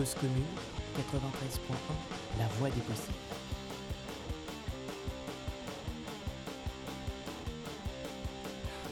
Cause 0.00 0.14
commune, 0.14 0.46
93.1, 0.96 2.38
la 2.38 2.46
voix 2.58 2.70
des 2.70 2.80
possibles. 2.80 3.12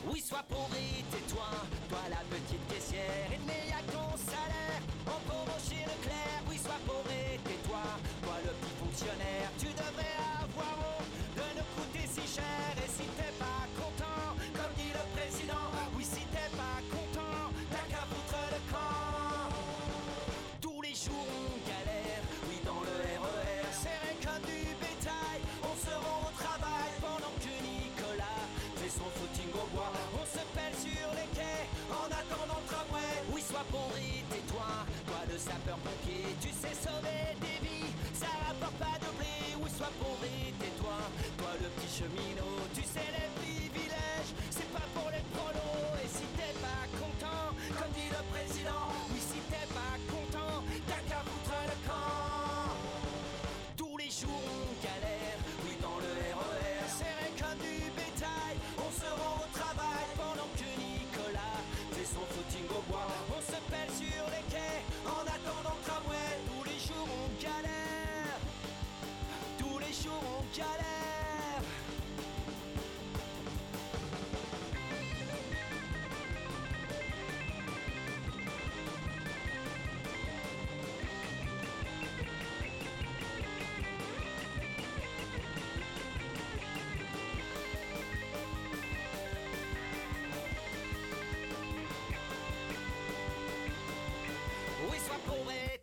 Oui, 0.06 0.20
sois 0.20 0.44
pauvre 0.46 0.68
et 0.74 1.02
tais-toi, 1.10 1.48
toi 1.88 1.98
la 2.10 2.16
petite 2.28 2.68
caissière, 2.68 3.32
et 3.32 3.40
mais 3.46 3.72
à 3.72 3.80
ton 3.90 4.18
salaire, 4.18 4.82
on 5.06 5.30
pauvre 5.30 5.56
chez 5.66 5.80
Leclerc. 5.80 6.42
Oui, 6.50 6.58
sois 6.62 6.76
pauvre 6.86 7.10
et 7.10 7.38
tais-toi, 7.38 7.80
toi 8.22 8.34
le 8.44 8.50
petit 8.50 8.74
fonctionnaire, 8.78 9.48
tu 9.58 9.68
devrais 9.68 10.27
sois 33.58 33.98
et 33.98 34.22
tais-toi, 34.30 34.86
toi 35.06 35.20
le 35.30 35.38
sapeur-pompier, 35.38 36.36
tu 36.40 36.48
sais 36.48 36.74
sauver 36.74 37.34
des 37.40 37.58
vies, 37.66 37.92
ça 38.14 38.26
rapporte 38.46 38.78
pas 38.78 38.98
de 39.02 39.10
blé. 39.18 39.58
Oui, 39.60 39.70
sois 39.76 39.90
et 40.24 40.52
tais-toi, 40.58 40.98
toi 41.38 41.50
le 41.60 41.68
petit 41.74 41.90
cheminot, 41.98 42.62
tu 42.74 42.82
sais 42.82 43.08
les 43.10 43.28
privilèges, 43.38 44.32
c'est 44.50 44.70
pas 44.70 44.86
pour 44.94 45.10
les 45.10 45.24
prolos. 45.34 45.98
Et 46.02 46.08
si 46.08 46.26
t'es 46.36 46.54
pas 46.62 46.86
content, 46.98 47.54
comme 47.78 47.92
dit 47.92 48.10
le 48.10 48.22
président, 48.30 48.86
oui, 49.10 49.20
si 49.20 49.40
t'es 49.50 49.66
pas 49.74 49.96
content, 50.06 50.62
t'as 50.86 51.02
qu'à 51.08 51.22
jours 70.58 70.66
on 70.80 70.97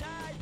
du 0.00 0.39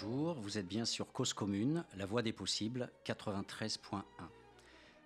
Bonjour, 0.00 0.34
vous 0.34 0.58
êtes 0.58 0.68
bien 0.68 0.84
sur 0.84 1.12
Cause 1.12 1.32
Commune, 1.32 1.84
la 1.96 2.06
voix 2.06 2.22
des 2.22 2.32
possibles, 2.32 2.90
93.1. 3.04 4.02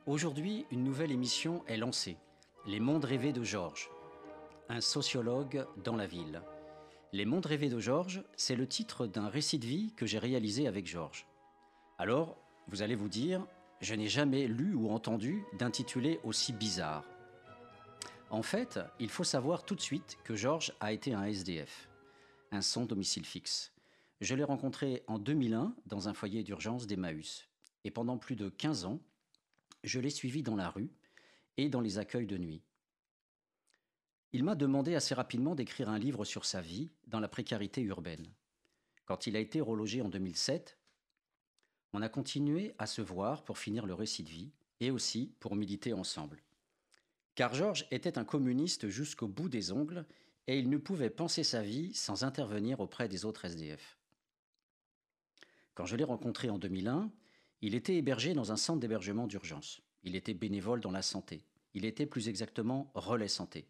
Aujourd'hui, 0.06 0.66
une 0.70 0.84
nouvelle 0.84 1.12
émission 1.12 1.64
est 1.66 1.78
lancée, 1.78 2.18
Les 2.66 2.78
mondes 2.78 3.06
rêvés 3.06 3.32
de 3.32 3.42
Georges, 3.42 3.90
un 4.68 4.82
sociologue 4.82 5.66
dans 5.82 5.96
la 5.96 6.06
ville. 6.06 6.42
Les 7.12 7.24
mondes 7.24 7.46
rêvés 7.46 7.70
de 7.70 7.78
Georges, 7.78 8.22
c'est 8.36 8.56
le 8.56 8.66
titre 8.66 9.06
d'un 9.06 9.28
récit 9.28 9.58
de 9.58 9.66
vie 9.66 9.94
que 9.96 10.04
j'ai 10.04 10.18
réalisé 10.18 10.66
avec 10.66 10.86
Georges. 10.86 11.26
Alors, 11.96 12.36
vous 12.68 12.82
allez 12.82 12.96
vous 12.96 13.08
dire, 13.08 13.46
je 13.80 13.94
n'ai 13.94 14.08
jamais 14.08 14.46
lu 14.46 14.74
ou 14.74 14.90
entendu 14.90 15.42
d'intitulé 15.58 16.20
aussi 16.22 16.52
bizarre. 16.52 17.04
En 18.28 18.42
fait, 18.42 18.78
il 18.98 19.08
faut 19.08 19.24
savoir 19.24 19.64
tout 19.64 19.74
de 19.74 19.80
suite 19.80 20.18
que 20.22 20.34
Georges 20.34 20.74
a 20.80 20.92
été 20.92 21.14
un 21.14 21.24
SDF, 21.24 21.88
un 22.50 22.60
sans 22.60 22.84
domicile 22.84 23.24
fixe. 23.24 23.71
Je 24.22 24.36
l'ai 24.36 24.44
rencontré 24.44 25.02
en 25.08 25.18
2001 25.18 25.74
dans 25.86 26.08
un 26.08 26.14
foyer 26.14 26.44
d'urgence 26.44 26.86
d'Emmaüs. 26.86 27.48
Et 27.82 27.90
pendant 27.90 28.18
plus 28.18 28.36
de 28.36 28.50
15 28.50 28.84
ans, 28.84 29.00
je 29.82 29.98
l'ai 29.98 30.10
suivi 30.10 30.44
dans 30.44 30.54
la 30.54 30.70
rue 30.70 30.92
et 31.56 31.68
dans 31.68 31.80
les 31.80 31.98
accueils 31.98 32.28
de 32.28 32.38
nuit. 32.38 32.62
Il 34.32 34.44
m'a 34.44 34.54
demandé 34.54 34.94
assez 34.94 35.12
rapidement 35.12 35.56
d'écrire 35.56 35.88
un 35.88 35.98
livre 35.98 36.24
sur 36.24 36.44
sa 36.44 36.60
vie 36.60 36.92
dans 37.08 37.18
la 37.18 37.26
précarité 37.26 37.80
urbaine. 37.80 38.32
Quand 39.06 39.26
il 39.26 39.34
a 39.34 39.40
été 39.40 39.60
relogé 39.60 40.02
en 40.02 40.08
2007, 40.08 40.78
on 41.92 42.00
a 42.00 42.08
continué 42.08 42.76
à 42.78 42.86
se 42.86 43.02
voir 43.02 43.42
pour 43.42 43.58
finir 43.58 43.86
le 43.86 43.94
récit 43.94 44.22
de 44.22 44.30
vie 44.30 44.52
et 44.78 44.92
aussi 44.92 45.34
pour 45.40 45.56
militer 45.56 45.94
ensemble. 45.94 46.44
Car 47.34 47.54
Georges 47.54 47.88
était 47.90 48.18
un 48.18 48.24
communiste 48.24 48.88
jusqu'au 48.88 49.26
bout 49.26 49.48
des 49.48 49.72
ongles 49.72 50.06
et 50.46 50.60
il 50.60 50.70
ne 50.70 50.78
pouvait 50.78 51.10
penser 51.10 51.42
sa 51.42 51.62
vie 51.62 51.92
sans 51.92 52.22
intervenir 52.22 52.78
auprès 52.78 53.08
des 53.08 53.24
autres 53.24 53.46
SDF. 53.46 53.98
Quand 55.74 55.86
je 55.86 55.96
l'ai 55.96 56.04
rencontré 56.04 56.50
en 56.50 56.58
2001, 56.58 57.10
il 57.62 57.74
était 57.74 57.96
hébergé 57.96 58.34
dans 58.34 58.52
un 58.52 58.56
centre 58.56 58.80
d'hébergement 58.80 59.26
d'urgence. 59.26 59.80
Il 60.02 60.16
était 60.16 60.34
bénévole 60.34 60.80
dans 60.80 60.90
la 60.90 61.02
santé. 61.02 61.44
Il 61.74 61.84
était 61.84 62.06
plus 62.06 62.28
exactement 62.28 62.90
relais 62.94 63.28
santé. 63.28 63.66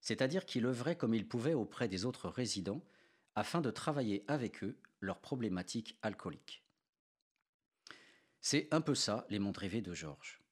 C'est-à-dire 0.00 0.44
qu'il 0.44 0.66
œuvrait 0.66 0.96
comme 0.96 1.14
il 1.14 1.26
pouvait 1.26 1.54
auprès 1.54 1.88
des 1.88 2.04
autres 2.04 2.28
résidents 2.28 2.82
afin 3.34 3.60
de 3.60 3.70
travailler 3.70 4.24
avec 4.28 4.62
eux 4.62 4.76
leurs 5.00 5.20
problématiques 5.20 5.96
alcooliques. 6.02 6.64
C'est 8.40 8.68
un 8.72 8.80
peu 8.80 8.94
ça 8.94 9.26
les 9.30 9.38
mondes 9.38 9.56
rêvés 9.56 9.82
de 9.82 9.94
Georges. 9.94 10.42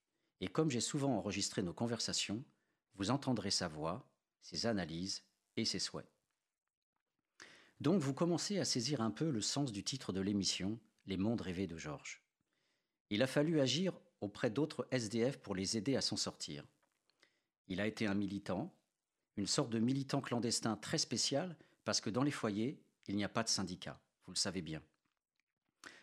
Et 0.41 0.49
comme 0.49 0.71
j'ai 0.71 0.81
souvent 0.81 1.17
enregistré 1.17 1.63
nos 1.63 1.73
conversations, 1.73 2.45
vous 2.95 3.11
entendrez 3.11 3.51
sa 3.51 3.69
voix, 3.69 4.09
ses 4.41 4.67
analyses 4.67 5.23
et 5.57 5.65
ses 5.65 5.79
souhaits. 5.79 6.09
Donc 7.81 8.01
vous 8.01 8.15
commencez 8.15 8.59
à 8.59 8.65
saisir 8.65 9.01
un 9.01 9.11
peu 9.11 9.31
le 9.31 9.41
sens 9.41 9.73
du 9.73 9.85
titre 9.85 10.13
de 10.13 10.21
l'émission, 10.21 10.79
Les 11.07 11.17
mondes 11.17 11.41
rêvés 11.41 11.67
de 11.67 11.77
Georges. 11.77 12.23
Il 13.11 13.23
a 13.23 13.27
fallu 13.27 13.61
agir 13.61 13.93
auprès 14.21 14.51
d'autres 14.51 14.89
SDF 14.91 15.39
pour 15.39 15.55
les 15.55 15.77
aider 15.77 15.97
à 15.97 16.01
s'en 16.01 16.17
sortir. 16.17 16.65
Il 17.69 17.81
a 17.81 17.87
été 17.87 18.07
un 18.07 18.15
militant, 18.15 18.75
une 19.37 19.47
sorte 19.47 19.71
de 19.71 19.79
militant 19.79 20.21
clandestin 20.21 20.77
très 20.77 20.99
spécial, 20.99 21.57
parce 21.85 22.01
que 22.01 22.11
dans 22.11 22.23
les 22.23 22.31
foyers, 22.31 22.81
il 23.07 23.17
n'y 23.17 23.25
a 23.25 23.29
pas 23.29 23.43
de 23.43 23.49
syndicat, 23.49 24.01
vous 24.25 24.33
le 24.33 24.39
savez 24.39 24.63
bien. 24.63 24.83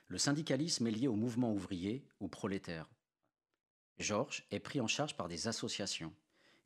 Le 0.07 0.17
syndicalisme 0.17 0.88
est 0.88 0.91
lié 0.91 1.07
au 1.07 1.15
mouvement 1.15 1.51
ouvrier 1.51 2.05
ou 2.19 2.27
prolétaire. 2.27 2.89
Georges 3.97 4.45
est 4.51 4.59
pris 4.59 4.79
en 4.79 4.88
charge 4.88 5.17
par 5.17 5.27
des 5.27 5.47
associations, 5.47 6.13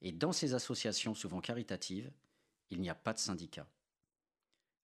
et 0.01 0.11
dans 0.11 0.31
ces 0.31 0.53
associations 0.53 1.15
souvent 1.15 1.41
caritatives, 1.41 2.11
il 2.69 2.81
n'y 2.81 2.89
a 2.89 2.95
pas 2.95 3.13
de 3.13 3.19
syndicat. 3.19 3.67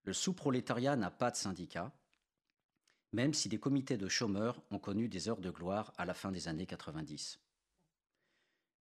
Le 0.03 0.13
sous-prolétariat 0.13 0.95
n'a 0.95 1.11
pas 1.11 1.31
de 1.31 1.35
syndicat, 1.35 1.91
même 3.13 3.33
si 3.33 3.47
des 3.47 3.59
comités 3.59 3.97
de 3.97 4.07
chômeurs 4.09 4.61
ont 4.71 4.79
connu 4.79 5.07
des 5.07 5.29
heures 5.29 5.39
de 5.39 5.51
gloire 5.51 5.93
à 5.97 6.05
la 6.05 6.13
fin 6.13 6.31
des 6.31 6.47
années 6.47 6.65
90. 6.65 7.39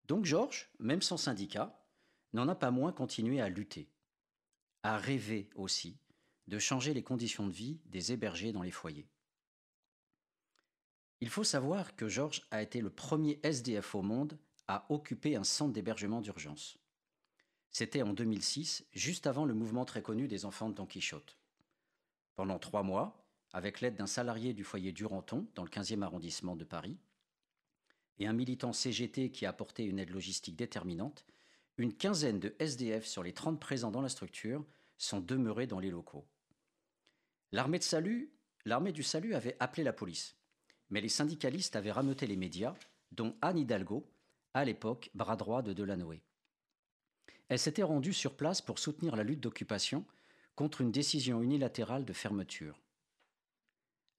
Donc 0.07 0.25
Georges, 0.25 0.71
même 0.79 1.01
sans 1.01 1.17
syndicat, 1.17 1.85
n'en 2.33 2.47
a 2.47 2.55
pas 2.55 2.71
moins 2.71 2.93
continué 2.93 3.41
à 3.41 3.49
lutter, 3.49 3.89
à 4.83 4.97
rêver 4.97 5.49
aussi 5.55 5.97
de 6.47 6.59
changer 6.59 6.93
les 6.93 7.03
conditions 7.03 7.45
de 7.45 7.53
vie 7.53 7.79
des 7.85 8.13
hébergés 8.13 8.51
dans 8.51 8.63
les 8.63 8.71
foyers. 8.71 9.07
Il 11.19 11.29
faut 11.29 11.43
savoir 11.43 11.95
que 11.95 12.07
Georges 12.07 12.41
a 12.51 12.61
été 12.61 12.81
le 12.81 12.89
premier 12.89 13.39
SDF 13.43 13.93
au 13.93 14.01
monde 14.01 14.39
à 14.67 14.85
occuper 14.89 15.35
un 15.35 15.43
centre 15.43 15.73
d'hébergement 15.73 16.21
d'urgence. 16.21 16.77
C'était 17.69 18.01
en 18.01 18.13
2006, 18.13 18.85
juste 18.91 19.27
avant 19.27 19.45
le 19.45 19.53
mouvement 19.53 19.85
très 19.85 20.01
connu 20.01 20.27
des 20.27 20.45
enfants 20.45 20.69
de 20.69 20.73
Don 20.73 20.85
Quichotte. 20.85 21.37
Pendant 22.35 22.59
trois 22.59 22.83
mois, 22.83 23.20
avec 23.53 23.81
l'aide 23.81 23.95
d'un 23.95 24.07
salarié 24.07 24.53
du 24.53 24.63
foyer 24.63 24.91
Duranton, 24.91 25.47
dans 25.55 25.63
le 25.63 25.69
15e 25.69 26.01
arrondissement 26.01 26.55
de 26.55 26.63
Paris, 26.63 26.97
et 28.19 28.27
un 28.27 28.33
militant 28.33 28.73
CGT 28.73 29.31
qui 29.31 29.45
a 29.45 29.49
apporté 29.49 29.83
une 29.83 29.99
aide 29.99 30.11
logistique 30.11 30.55
déterminante, 30.55 31.25
une 31.77 31.93
quinzaine 31.93 32.39
de 32.39 32.55
SDF 32.59 33.05
sur 33.05 33.23
les 33.23 33.33
30 33.33 33.59
présents 33.59 33.91
dans 33.91 34.01
la 34.01 34.09
structure 34.09 34.65
sont 34.97 35.19
demeurés 35.19 35.67
dans 35.67 35.79
les 35.79 35.89
locaux. 35.89 36.27
L'armée 37.51 37.79
du 37.79 39.03
salut 39.03 39.33
avait 39.33 39.57
appelé 39.59 39.83
la 39.83 39.93
police, 39.93 40.35
mais 40.89 41.01
les 41.01 41.09
syndicalistes 41.09 41.75
avaient 41.75 41.91
rameuté 41.91 42.27
les 42.27 42.35
médias, 42.35 42.75
dont 43.11 43.35
Anne 43.41 43.57
Hidalgo, 43.57 44.07
à 44.53 44.65
l'époque 44.65 45.09
bras 45.15 45.35
droit 45.35 45.61
de 45.61 45.73
Delanoë. 45.73 46.21
Elle 47.47 47.59
s'était 47.59 47.83
rendue 47.83 48.13
sur 48.13 48.35
place 48.35 48.61
pour 48.61 48.79
soutenir 48.79 49.15
la 49.15 49.23
lutte 49.23 49.41
d'occupation 49.41 50.05
contre 50.55 50.81
une 50.81 50.91
décision 50.91 51.41
unilatérale 51.41 52.05
de 52.05 52.13
fermeture. 52.13 52.79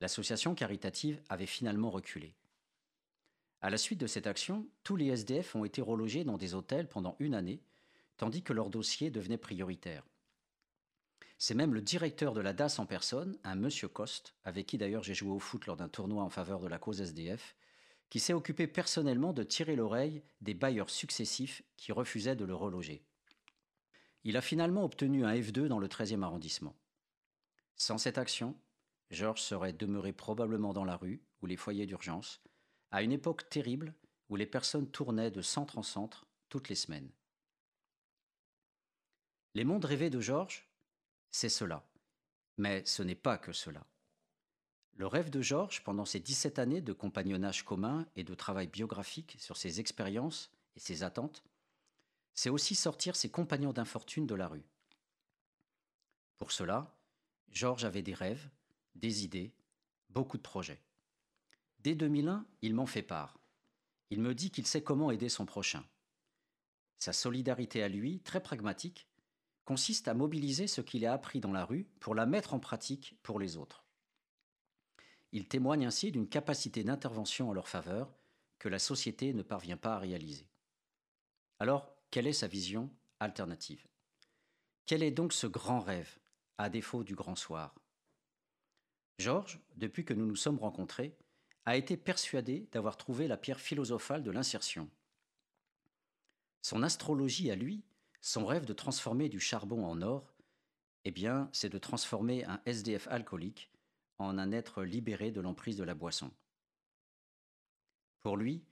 L'association 0.03 0.57
caritative 0.57 1.23
avait 1.29 1.47
finalement 1.47 1.89
reculé. 1.89 2.35
À 3.61 3.71
la 3.71 3.79
suite 3.79 4.01
de 4.01 4.09
cette 4.09 4.27
action, 4.27 4.67
tous 4.83 4.97
les 4.97 5.07
SDF 5.07 5.55
ont 5.55 5.65
été 5.65 5.81
relogés 5.81 6.25
dans 6.25 6.39
des 6.39 6.57
hôtels 6.57 6.89
pendant 6.89 7.15
une 7.21 7.37
année, 7.37 7.63
tandis 8.17 8.43
que 8.43 8.53
leur 8.53 8.69
dossier 8.69 9.13
devenait 9.13 9.39
prioritaire. 9.39 10.03
C'est 11.39 11.55
même 11.55 11.73
le 11.73 11.81
directeur 11.81 12.35
de 12.35 12.41
la 12.41 12.53
DAS 12.53 12.81
en 12.81 12.87
personne, 12.87 13.39
un 13.45 13.55
monsieur 13.55 13.87
Coste, 13.87 14.35
avec 14.43 14.67
qui 14.67 14.77
d'ailleurs 14.77 15.05
j'ai 15.05 15.15
joué 15.15 15.31
au 15.31 15.39
foot 15.39 15.67
lors 15.67 15.77
d'un 15.77 15.89
tournoi 15.89 16.25
en 16.25 16.31
faveur 16.31 16.59
de 16.59 16.67
la 16.67 16.81
cause 16.81 17.01
SDF, 17.01 17.55
qui 18.11 18.19
s'est 18.19 18.33
occupé 18.33 18.67
personnellement 18.67 19.33
de 19.33 19.45
tirer 19.45 19.77
l'oreille 19.77 20.25
des 20.41 20.55
bailleurs 20.55 20.91
successifs 20.91 21.63
qui 21.77 21.93
refusaient 21.93 22.35
de 22.35 22.45
le 22.45 22.57
reloger. 22.57 23.05
Il 24.25 24.37
a 24.37 24.43
finalement 24.43 24.83
obtenu 24.83 25.25
un 25.25 25.33
F2 25.33 25.69
dans 25.69 25.79
le 25.79 25.87
13e 25.87 26.23
arrondissement. 26.23 26.75
Sans 27.77 27.99
cette 27.99 28.19
action, 28.19 28.57
Georges 29.13 29.43
serait 29.43 29.75
demeuré 29.75 30.13
probablement 30.13 30.73
dans 30.73 30.85
la 30.85 30.97
rue 30.97 31.23
ou 31.43 31.47
les 31.47 31.57
foyers 31.57 31.87
d'urgence, 31.87 32.41
à 32.91 33.03
une 33.03 33.13
époque 33.13 33.49
terrible 33.51 33.95
où 34.31 34.37
les 34.37 34.47
personnes 34.47 34.91
tournaient 34.91 35.31
de 35.31 35.43
centre 35.43 35.77
en 35.77 35.83
centre 35.83 36.27
toutes 36.49 36.71
les 36.71 36.75
semaines. 36.75 37.11
Les 39.55 39.65
mondes 39.65 39.85
rêvés 39.85 40.09
de 40.09 40.21
Georges, 40.21 40.67
c'est 41.31 41.51
cela. 41.51 41.87
Mais 42.57 42.85
ce 42.87 43.03
n'est 43.03 43.15
pas 43.15 43.37
que 43.37 43.53
cela. 43.53 43.87
Le 44.95 45.07
rêve 45.07 45.31
de 45.31 45.43
Georges, 45.43 45.83
pendant 45.85 46.05
ces 46.05 46.21
17 46.21 46.59
années 46.59 46.81
de 46.81 46.93
compagnonnage 46.93 47.65
commun 47.65 48.07
et 48.17 48.25
de 48.25 48.35
travail 48.35 48.67
biographique 48.67 49.37
sur 49.39 49.57
ses 49.57 49.81
expériences 49.81 50.51
et 50.77 50.81
ses 50.81 51.03
attentes, 51.03 51.43
c'est 52.35 52.51
aussi 52.51 52.75
sortir 52.75 53.17
ses 53.17 53.31
compagnons 53.31 53.73
d'infortune 53.73 54.27
de 54.27 54.35
la 54.35 54.49
rue. 54.49 54.65
Pour 56.39 56.53
cela, 56.53 56.95
Georges 57.51 57.85
avait 57.85 58.03
des 58.03 58.15
rêves, 58.15 58.49
des 58.95 59.25
idées, 59.25 59.53
beaucoup 60.11 60.37
de 60.37 60.43
projets. 60.43 60.83
Dès 61.81 61.95
2001, 61.95 62.47
il 62.63 62.75
m'en 62.75 62.87
fait 62.87 63.03
part. 63.03 63.39
Il 64.11 64.21
me 64.21 64.35
dit 64.35 64.51
qu'il 64.51 64.67
sait 64.67 64.83
comment 64.83 65.11
aider 65.11 65.29
son 65.29 65.47
prochain. 65.47 65.85
Sa 66.99 67.13
solidarité 67.13 67.83
à 67.83 67.89
lui, 67.89 68.21
très 68.21 68.43
pragmatique, 68.43 69.09
consiste 69.65 70.09
à 70.09 70.15
mobiliser 70.15 70.67
ce 70.67 70.81
qu'il 70.81 71.07
a 71.07 71.13
appris 71.13 71.41
dans 71.41 71.53
la 71.53 71.65
rue 71.65 71.85
pour 71.99 72.15
la 72.15 72.27
mettre 72.27 72.55
en 72.55 72.61
pratique 72.61 73.17
pour 73.23 73.41
les 73.41 73.57
autres. 73.57 73.85
Il 75.33 75.49
témoigne 75.49 75.87
ainsi 75.87 76.13
d'une 76.13 76.29
capacité 76.29 76.85
d'intervention 76.85 77.49
en 77.49 77.53
leur 77.53 77.69
faveur 77.69 78.15
que 78.59 78.69
la 78.69 78.79
société 78.79 79.33
ne 79.33 79.43
parvient 79.43 79.77
pas 79.77 79.95
à 79.95 79.99
réaliser. 79.99 80.49
Alors, 81.59 81.93
quelle 82.11 82.27
est 82.27 82.33
sa 82.33 82.47
vision 82.47 82.91
alternative? 83.19 83.87
Quel 84.85 85.03
est 85.03 85.11
donc 85.11 85.33
ce 85.33 85.47
grand 85.47 85.81
rêve, 85.81 86.19
à 86.59 86.69
défaut 86.69 87.03
du 87.03 87.15
grand 87.15 87.35
soir? 87.35 87.75
Georges, 89.23 89.61
depuis 89.77 90.05
que 90.05 90.15
nous 90.15 90.27
nous 90.27 90.37
sommes 90.37 90.59
rencontrés, 90.59 91.17
a 91.65 91.77
été 91.77 91.97
persuadé 91.97 92.69
d'avoir 92.73 92.97
trouvé 92.97 93.29
la 93.29 93.37
pierre 93.37 93.61
philosophale 93.61 94.25
de 94.25 94.33
l'insertion. 94.33 94.91
Son 96.61 96.83
astrologie 96.83 97.51
à 97.53 97.55
lui, 97.55 97.85
son 98.21 98.45
rêve 98.45 98.65
de 98.65 98.73
transformer 98.73 99.29
du 99.29 99.39
charbon 99.39 99.85
en 99.85 100.03
or, 100.03 100.35
eh 101.05 101.13
bien, 101.13 101.49
c'est 101.53 101.69
de 101.69 101.79
transformer 101.79 102.45
un 102.47 102.61
SDF 102.67 103.07
alcoolique 103.09 103.71
en 104.19 104.39
un 104.39 104.51
être 104.51 104.83
libéré 104.83 105.31
de 105.31 105.41
l'emprise 105.41 105.77
de 105.77 105.85
la 105.85 105.95
boisson. 105.95 106.33
Pour 108.23 108.37
lui, 108.37 108.65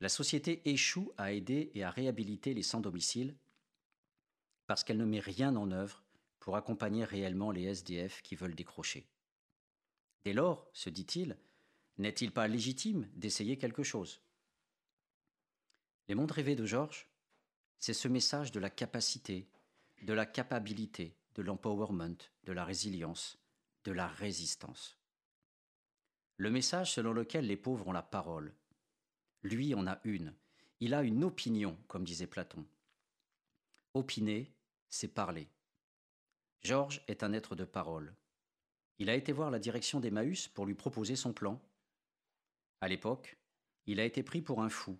la 0.00 0.10
société 0.10 0.60
échoue 0.68 1.12
à 1.16 1.32
aider 1.32 1.70
et 1.74 1.82
à 1.82 1.90
réhabiliter 1.90 2.52
les 2.52 2.62
sans-domicile 2.62 3.36
parce 4.66 4.84
qu'elle 4.84 4.98
ne 4.98 5.04
met 5.06 5.20
rien 5.20 5.56
en 5.56 5.70
œuvre 5.70 6.04
pour 6.40 6.56
accompagner 6.56 7.04
réellement 7.04 7.50
les 7.50 7.64
SDF 7.64 8.20
qui 8.20 8.36
veulent 8.36 8.54
décrocher. 8.54 9.06
Dès 10.24 10.32
lors, 10.32 10.68
se 10.72 10.88
dit-il, 10.90 11.36
n'est-il 11.98 12.32
pas 12.32 12.48
légitime 12.48 13.08
d'essayer 13.14 13.58
quelque 13.58 13.82
chose? 13.82 14.20
Les 16.08 16.14
mondes 16.14 16.32
rêvés 16.32 16.56
de 16.56 16.66
Georges, 16.66 17.06
c'est 17.78 17.94
ce 17.94 18.08
message 18.08 18.50
de 18.50 18.60
la 18.60 18.70
capacité, 18.70 19.48
de 20.02 20.12
la 20.12 20.26
capacité, 20.26 21.16
de 21.34 21.42
l'empowerment, 21.42 22.16
de 22.44 22.52
la 22.52 22.64
résilience, 22.64 23.38
de 23.84 23.92
la 23.92 24.08
résistance. 24.08 24.98
Le 26.36 26.50
message 26.50 26.92
selon 26.92 27.12
lequel 27.12 27.46
les 27.46 27.56
pauvres 27.56 27.88
ont 27.88 27.92
la 27.92 28.02
parole. 28.02 28.54
Lui 29.42 29.74
en 29.74 29.86
a 29.86 30.00
une. 30.04 30.34
Il 30.80 30.94
a 30.94 31.02
une 31.02 31.22
opinion, 31.22 31.78
comme 31.86 32.04
disait 32.04 32.26
Platon. 32.26 32.66
Opiner, 33.92 34.52
c'est 34.88 35.08
parler. 35.08 35.48
Georges 36.62 37.02
est 37.08 37.22
un 37.22 37.32
être 37.32 37.54
de 37.54 37.64
parole. 37.64 38.14
Il 38.98 39.10
a 39.10 39.14
été 39.14 39.32
voir 39.32 39.50
la 39.50 39.58
direction 39.58 40.00
d'Emmaüs 40.00 40.48
pour 40.48 40.66
lui 40.66 40.74
proposer 40.74 41.16
son 41.16 41.32
plan. 41.32 41.60
À 42.80 42.88
l'époque, 42.88 43.36
il 43.86 44.00
a 44.00 44.04
été 44.04 44.22
pris 44.22 44.40
pour 44.40 44.62
un 44.62 44.68
fou. 44.68 44.96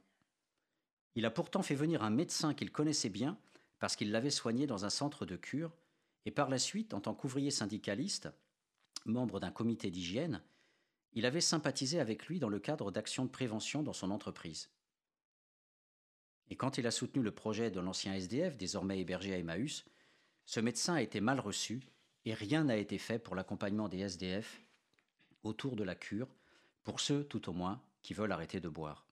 Il 1.14 1.24
a 1.26 1.30
pourtant 1.30 1.62
fait 1.62 1.74
venir 1.74 2.02
un 2.02 2.10
médecin 2.10 2.54
qu'il 2.54 2.72
connaissait 2.72 3.08
bien 3.08 3.38
parce 3.78 3.96
qu'il 3.96 4.10
l'avait 4.10 4.30
soigné 4.30 4.66
dans 4.66 4.84
un 4.84 4.90
centre 4.90 5.26
de 5.26 5.36
cure, 5.36 5.76
et 6.24 6.30
par 6.30 6.48
la 6.48 6.58
suite, 6.58 6.94
en 6.94 7.00
tant 7.00 7.14
qu'ouvrier 7.14 7.50
syndicaliste, 7.50 8.30
membre 9.04 9.40
d'un 9.40 9.50
comité 9.50 9.90
d'hygiène, 9.90 10.42
il 11.12 11.26
avait 11.26 11.40
sympathisé 11.40 12.00
avec 12.00 12.26
lui 12.26 12.38
dans 12.38 12.48
le 12.48 12.58
cadre 12.58 12.90
d'actions 12.90 13.24
de 13.24 13.30
prévention 13.30 13.82
dans 13.82 13.92
son 13.92 14.10
entreprise. 14.10 14.70
Et 16.48 16.56
quand 16.56 16.78
il 16.78 16.86
a 16.86 16.90
soutenu 16.90 17.22
le 17.22 17.30
projet 17.30 17.70
de 17.70 17.80
l'ancien 17.80 18.14
SDF, 18.14 18.56
désormais 18.56 19.00
hébergé 19.00 19.34
à 19.34 19.38
Emmaüs, 19.38 19.84
ce 20.46 20.60
médecin 20.60 20.94
a 20.94 21.02
été 21.02 21.20
mal 21.20 21.40
reçu 21.40 21.80
et 22.24 22.34
rien 22.34 22.64
n'a 22.64 22.76
été 22.76 22.98
fait 22.98 23.18
pour 23.18 23.34
l'accompagnement 23.34 23.88
des 23.88 24.00
SDF 24.00 24.62
autour 25.42 25.76
de 25.76 25.84
la 25.84 25.94
cure 25.94 26.28
pour 26.82 27.00
ceux 27.00 27.24
tout 27.24 27.48
au 27.48 27.52
moins 27.52 27.82
qui 28.02 28.14
veulent 28.14 28.32
arrêter 28.32 28.60
de 28.60 28.68
boire. 28.68 29.06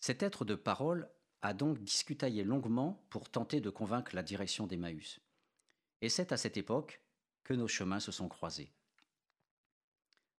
Cet 0.00 0.22
être 0.22 0.44
de 0.44 0.54
parole 0.54 1.08
a 1.42 1.54
donc 1.54 1.82
discutaillé 1.82 2.44
longuement 2.44 3.04
pour 3.10 3.28
tenter 3.28 3.60
de 3.60 3.70
convaincre 3.70 4.14
la 4.14 4.22
direction 4.22 4.66
d'Emmaüs. 4.66 5.20
Et 6.00 6.08
c'est 6.08 6.32
à 6.32 6.36
cette 6.36 6.56
époque 6.56 7.00
que 7.44 7.54
nos 7.54 7.68
chemins 7.68 8.00
se 8.00 8.12
sont 8.12 8.28
croisés. 8.28 8.72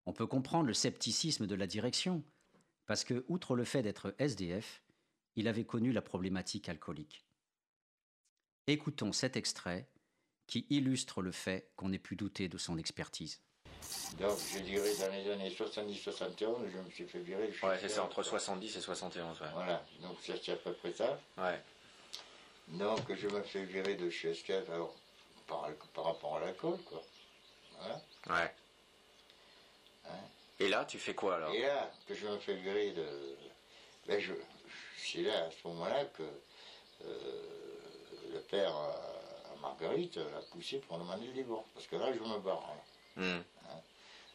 On 0.06 0.14
peut 0.14 0.28
comprendre 0.28 0.68
le 0.68 0.74
scepticisme 0.74 1.48
de 1.48 1.56
la 1.56 1.68
direction, 1.68 2.24
parce 2.86 3.04
que, 3.04 3.26
outre 3.28 3.56
le 3.56 3.66
fait 3.66 3.82
d'être 3.82 4.16
SDF, 4.20 4.82
il 5.36 5.48
avait 5.48 5.66
connu 5.66 5.92
la 5.92 6.02
problématique 6.02 6.70
alcoolique. 6.70 7.26
Écoutons 8.68 9.12
cet 9.12 9.36
extrait 9.36 9.90
qui 10.48 10.66
illustre 10.70 11.22
le 11.22 11.32
fait 11.32 11.70
qu'on 11.76 11.92
ait 11.94 12.00
pu 12.00 12.16
douter 12.16 12.48
de 12.48 12.58
son 12.58 12.78
expertise. 12.78 13.42
Donc, 14.20 14.38
je 14.54 14.60
dirais 14.60 14.94
dans 15.00 15.12
les 15.12 15.30
années 15.30 15.50
70-71, 15.50 16.70
je 16.74 16.78
me 16.80 16.90
suis 16.90 17.06
fait 17.06 17.20
virer. 17.20 17.52
Ouais, 17.62 17.78
c'est 17.80 17.90
ça, 17.90 18.04
entre 18.04 18.24
70 18.24 18.76
et 18.76 18.82
71. 18.82 19.40
Ouais. 19.40 19.48
Voilà, 19.54 19.84
donc 20.02 20.18
c'est 20.22 20.52
à 20.52 20.56
peu 20.56 20.74
près 20.74 20.94
ça. 20.94 21.20
Ouais. 21.38 21.62
Donc, 22.70 23.00
je 23.14 23.28
me 23.28 23.42
fais 23.44 23.64
virer 23.64 23.96
de 23.96 24.10
chez 24.10 24.34
SKF, 24.34 24.70
alors, 24.70 24.96
par, 25.46 25.70
par 25.94 26.06
rapport 26.06 26.38
à 26.38 26.40
l'alcool, 26.42 26.78
quoi. 26.86 27.02
Voilà. 27.80 28.02
Ouais. 28.28 28.54
Hein. 30.06 30.10
Et 30.60 30.68
là, 30.68 30.86
tu 30.86 30.98
fais 30.98 31.14
quoi 31.14 31.36
alors? 31.36 31.54
Et 31.54 31.62
là, 31.62 31.92
que 32.08 32.16
je 32.16 32.28
me 32.28 32.38
fais 32.40 32.56
virer 32.56 32.92
de. 32.92 33.06
Ben, 34.08 34.20
je, 34.20 34.34
c'est 34.98 35.22
là, 35.22 35.46
à 35.46 35.52
ce 35.52 35.68
moment-là, 35.68 36.06
que 36.06 36.24
euh, 37.06 37.42
le 38.34 38.40
père 38.42 38.76
euh, 38.76 39.17
Marguerite 39.68 40.18
l'a 40.18 40.42
poussé 40.52 40.80
pour 40.80 40.98
demander 40.98 41.28
le 41.28 41.34
divorce. 41.34 41.66
Parce 41.74 41.88
que 41.88 41.96
là, 41.96 42.14
je 42.14 42.20
me 42.20 42.40
barre. 42.40 42.74
hein. 43.18 43.22
Hmm. 43.22 43.44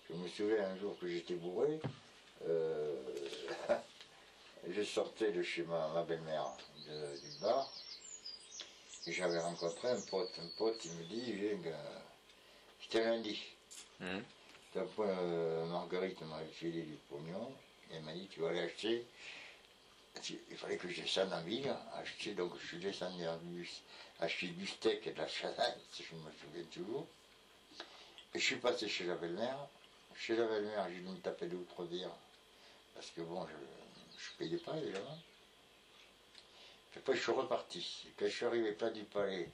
Je 0.08 0.14
me 0.14 0.28
souviens 0.28 0.68
un 0.68 0.76
jour 0.76 0.98
que 0.98 1.06
j'étais 1.08 1.34
bourré, 1.34 1.80
euh, 2.46 2.94
je 4.68 4.82
sortais 4.82 5.32
de 5.32 5.42
chez 5.42 5.62
ma, 5.62 5.88
ma 5.94 6.02
belle-mère 6.02 6.50
du 6.86 7.38
bar, 7.40 7.72
j'avais 9.06 9.38
rencontré 9.38 9.88
un 9.88 10.00
pote. 10.00 10.30
Un 10.38 10.48
pote, 10.58 10.84
il 10.84 10.92
me 10.92 11.04
dit, 11.04 11.34
c'était 12.80 13.04
lundi. 13.04 13.40
Mmh. 14.00 14.18
Euh, 14.98 15.66
Marguerite 15.66 16.20
m'a 16.22 16.40
filé 16.52 16.82
du 16.82 16.96
pognon. 17.08 17.52
Et 17.90 17.96
elle 17.96 18.02
m'a 18.02 18.12
dit, 18.12 18.28
tu 18.28 18.40
vas 18.40 18.48
aller 18.48 18.60
acheter. 18.60 19.06
Il 20.50 20.56
fallait 20.56 20.76
que 20.76 20.88
je 20.88 21.00
descende 21.00 21.32
en 21.32 21.42
ville, 21.42 21.74
acheter. 21.94 22.34
Donc 22.34 22.52
je 22.60 22.66
suis 22.66 22.78
descendu 22.78 23.26
en 23.26 23.36
bus, 23.38 23.82
acheter 24.20 24.48
du 24.48 24.66
steak 24.66 25.06
et 25.06 25.12
de 25.12 25.18
la 25.18 25.28
salade, 25.28 25.78
si 25.92 26.04
je 26.04 26.14
me 26.14 26.30
souviens 26.32 26.64
toujours. 26.70 27.06
Et 28.34 28.38
je 28.38 28.44
suis 28.44 28.56
passé 28.56 28.88
chez 28.88 29.04
la 29.04 29.16
belle-mère. 29.16 29.58
Chez 30.16 30.36
la 30.36 30.46
belle-mère, 30.46 30.86
j'ai 30.88 31.00
dû 31.00 31.08
me 31.08 31.16
taper 31.16 31.46
deux 31.46 31.56
ou 31.56 31.64
trois. 31.64 31.86
Parce 32.94 33.10
que 33.10 33.22
bon, 33.22 33.46
je 33.46 33.52
ne 33.54 34.38
payais 34.38 34.58
pas 34.58 34.76
évidemment. 34.76 35.18
Après, 36.96 37.16
je 37.16 37.22
suis 37.22 37.32
reparti. 37.32 38.06
Quand 38.18 38.26
je 38.26 38.30
suis 38.30 38.44
arrivé 38.44 38.72
près 38.72 38.90
du 38.92 39.04
palais 39.04 39.48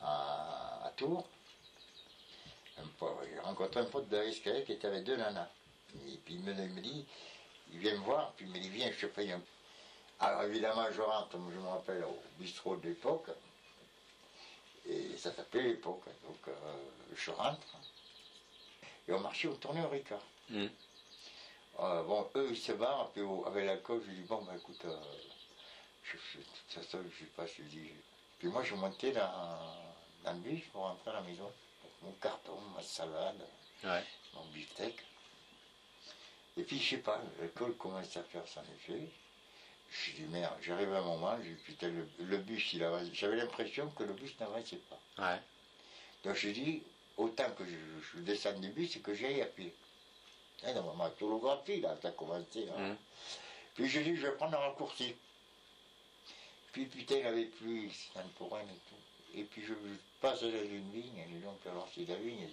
à, 0.00 0.92
Tours, 0.96 1.26
j'ai 2.78 3.38
rencontré 3.40 3.80
un 3.80 3.84
pote 3.84 4.08
de 4.08 4.18
l'escalier 4.18 4.62
qui 4.62 4.72
était 4.72 4.86
avec 4.86 5.04
deux 5.04 5.16
nanas. 5.16 5.48
Et 6.06 6.16
puis 6.24 6.34
il 6.34 6.42
me, 6.42 6.52
dit, 6.80 7.04
il 7.72 7.78
vient 7.78 7.94
me 7.94 8.04
voir, 8.04 8.32
puis 8.36 8.46
il 8.46 8.52
me 8.52 8.58
dit, 8.58 8.68
viens, 8.68 8.90
je 8.92 9.06
te 9.06 9.12
paye 9.12 9.32
un 9.32 9.42
Alors 10.20 10.42
évidemment, 10.44 10.86
je 10.92 11.00
rentre, 11.00 11.32
je 11.32 11.58
me 11.58 11.68
rappelle, 11.68 12.04
au 12.04 12.18
bistrot 12.38 12.76
de 12.76 12.88
l'époque. 12.88 13.28
Et 14.86 15.16
ça 15.16 15.32
s'appelait 15.32 15.62
l'époque. 15.62 16.04
Donc 16.24 16.48
euh, 16.48 16.52
je 17.14 17.30
rentre. 17.30 17.66
Et 19.08 19.12
on 19.12 19.20
marchait, 19.20 19.48
on 19.48 19.56
tournait 19.56 19.84
au 19.84 19.88
Ricard. 19.88 20.22
Mm. 20.50 20.66
Euh, 21.80 22.02
bon, 22.04 22.28
eux, 22.36 22.48
ils 22.50 22.56
se 22.56 22.72
barrent, 22.72 23.10
puis 23.10 23.22
avec 23.46 23.66
l'alcool, 23.66 24.02
je 24.06 24.12
dis, 24.12 24.22
bon, 24.22 24.42
bah 24.42 24.52
écoute, 24.56 24.80
euh, 24.84 24.96
je, 26.04 26.16
je, 26.16 26.38
de 26.38 26.44
toute 26.44 26.84
façon, 26.84 26.98
je 27.02 27.18
sais 27.18 27.30
pas, 27.32 27.46
je 27.46 27.62
dis. 27.62 27.90
Puis 28.38 28.48
moi, 28.48 28.62
je 28.62 28.74
montais 28.74 29.10
dans, 29.12 29.30
dans 30.22 30.32
le 30.32 30.38
bus 30.38 30.62
pour 30.72 30.82
rentrer 30.82 31.10
à 31.10 31.14
la 31.14 31.20
maison. 31.22 31.50
Mon 32.02 32.12
carton, 32.12 32.58
ma 32.76 32.82
salade, 32.82 33.44
mon 34.34 34.44
beefsteak. 34.52 34.96
Et 36.56 36.62
puis, 36.62 36.78
je 36.78 36.90
sais 36.90 37.02
pas, 37.02 37.20
l'alcool 37.40 37.76
commence 37.76 38.16
à 38.16 38.22
faire 38.22 38.46
son 38.46 38.62
effet. 38.62 39.08
Je 39.90 40.12
dis, 40.12 40.22
merde, 40.30 40.54
j'arrive 40.62 40.92
à 40.92 40.98
un 40.98 41.02
moment, 41.02 41.36
je 41.42 41.50
putain, 41.64 41.92
le, 42.18 42.36
bus, 42.38 42.72
il. 42.72 42.86
J'avais 43.12 43.36
l'impression 43.36 43.88
que 43.90 44.02
le 44.02 44.12
bus 44.12 44.32
n'avançait 44.40 44.80
pas. 45.16 45.38
Donc, 46.24 46.34
je 46.36 46.48
dis, 46.48 46.82
autant 47.16 47.50
que 47.56 47.64
je, 47.64 47.76
je 48.14 48.20
descends 48.20 48.58
du 48.58 48.70
bus, 48.70 48.92
c'est 48.92 49.00
que 49.00 49.14
j'aille 49.14 49.42
à 49.42 49.46
pied. 49.46 49.72
Hein, 50.64 50.74
dans 50.74 50.94
ma 50.94 51.10
tolographie, 51.10 51.80
là, 51.80 51.96
ça 52.00 52.08
a 52.08 52.10
commencé. 52.12 52.66
Mmh. 52.66 52.94
Puis 53.74 53.88
je 53.88 54.00
dis, 54.00 54.16
je 54.16 54.26
vais 54.26 54.32
prendre 54.32 54.56
un 54.56 54.68
raccourci. 54.68 55.14
Puis 56.72 56.86
putain, 56.86 57.16
il 57.16 57.26
avait 57.26 57.44
plus, 57.44 57.90
c'était 57.90 58.26
pour 58.36 58.58
et 58.58 58.62
tout. 58.62 59.38
Et 59.38 59.44
puis 59.44 59.62
je, 59.64 59.74
passe 60.20 60.40
dans 60.40 60.48
une 60.48 60.90
vigne, 60.90 61.18
et 61.18 61.38
donc 61.38 61.58
alors 61.66 61.88
c'est 61.94 62.08
la 62.08 62.16
vigne, 62.16 62.48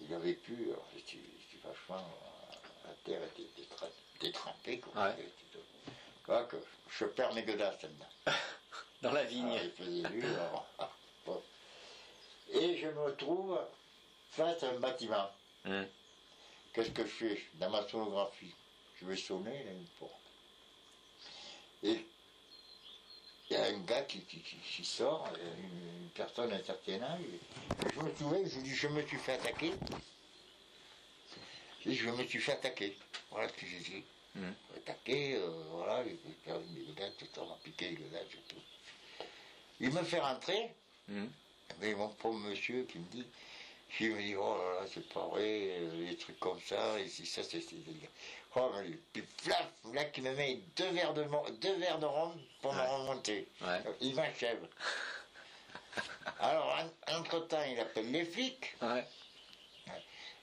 il 0.00 0.14
avait 0.14 0.34
plus, 0.34 0.70
alors 0.70 0.86
c'était 0.94 1.18
vachement, 1.64 2.08
la 2.86 2.94
terre 3.04 3.20
était 3.24 3.48
détrempée, 4.20 4.78
quoi. 4.78 5.02
Ouais. 5.02 5.28
Que 6.28 6.56
je 6.98 7.04
perds 7.04 7.34
mes 7.34 7.42
godasses 7.42 7.82
là-dedans. 7.82 8.06
dans 9.02 9.12
la 9.12 9.24
vigne. 9.24 9.58
Ah, 10.78 10.90
et 12.50 12.76
je 12.82 12.86
me 12.88 13.00
retrouve 13.00 13.58
face 14.30 14.62
à 14.62 14.70
un 14.70 14.78
bâtiment. 14.78 15.30
Mmh. 15.64 15.82
Qu'est-ce 16.72 16.90
que 16.90 17.02
je 17.02 17.08
fais? 17.08 17.42
Dans 17.54 17.70
ma 17.70 17.86
sonographie, 17.88 18.54
je 19.00 19.06
vais 19.06 19.16
sonner, 19.16 19.58
il 19.60 19.66
y 19.66 19.68
a 19.68 19.72
une 19.72 19.86
porte. 19.98 20.12
Et 21.82 22.06
il 23.50 23.56
y 23.56 23.56
a 23.56 23.64
un 23.64 23.78
gars 23.80 24.02
qui, 24.02 24.22
sort, 24.84 25.28
une, 25.58 26.10
personne 26.10 26.52
à 26.52 26.56
un 26.56 26.62
certain 26.62 27.02
âge. 27.02 27.20
Je 27.94 28.00
me 28.00 28.14
souviens, 28.14 28.44
je 28.44 28.60
dis, 28.60 28.74
je 28.74 28.88
me 28.88 29.02
suis 29.06 29.16
fait 29.16 29.32
attaquer. 29.32 29.72
Je 31.80 31.90
dis, 31.90 31.96
je 31.96 32.10
me 32.10 32.24
suis 32.26 32.40
fait 32.40 32.52
attaquer. 32.52 32.96
Voilà 33.30 33.48
ce 33.48 33.54
que 33.54 33.66
j'ai 33.66 33.78
dit. 33.78 34.04
Mmh. 34.38 34.76
Attaqué, 34.76 35.34
euh, 35.34 35.50
voilà, 35.72 36.04
les, 36.04 36.16
gars, 36.46 37.10
tout 37.18 37.26
ça 37.34 37.40
m'a 37.40 37.58
piqué 37.64 37.90
le 37.90 38.08
gars, 38.08 38.24
tout. 38.30 38.56
Il 39.80 39.90
me 39.90 40.02
fait 40.02 40.20
rentrer. 40.20 40.74
Mmh. 41.08 41.26
Mais 41.80 41.94
mon 41.94 42.08
pauvre 42.08 42.38
monsieur 42.38 42.84
qui 42.84 42.98
me 42.98 43.04
dit, 43.10 43.26
il 44.00 44.14
me 44.14 44.20
dit, 44.20 44.36
oh 44.36 44.56
là 44.56 44.80
là, 44.80 44.86
c'est 44.92 45.08
pas 45.12 45.26
vrai, 45.26 45.70
euh, 45.72 46.08
des 46.08 46.16
trucs 46.16 46.38
comme 46.38 46.60
ça, 46.60 47.00
et 47.00 47.08
si 47.08 47.26
ça, 47.26 47.42
c'est 47.42 47.58
délire. 47.72 48.08
Oh, 48.54 48.70
mais 48.74 48.96
puis 49.12 49.24
flaf, 49.38 49.72
là, 49.92 50.04
qui 50.04 50.22
me 50.22 50.34
met 50.34 50.60
deux 50.76 50.90
verres 50.90 51.14
de, 51.14 51.26
deux 51.60 51.76
verres 51.78 51.98
de 51.98 52.06
rhum 52.06 52.32
pour 52.62 52.72
me 52.72 52.80
remonter. 52.80 53.48
Il 54.00 54.14
m'achève. 54.14 54.66
Alors, 56.40 56.78
entre-temps, 57.08 57.64
il 57.64 57.78
appelle 57.80 58.10
les 58.10 58.24
flics. 58.24 58.76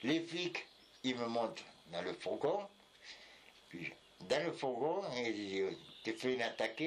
Les 0.04 0.20
flics, 0.22 0.66
ils 1.04 1.16
me 1.16 1.28
montent 1.28 1.64
dans 1.92 2.02
le 2.02 2.14
fourgon. 2.14 2.68
Dans 4.29 4.44
le 4.44 4.51
fourgon, 4.51 5.01
t'es 6.03 6.13
fait 6.13 6.34
une 6.34 6.41
attaque, 6.41 6.82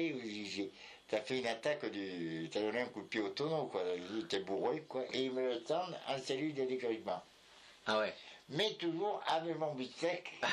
t'as 1.07 1.21
fait 1.21 1.39
une 1.39 1.47
attaque 1.47 1.89
du. 1.91 2.49
T'as 2.51 2.61
donné 2.61 2.81
un 2.81 2.87
coup 2.87 3.01
de 3.01 3.07
pied 3.07 3.21
au 3.21 3.29
tonneau, 3.29 3.67
quoi. 3.67 3.83
T'es 4.27 4.39
bourré, 4.39 4.83
quoi. 4.87 5.03
Et 5.13 5.25
ils 5.25 5.31
me 5.31 5.53
le 5.53 5.63
tendent 5.63 5.97
en 6.07 6.17
cellule 6.17 6.53
de 6.53 6.65
dégrisement. 6.65 7.21
Ah 7.87 7.99
ouais 7.99 8.13
mais 8.49 8.73
toujours 8.79 9.21
avec 9.27 9.59
mon 9.59 9.75
beefsteak. 9.75 10.33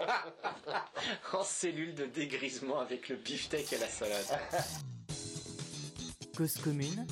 en 1.32 1.44
cellule 1.44 1.94
de 1.94 2.06
dégrisement 2.06 2.80
avec 2.80 3.08
le 3.08 3.14
beefsteak 3.16 3.72
et 3.72 3.78
la 3.78 3.88
salade. 3.88 4.26
Cause 6.36 6.54
commune, 6.54 7.06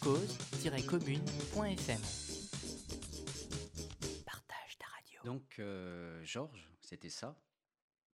cause-commune.fm. 0.00 2.21
Donc, 5.32 5.58
euh, 5.60 6.22
Georges, 6.24 6.68
c'était 6.82 7.08
ça. 7.08 7.34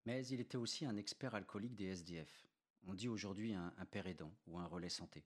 Mais 0.05 0.23
il 0.27 0.39
était 0.39 0.55
aussi 0.55 0.85
un 0.85 0.97
expert 0.97 1.33
alcoolique 1.33 1.73
des 1.73 1.87
SDF. 1.87 2.47
On 2.85 2.93
dit 2.93 3.07
aujourd'hui 3.07 3.55
un, 3.55 3.73
un 3.75 3.85
père 3.87 4.05
aidant 4.05 4.31
ou 4.45 4.59
un 4.59 4.67
relais 4.67 4.89
santé. 4.89 5.25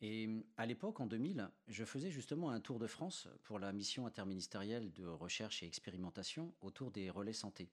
Et 0.00 0.28
à 0.58 0.64
l'époque, 0.64 1.00
en 1.00 1.06
2000, 1.06 1.50
je 1.66 1.84
faisais 1.84 2.12
justement 2.12 2.50
un 2.50 2.60
tour 2.60 2.78
de 2.78 2.86
France 2.86 3.26
pour 3.42 3.58
la 3.58 3.72
mission 3.72 4.06
interministérielle 4.06 4.92
de 4.92 5.06
recherche 5.06 5.64
et 5.64 5.66
expérimentation 5.66 6.54
autour 6.60 6.92
des 6.92 7.10
relais 7.10 7.32
santé. 7.32 7.68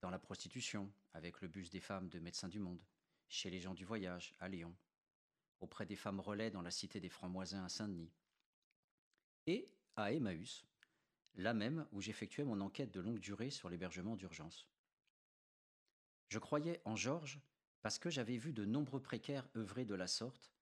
Dans 0.00 0.10
la 0.10 0.18
prostitution, 0.18 0.90
avec 1.14 1.40
le 1.40 1.46
bus 1.46 1.70
des 1.70 1.78
femmes 1.78 2.08
de 2.08 2.18
Médecins 2.18 2.48
du 2.48 2.58
Monde, 2.58 2.82
chez 3.28 3.48
les 3.48 3.60
gens 3.60 3.74
du 3.74 3.84
voyage, 3.84 4.34
à 4.40 4.48
Lyon, 4.48 4.74
auprès 5.60 5.86
des 5.86 5.94
femmes 5.94 6.18
relais 6.18 6.50
dans 6.50 6.62
la 6.62 6.72
cité 6.72 6.98
des 6.98 7.10
Francs-Moisins 7.10 7.64
à 7.64 7.68
Saint-Denis, 7.68 8.10
et 9.46 9.68
à 9.94 10.12
Emmaüs, 10.12 10.66
là 11.36 11.54
même 11.54 11.86
où 11.92 12.00
j'effectuais 12.00 12.44
mon 12.44 12.60
enquête 12.60 12.92
de 12.92 13.00
longue 13.00 13.20
durée 13.20 13.50
sur 13.50 13.68
l'hébergement 13.68 14.16
d'urgence. 14.16 14.66
Je 16.28 16.38
croyais 16.38 16.80
en 16.84 16.96
Georges 16.96 17.40
parce 17.82 17.98
que 17.98 18.10
j'avais 18.10 18.36
vu 18.36 18.52
de 18.52 18.64
nombreux 18.64 19.00
précaires 19.00 19.48
œuvrer 19.56 19.84
de 19.84 19.94
la 19.94 20.06
sorte 20.06 20.52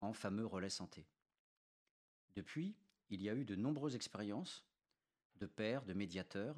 en 0.00 0.12
fameux 0.12 0.46
relais 0.46 0.70
santé. 0.70 1.06
Depuis, 2.34 2.74
il 3.10 3.22
y 3.22 3.28
a 3.28 3.34
eu 3.34 3.44
de 3.44 3.54
nombreuses 3.54 3.94
expériences 3.94 4.64
de 5.36 5.46
pairs, 5.46 5.84
de 5.84 5.94
médiateurs, 5.94 6.56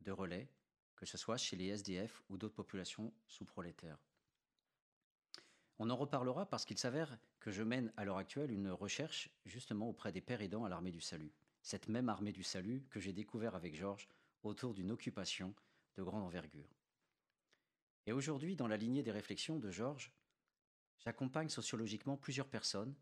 de 0.00 0.12
relais, 0.12 0.48
que 0.96 1.06
ce 1.06 1.16
soit 1.16 1.36
chez 1.36 1.56
les 1.56 1.68
SDF 1.68 2.22
ou 2.28 2.36
d'autres 2.36 2.54
populations 2.54 3.12
sous-prolétaires. 3.26 3.98
On 5.78 5.90
en 5.90 5.96
reparlera 5.96 6.46
parce 6.46 6.64
qu'il 6.64 6.78
s'avère 6.78 7.16
que 7.38 7.52
je 7.52 7.62
mène 7.62 7.92
à 7.96 8.04
l'heure 8.04 8.16
actuelle 8.16 8.50
une 8.50 8.70
recherche 8.70 9.30
justement 9.44 9.88
auprès 9.88 10.10
des 10.10 10.20
pères 10.20 10.42
aidants 10.42 10.64
à 10.64 10.68
l'armée 10.68 10.90
du 10.90 11.00
salut. 11.00 11.32
Cette 11.68 11.88
même 11.88 12.08
armée 12.08 12.32
du 12.32 12.42
salut 12.42 12.86
que 12.88 12.98
j'ai 12.98 13.12
découvert 13.12 13.54
avec 13.54 13.74
Georges 13.74 14.08
autour 14.42 14.72
d'une 14.72 14.90
occupation 14.90 15.54
de 15.96 16.02
grande 16.02 16.22
envergure. 16.22 16.74
Et 18.06 18.12
aujourd'hui, 18.12 18.56
dans 18.56 18.68
la 18.68 18.78
lignée 18.78 19.02
des 19.02 19.12
réflexions 19.12 19.58
de 19.58 19.70
Georges, 19.70 20.10
J'accompagne 20.98 21.48
sociologiquement 21.48 22.16
plusieurs 22.16 22.48
personnes 22.48 22.94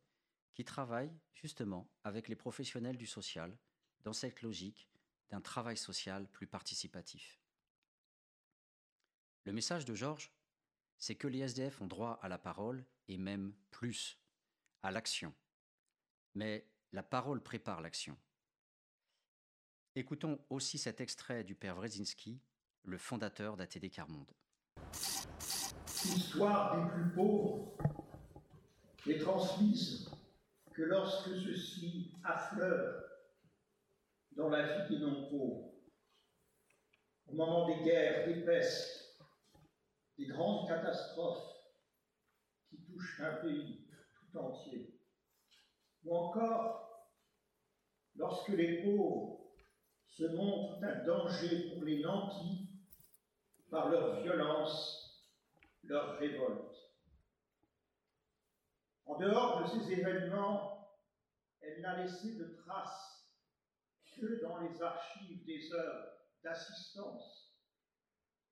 qui 0.55 0.65
travaillent 0.65 1.17
justement 1.33 1.89
avec 2.05 2.29
les 2.29 2.37
professionnels 2.37 2.97
du 2.97 3.07
social 3.07 3.57
dans 4.05 4.13
cette 4.13 4.43
logique 4.43 4.89
d'un 5.31 5.41
travail 5.41 5.77
social 5.77 6.29
plus 6.29 6.47
participatif. 6.47 7.41
Le 9.45 9.53
message 9.53 9.85
de 9.85 9.95
Georges, 9.95 10.33
c'est 10.99 11.15
que 11.15 11.29
les 11.29 11.41
SDF 11.41 11.81
ont 11.81 11.87
droit 11.87 12.19
à 12.23 12.29
la 12.29 12.39
parole 12.39 12.85
et 13.09 13.19
même 13.19 13.55
plus, 13.71 14.19
à 14.83 14.91
l'action. 14.91 15.35
Mais 16.35 16.69
la 16.93 17.03
parole 17.03 17.43
prépare 17.43 17.81
l'action. 17.81 18.17
Écoutons 19.99 20.39
aussi 20.51 20.77
cet 20.77 21.01
extrait 21.01 21.43
du 21.43 21.55
père 21.55 21.77
Wrezinski, 21.77 22.39
le 22.85 22.99
fondateur 22.99 23.57
d'ATD 23.57 23.91
Carmonde 23.91 24.31
l'histoire 26.05 26.77
des 26.77 26.91
plus 26.93 27.11
pauvres 27.15 27.73
n'est 29.07 29.19
transmise 29.19 30.11
que 30.75 30.83
lorsque 30.83 31.31
ceux-ci 31.31 32.13
affleurent 32.23 33.03
dans 34.33 34.51
la 34.51 34.85
vie 34.85 34.95
des 34.95 35.01
non-pauvres. 35.01 35.73
Au 37.29 37.35
moment 37.35 37.67
des 37.67 37.83
guerres, 37.83 38.27
des 38.27 38.45
pestes, 38.45 39.19
des 40.19 40.27
grandes 40.27 40.69
catastrophes, 40.69 41.55
qui 42.69 42.77
touchent 42.83 43.21
un 43.23 43.37
pays 43.37 43.89
tout 44.15 44.39
entier. 44.39 45.01
Ou 46.05 46.15
encore, 46.15 47.11
lorsque 48.15 48.49
les 48.51 48.83
pauvres 48.83 49.46
se 50.17 50.25
montrent 50.29 50.83
un 50.83 51.05
danger 51.05 51.71
pour 51.71 51.85
les 51.85 52.01
nantis 52.01 52.71
par 53.71 53.91
leur 53.91 54.23
violence, 54.23 55.31
leur 55.83 56.19
révolte. 56.19 56.75
En 59.05 59.19
dehors 59.19 59.63
de 59.63 59.69
ces 59.69 59.93
événements, 59.93 60.89
elle 61.61 61.83
n'a 61.83 62.03
laissé 62.03 62.35
de 62.37 62.57
traces 62.65 63.29
que 64.17 64.41
dans 64.41 64.59
les 64.61 64.81
archives 64.81 65.45
des 65.45 65.71
œuvres 65.75 66.13
d'assistance, 66.43 67.55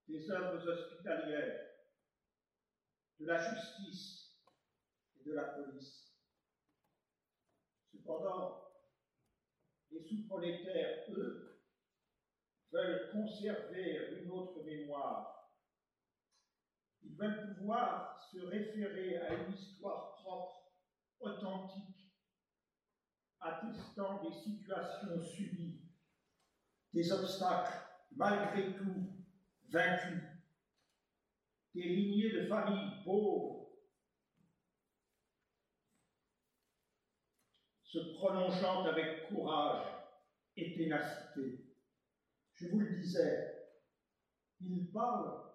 des 0.07 0.29
œuvres 0.29 0.69
hospitalières, 0.69 1.65
de 3.19 3.25
la 3.25 3.39
justice 3.39 4.37
et 5.19 5.23
de 5.27 5.33
la 5.33 5.45
police. 5.45 6.13
Cependant, 7.91 8.61
les 9.89 10.03
sous-prolétaires, 10.03 11.05
eux, 11.09 11.44
veulent 12.75 13.09
conserver 13.11 14.21
une 14.21 14.31
autre 14.31 14.63
mémoire. 14.63 15.49
Ils 17.03 17.15
veulent 17.15 17.55
pouvoir 17.55 18.19
se 18.31 18.39
référer 18.39 19.17
à 19.17 19.33
une 19.35 19.53
histoire 19.53 20.15
propre, 20.15 20.73
authentique, 21.19 22.11
attestant 23.39 24.23
des 24.23 24.33
situations 24.33 25.21
subies, 25.21 25.79
des 26.93 27.11
obstacles 27.11 27.79
malgré 28.15 28.75
tout 28.75 29.13
vaincus, 29.69 30.23
des 31.73 31.83
lignées 31.83 32.31
de 32.31 32.47
familles 32.47 33.03
pauvres 33.03 33.69
se 37.83 37.99
prolongeant 38.15 38.85
avec 38.85 39.27
courage 39.29 39.85
et 40.57 40.73
ténacité. 40.75 41.64
Je 42.55 42.67
vous 42.67 42.79
le 42.79 42.95
disais, 42.95 43.53
il 44.61 44.91
parle 44.93 45.45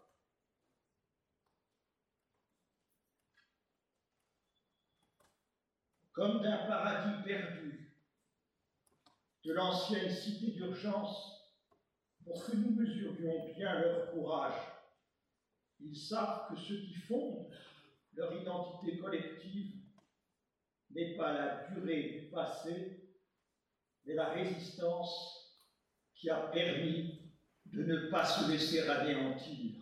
comme 6.12 6.42
d'un 6.42 6.59
paradis 6.66 7.23
perdu, 7.25 7.88
de 9.45 9.52
l'ancienne 9.52 10.11
cité 10.11 10.50
d'urgence, 10.50 11.49
pour 12.26 12.45
que 12.45 12.52
nous 12.52 12.73
mesurions 12.73 13.47
bien 13.54 13.80
leur 13.80 14.11
courage. 14.11 14.61
Ils 15.80 15.97
savent 15.97 16.47
que 16.50 16.57
ce 16.57 16.75
qui 16.75 16.92
fonde 16.92 17.49
leur 18.12 18.35
identité 18.35 18.99
collective 18.99 19.73
n'est 20.90 21.14
pas 21.14 21.33
la 21.33 21.64
durée 21.71 22.11
du 22.11 22.28
passé, 22.28 22.95
mais 24.04 24.14
la 24.14 24.28
résistance 24.28 25.39
qui 26.20 26.28
a 26.28 26.36
permis 26.36 27.18
de 27.72 27.82
ne 27.82 28.10
pas 28.10 28.26
se 28.26 28.50
laisser 28.50 28.86
anéantir. 28.86 29.72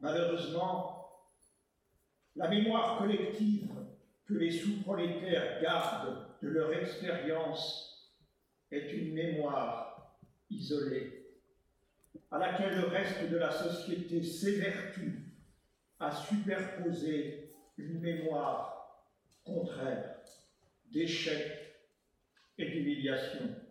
Malheureusement, 0.00 1.08
la 2.36 2.48
mémoire 2.48 2.98
collective 2.98 3.72
que 4.26 4.34
les 4.34 4.50
sous-prolétaires 4.50 5.62
gardent 5.62 6.26
de 6.42 6.48
leur 6.48 6.74
expérience 6.74 8.12
est 8.70 8.92
une 8.92 9.14
mémoire 9.14 10.18
isolée, 10.50 11.38
à 12.30 12.38
laquelle 12.38 12.80
le 12.80 12.88
reste 12.88 13.30
de 13.30 13.36
la 13.36 13.50
société 13.50 14.22
s'évertue 14.22 15.32
à 15.98 16.10
superposer 16.10 17.54
une 17.78 18.00
mémoire 18.00 19.08
contraire 19.42 20.16
d'échec 20.90 21.80
et 22.58 22.66
d'humiliation. 22.66 23.61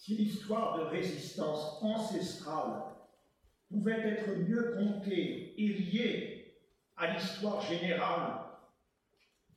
Si 0.00 0.14
l'histoire 0.14 0.78
de 0.78 0.84
résistance 0.84 1.76
ancestrale 1.82 2.84
pouvait 3.68 4.00
être 4.08 4.34
mieux 4.34 4.72
comptée 4.72 5.52
et 5.58 5.68
liée 5.68 6.56
à 6.96 7.12
l'histoire 7.12 7.60
générale 7.60 8.46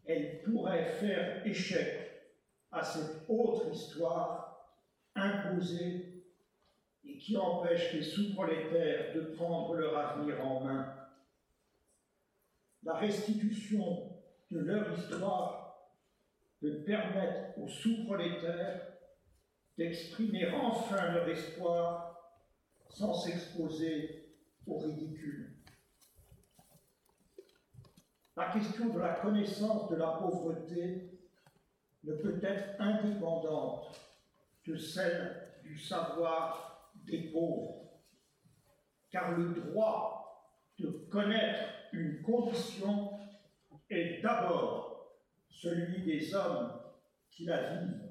elle 0.03 0.41
pourrait 0.41 0.83
faire 0.83 1.47
échec 1.47 2.25
à 2.73 2.83
cette 2.83 3.23
autre 3.29 3.69
histoire 3.71 4.67
imposée 5.15 6.25
et 7.05 7.17
qui 7.17 7.37
empêche 7.37 7.93
les 7.93 8.01
sous-prolétaires 8.01 9.15
de 9.15 9.21
prendre 9.37 9.73
leur 9.75 9.95
avenir 9.95 10.45
en 10.45 10.59
main. 10.59 10.93
La 12.83 12.95
restitution 12.95 14.11
de 14.51 14.59
leur 14.59 14.91
histoire 14.91 15.87
peut 16.59 16.83
permettre 16.83 17.57
aux 17.57 17.69
sous-prolétaires 17.69 18.92
d'exprimer 19.77 20.49
enfin 20.51 21.13
leur 21.13 21.27
espoir 21.29 22.13
sans 22.89 23.13
s'exposer 23.13 24.35
au 24.67 24.77
ridicule. 24.77 25.53
La 28.35 28.51
question 28.51 28.89
de 28.89 28.99
la 28.99 29.15
connaissance 29.15 29.89
de 29.89 29.95
la 29.95 30.07
pauvreté 30.07 31.19
ne 32.03 32.13
peut 32.13 32.39
être 32.43 32.79
indépendante 32.79 33.99
de 34.65 34.75
celle 34.75 35.53
du 35.63 35.77
savoir 35.77 36.91
des 37.05 37.31
pauvres, 37.31 37.89
car 39.11 39.37
le 39.37 39.53
droit 39.53 40.23
de 40.79 40.87
connaître 41.09 41.63
une 41.91 42.21
condition 42.21 43.19
est 43.89 44.21
d'abord 44.21 45.13
celui 45.49 46.03
des 46.03 46.33
hommes 46.33 46.81
qui 47.29 47.45
la 47.45 47.75
vivent. 47.75 48.02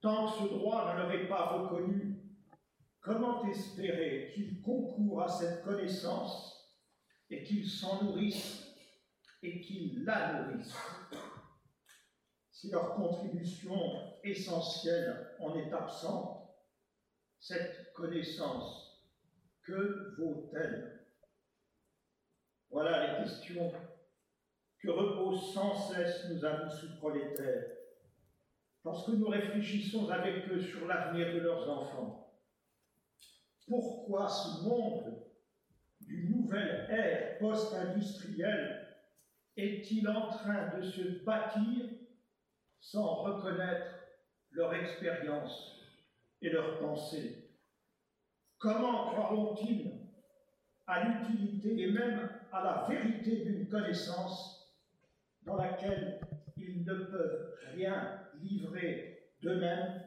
Tant 0.00 0.26
que 0.26 0.38
ce 0.38 0.48
droit 0.48 0.92
ne 0.92 0.98
leur 0.98 1.12
est 1.12 1.28
pas 1.28 1.46
reconnu, 1.46 2.22
comment 3.00 3.44
espérer 3.44 4.30
qu'ils 4.34 4.62
concourent 4.62 5.22
à 5.22 5.28
cette 5.28 5.62
connaissance 5.62 6.74
et 7.28 7.42
qu'ils 7.42 7.68
s'en 7.68 8.04
nourrissent 8.04 8.66
et 9.42 9.60
qu'ils 9.60 10.04
la 10.04 10.42
nourrissent. 10.42 10.76
Si 12.50 12.70
leur 12.70 12.94
contribution 12.94 14.18
essentielle 14.24 15.36
en 15.38 15.54
est 15.56 15.72
absente, 15.72 16.48
cette 17.38 17.92
connaissance, 17.94 19.02
que 19.62 20.14
vaut-elle? 20.18 21.06
Voilà 22.70 23.18
les 23.18 23.24
questions 23.24 23.72
que 24.78 24.88
reposent 24.90 25.52
sans 25.52 25.74
cesse 25.74 26.28
nos 26.30 26.44
amis 26.44 26.72
sous-prolétaires 26.72 27.79
lorsque 28.84 29.08
nous 29.08 29.28
réfléchissons 29.28 30.08
avec 30.08 30.48
eux 30.50 30.60
sur 30.60 30.86
l'avenir 30.86 31.34
de 31.34 31.40
leurs 31.40 31.68
enfants. 31.68 32.38
Pourquoi 33.66 34.28
ce 34.28 34.62
monde 34.64 35.22
d'une 36.00 36.30
nouvelle 36.30 36.86
ère 36.90 37.38
post-industrielle 37.38 38.88
est-il 39.56 40.08
en 40.08 40.28
train 40.28 40.76
de 40.76 40.82
se 40.82 41.24
bâtir 41.24 41.86
sans 42.80 43.22
reconnaître 43.22 43.94
leur 44.52 44.74
expérience 44.74 45.78
et 46.40 46.48
leur 46.48 46.78
pensée 46.78 47.50
Comment 48.58 49.12
croiront-ils 49.12 49.92
à 50.86 51.04
l'utilité 51.04 51.82
et 51.82 51.92
même 51.92 52.28
à 52.52 52.64
la 52.64 52.86
vérité 52.88 53.44
d'une 53.44 53.68
connaissance 53.68 54.74
dans 55.42 55.56
laquelle 55.56 56.20
ils 56.56 56.84
ne 56.84 56.94
peuvent 56.94 57.54
rien 57.74 58.19
livrer 58.42 59.32
d'eux-mêmes, 59.42 60.02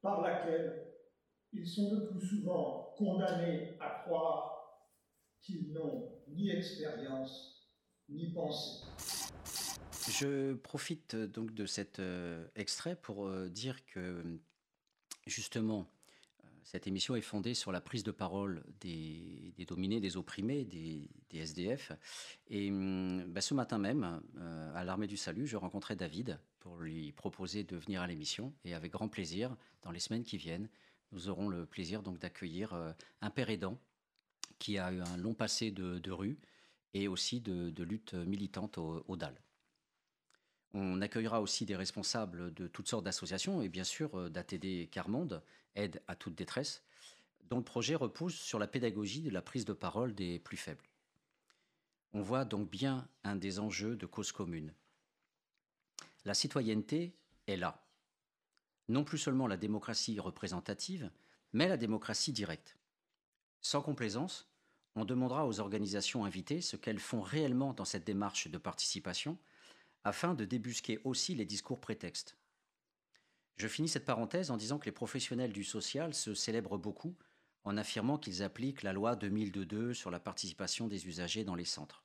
par 0.00 0.20
laquelle 0.22 0.86
ils 1.52 1.66
sont 1.66 1.94
le 1.94 2.08
plus 2.08 2.26
souvent 2.26 2.94
condamnés 2.96 3.76
à 3.80 4.02
croire 4.04 4.88
qu'ils 5.40 5.72
n'ont 5.72 6.12
ni 6.28 6.50
expérience 6.50 7.58
je 10.08 10.54
profite 10.54 11.14
euh, 11.14 11.26
donc 11.26 11.52
de 11.52 11.66
cet 11.66 11.98
euh, 11.98 12.46
extrait 12.56 12.96
pour 12.96 13.26
euh, 13.26 13.48
dire 13.50 13.84
que 13.84 14.22
justement, 15.26 15.90
cette 16.70 16.86
émission 16.86 17.16
est 17.16 17.22
fondée 17.22 17.54
sur 17.54 17.72
la 17.72 17.80
prise 17.80 18.02
de 18.02 18.10
parole 18.10 18.62
des, 18.80 19.54
dominés, 19.66 20.00
des 20.00 20.18
opprimés, 20.18 20.64
des, 20.64 21.08
SDF. 21.32 21.92
Et 22.48 22.70
hum, 22.70 23.24
bah, 23.28 23.40
ce 23.40 23.54
matin 23.54 23.78
même, 23.78 24.20
à 24.74 24.84
l'Armée 24.84 25.06
du 25.06 25.16
Salut, 25.16 25.46
je 25.46 25.56
rencontrais 25.56 25.96
David 25.96 26.38
pour 26.60 26.76
lui 26.76 27.12
proposer 27.12 27.64
de 27.64 27.76
venir 27.76 28.02
à 28.02 28.06
l'émission. 28.06 28.52
Et 28.64 28.74
avec 28.74 28.92
grand 28.92 29.08
plaisir, 29.08 29.56
dans 29.80 29.90
les 29.90 29.98
semaines 29.98 30.24
qui 30.24 30.36
viennent, 30.36 30.68
nous 31.12 31.30
aurons 31.30 31.48
le 31.48 31.64
plaisir 31.64 32.02
donc 32.02 32.18
d'accueillir 32.18 32.74
un 33.22 33.30
père 33.30 33.48
aidant 33.48 33.78
qui 34.58 34.76
a 34.76 34.92
eu 34.92 35.00
un 35.00 35.16
long 35.16 35.32
passé 35.32 35.70
de 35.70 36.10
rue, 36.10 36.38
et 36.94 37.08
aussi 37.08 37.40
de, 37.40 37.82
lutte 37.82 38.14
militante 38.14 38.78
au, 38.78 39.16
DAL. 39.16 39.40
On 40.74 41.00
accueillera 41.00 41.40
aussi 41.40 41.64
des 41.64 41.76
responsables 41.76 42.52
de 42.54 42.66
toutes 42.66 42.88
sortes 42.88 43.04
d'associations 43.04 43.62
et 43.62 43.68
bien 43.68 43.84
sûr 43.84 44.18
euh, 44.18 44.28
d'ATD 44.28 44.90
Carmonde, 44.90 45.42
Aide 45.74 46.02
à 46.08 46.16
toute 46.16 46.34
détresse, 46.34 46.82
dont 47.48 47.58
le 47.58 47.64
projet 47.64 47.94
repose 47.94 48.34
sur 48.34 48.58
la 48.58 48.66
pédagogie 48.66 49.22
de 49.22 49.30
la 49.30 49.42
prise 49.42 49.64
de 49.64 49.72
parole 49.72 50.14
des 50.14 50.38
plus 50.38 50.56
faibles. 50.56 50.84
On 52.12 52.20
voit 52.20 52.44
donc 52.44 52.70
bien 52.70 53.08
un 53.24 53.36
des 53.36 53.58
enjeux 53.58 53.96
de 53.96 54.06
cause 54.06 54.32
commune. 54.32 54.74
La 56.24 56.34
citoyenneté 56.34 57.14
est 57.46 57.56
là. 57.56 57.84
Non 58.88 59.04
plus 59.04 59.18
seulement 59.18 59.46
la 59.46 59.56
démocratie 59.56 60.18
représentative, 60.18 61.10
mais 61.52 61.68
la 61.68 61.76
démocratie 61.76 62.32
directe. 62.32 62.76
Sans 63.60 63.82
complaisance, 63.82 64.48
on 64.94 65.04
demandera 65.04 65.46
aux 65.46 65.60
organisations 65.60 66.24
invitées 66.24 66.60
ce 66.60 66.76
qu'elles 66.76 66.98
font 66.98 67.20
réellement 67.20 67.72
dans 67.72 67.84
cette 67.84 68.04
démarche 68.04 68.48
de 68.48 68.58
participation, 68.58 69.38
afin 70.04 70.34
de 70.34 70.44
débusquer 70.44 71.00
aussi 71.04 71.34
les 71.34 71.44
discours 71.44 71.80
prétextes. 71.80 72.36
Je 73.56 73.68
finis 73.68 73.88
cette 73.88 74.04
parenthèse 74.04 74.50
en 74.50 74.56
disant 74.56 74.78
que 74.78 74.86
les 74.86 74.92
professionnels 74.92 75.52
du 75.52 75.64
social 75.64 76.14
se 76.14 76.34
célèbrent 76.34 76.78
beaucoup 76.78 77.16
en 77.64 77.76
affirmant 77.76 78.16
qu'ils 78.16 78.42
appliquent 78.42 78.82
la 78.82 78.92
loi 78.92 79.16
2002 79.16 79.94
sur 79.94 80.10
la 80.10 80.20
participation 80.20 80.86
des 80.86 81.08
usagers 81.08 81.44
dans 81.44 81.56
les 81.56 81.64
centres. 81.64 82.04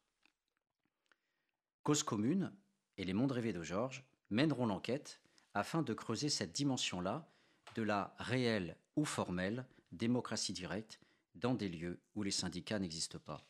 Cause 1.83 2.03
commune 2.03 2.51
et 2.97 3.05
les 3.05 3.13
mondes 3.13 3.31
rêvés 3.31 3.53
de 3.53 3.61
Georges 3.61 4.03
mèneront 4.29 4.65
l'enquête 4.65 5.21
afin 5.53 5.83
de 5.83 5.93
creuser 5.93 6.29
cette 6.29 6.51
dimension-là 6.51 7.29
de 7.75 7.83
la 7.83 8.15
réelle 8.17 8.77
ou 8.95 9.05
formelle 9.05 9.65
démocratie 9.91 10.53
directe 10.53 10.99
dans 11.35 11.53
des 11.53 11.69
lieux 11.69 11.99
où 12.15 12.23
les 12.23 12.31
syndicats 12.31 12.79
n'existent 12.79 13.19
pas. 13.19 13.45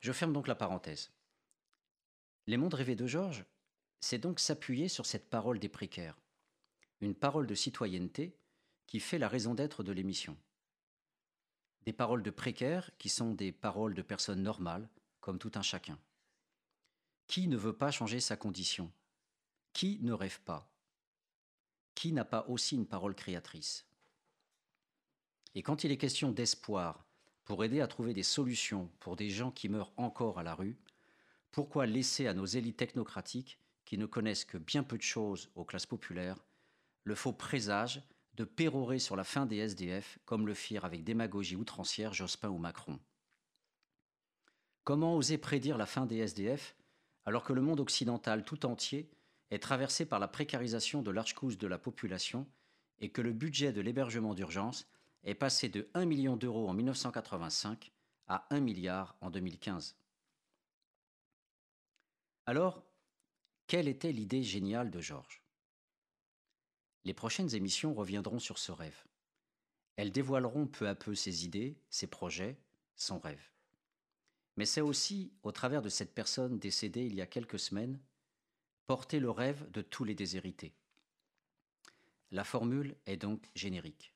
Je 0.00 0.12
ferme 0.12 0.32
donc 0.32 0.48
la 0.48 0.54
parenthèse. 0.54 1.10
Les 2.48 2.56
mondes 2.56 2.72
rêvés 2.72 2.96
de 2.96 3.06
Georges, 3.06 3.44
c'est 4.00 4.16
donc 4.16 4.40
s'appuyer 4.40 4.88
sur 4.88 5.04
cette 5.04 5.28
parole 5.28 5.58
des 5.58 5.68
précaires, 5.68 6.18
une 7.02 7.14
parole 7.14 7.46
de 7.46 7.54
citoyenneté 7.54 8.38
qui 8.86 9.00
fait 9.00 9.18
la 9.18 9.28
raison 9.28 9.52
d'être 9.52 9.82
de 9.82 9.92
l'émission. 9.92 10.34
Des 11.84 11.92
paroles 11.92 12.22
de 12.22 12.30
précaires 12.30 12.90
qui 12.96 13.10
sont 13.10 13.34
des 13.34 13.52
paroles 13.52 13.92
de 13.92 14.00
personnes 14.00 14.42
normales, 14.42 14.88
comme 15.20 15.38
tout 15.38 15.52
un 15.56 15.60
chacun. 15.62 15.98
Qui 17.26 17.48
ne 17.48 17.56
veut 17.58 17.76
pas 17.76 17.90
changer 17.90 18.18
sa 18.18 18.38
condition? 18.38 18.90
Qui 19.74 19.98
ne 20.00 20.14
rêve 20.14 20.40
pas? 20.40 20.72
Qui 21.94 22.12
n'a 22.12 22.24
pas 22.24 22.46
aussi 22.48 22.76
une 22.76 22.86
parole 22.86 23.14
créatrice? 23.14 23.84
Et 25.54 25.62
quand 25.62 25.84
il 25.84 25.92
est 25.92 25.98
question 25.98 26.32
d'espoir 26.32 27.04
pour 27.44 27.62
aider 27.62 27.82
à 27.82 27.88
trouver 27.88 28.14
des 28.14 28.22
solutions 28.22 28.90
pour 29.00 29.16
des 29.16 29.28
gens 29.28 29.50
qui 29.50 29.68
meurent 29.68 29.92
encore 29.98 30.38
à 30.38 30.42
la 30.42 30.54
rue, 30.54 30.78
pourquoi 31.50 31.86
laisser 31.86 32.26
à 32.26 32.34
nos 32.34 32.46
élites 32.46 32.76
technocratiques, 32.76 33.58
qui 33.84 33.98
ne 33.98 34.06
connaissent 34.06 34.44
que 34.44 34.58
bien 34.58 34.82
peu 34.82 34.96
de 34.98 35.02
choses 35.02 35.50
aux 35.54 35.64
classes 35.64 35.86
populaires, 35.86 36.44
le 37.04 37.14
faux 37.14 37.32
présage 37.32 38.02
de 38.34 38.44
pérorer 38.44 38.98
sur 38.98 39.16
la 39.16 39.24
fin 39.24 39.46
des 39.46 39.56
SDF 39.56 40.18
comme 40.24 40.46
le 40.46 40.54
firent 40.54 40.84
avec 40.84 41.04
démagogie 41.04 41.56
outrancière 41.56 42.12
Jospin 42.12 42.50
ou 42.50 42.58
Macron? 42.58 43.00
Comment 44.84 45.16
oser 45.16 45.38
prédire 45.38 45.78
la 45.78 45.86
fin 45.86 46.06
des 46.06 46.18
SDF 46.18 46.76
alors 47.24 47.44
que 47.44 47.52
le 47.52 47.60
monde 47.60 47.80
occidental 47.80 48.44
tout 48.44 48.64
entier 48.64 49.10
est 49.50 49.62
traversé 49.62 50.06
par 50.06 50.18
la 50.18 50.28
précarisation 50.28 51.02
de 51.02 51.10
large 51.10 51.34
couche 51.34 51.58
de 51.58 51.66
la 51.66 51.78
population 51.78 52.46
et 53.00 53.10
que 53.10 53.22
le 53.22 53.32
budget 53.32 53.72
de 53.72 53.80
l'hébergement 53.80 54.34
d'urgence 54.34 54.86
est 55.24 55.34
passé 55.34 55.68
de 55.68 55.88
1 55.94 56.04
million 56.04 56.36
d'euros 56.36 56.68
en 56.68 56.74
1985 56.74 57.92
à 58.28 58.46
1 58.50 58.60
milliard 58.60 59.16
en 59.20 59.30
2015. 59.30 59.96
Alors, 62.48 62.82
quelle 63.66 63.88
était 63.88 64.10
l'idée 64.10 64.42
géniale 64.42 64.90
de 64.90 65.02
Georges? 65.02 65.42
Les 67.04 67.12
prochaines 67.12 67.54
émissions 67.54 67.92
reviendront 67.92 68.38
sur 68.38 68.56
ce 68.56 68.72
rêve. 68.72 69.04
Elles 69.96 70.12
dévoileront 70.12 70.66
peu 70.66 70.88
à 70.88 70.94
peu 70.94 71.14
ses 71.14 71.44
idées, 71.44 71.76
ses 71.90 72.06
projets, 72.06 72.56
son 72.96 73.18
rêve. 73.18 73.50
Mais 74.56 74.64
c'est 74.64 74.80
aussi, 74.80 75.30
au 75.42 75.52
travers 75.52 75.82
de 75.82 75.90
cette 75.90 76.14
personne 76.14 76.58
décédée 76.58 77.04
il 77.04 77.14
y 77.14 77.20
a 77.20 77.26
quelques 77.26 77.58
semaines, 77.58 78.00
porter 78.86 79.20
le 79.20 79.28
rêve 79.28 79.70
de 79.72 79.82
tous 79.82 80.04
les 80.04 80.14
déshérités. 80.14 80.72
La 82.30 82.44
formule 82.44 82.96
est 83.04 83.18
donc 83.18 83.46
générique. 83.54 84.14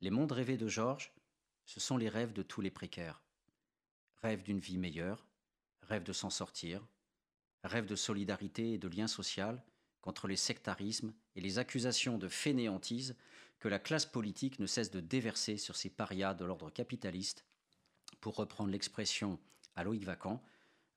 Les 0.00 0.10
mondes 0.10 0.30
rêvés 0.30 0.58
de 0.58 0.68
Georges, 0.68 1.12
ce 1.64 1.80
sont 1.80 1.96
les 1.96 2.08
rêves 2.08 2.32
de 2.32 2.44
tous 2.44 2.60
les 2.60 2.70
précaires. 2.70 3.20
Rêve 4.22 4.44
d'une 4.44 4.60
vie 4.60 4.78
meilleure, 4.78 5.26
rêve 5.82 6.04
de 6.04 6.12
s'en 6.12 6.30
sortir, 6.30 6.86
rêve 7.68 7.86
de 7.86 7.96
solidarité 7.96 8.72
et 8.72 8.78
de 8.78 8.88
lien 8.88 9.06
social 9.06 9.62
contre 10.00 10.26
les 10.26 10.36
sectarismes 10.36 11.12
et 11.36 11.40
les 11.40 11.58
accusations 11.58 12.18
de 12.18 12.28
fainéantise 12.28 13.16
que 13.58 13.68
la 13.68 13.78
classe 13.78 14.06
politique 14.06 14.58
ne 14.58 14.66
cesse 14.66 14.90
de 14.90 15.00
déverser 15.00 15.56
sur 15.56 15.76
ces 15.76 15.90
parias 15.90 16.34
de 16.34 16.44
l'ordre 16.44 16.70
capitaliste, 16.70 17.44
pour 18.20 18.36
reprendre 18.36 18.70
l'expression 18.70 19.38
à 19.74 19.84
Loïc 19.84 20.04
Vacan, 20.04 20.42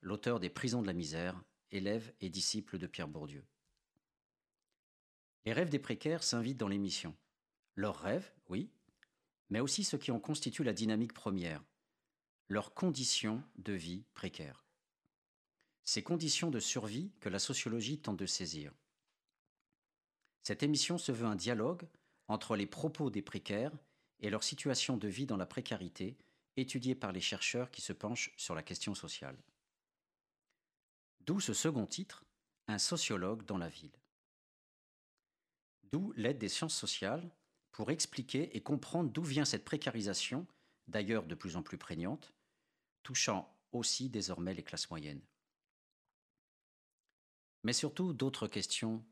l'auteur 0.01 0.39
des 0.39 0.49
Prisons 0.49 0.81
de 0.81 0.88
la 0.88 0.93
misère, 0.93 1.41
élève 1.71 2.13
et 2.21 2.29
disciple 2.29 2.77
de 2.77 2.88
Pierre 2.88 3.07
Bourdieu. 3.07 3.43
Les 5.45 5.53
rêves 5.53 5.69
des 5.69 5.79
précaires 5.79 6.23
s'invitent 6.23 6.57
dans 6.57 6.67
l'émission. 6.67 7.15
Leurs 7.75 7.99
rêves, 7.99 8.31
oui, 8.49 8.69
mais 9.49 9.60
aussi 9.60 9.84
ce 9.84 9.97
qui 9.97 10.12
en 10.12 10.19
constitue 10.19 10.63
la 10.63 10.73
dynamique 10.73 11.13
première, 11.13 11.63
leurs 12.47 12.73
conditions 12.73 13.43
de 13.57 13.73
vie 13.73 14.03
précaires. 14.13 14.65
Ces 15.84 16.04
conditions 16.04 16.52
de 16.52 16.60
survie 16.60 17.12
que 17.20 17.30
la 17.30 17.39
sociologie 17.39 18.00
tente 18.00 18.17
de 18.17 18.26
saisir. 18.26 18.72
Cette 20.41 20.63
émission 20.63 20.98
se 20.98 21.12
veut 21.12 21.26
un 21.26 21.36
dialogue 21.36 21.88
entre 22.28 22.56
les 22.56 22.67
propos 22.67 23.10
des 23.10 23.22
précaires 23.22 23.74
et 24.20 24.30
leur 24.30 24.44
situation 24.44 24.98
de 24.98 25.08
vie 25.08 25.26
dans 25.26 25.38
la 25.38 25.46
précarité, 25.46 26.17
étudiée 26.58 26.96
par 26.96 27.12
les 27.12 27.22
chercheurs 27.22 27.72
qui 27.72 27.82
se 27.82 27.94
penchent 27.94 28.32
sur 28.38 28.56
la 28.56 28.63
question 28.63 28.96
sociale. 28.96 29.38
D'où 31.22 31.39
ce 31.39 31.54
second 31.54 31.86
titre, 31.86 32.26
Un 32.67 32.78
sociologue 32.78 33.44
dans 33.46 33.58
la 33.58 33.67
ville. 33.67 33.98
D'où 35.91 36.13
l'aide 36.15 36.38
des 36.38 36.48
sciences 36.48 36.76
sociales 36.76 37.30
pour 37.72 37.91
expliquer 37.91 38.56
et 38.56 38.62
comprendre 38.62 39.12
d'où 39.12 39.24
vient 39.24 39.46
cette 39.46 39.65
précarisation, 39.65 40.48
d'ailleurs 40.88 41.26
de 41.26 41.36
plus 41.36 41.56
en 41.56 41.63
plus 41.63 41.78
prégnante, 41.78 42.34
touchant 43.04 43.54
aussi 43.72 44.10
désormais 44.10 44.54
les 44.54 44.63
classes 44.63 44.89
moyennes. 44.89 45.22
Mais 47.63 47.74
surtout, 47.74 48.13
d'autres 48.13 48.47
questions 48.47 49.04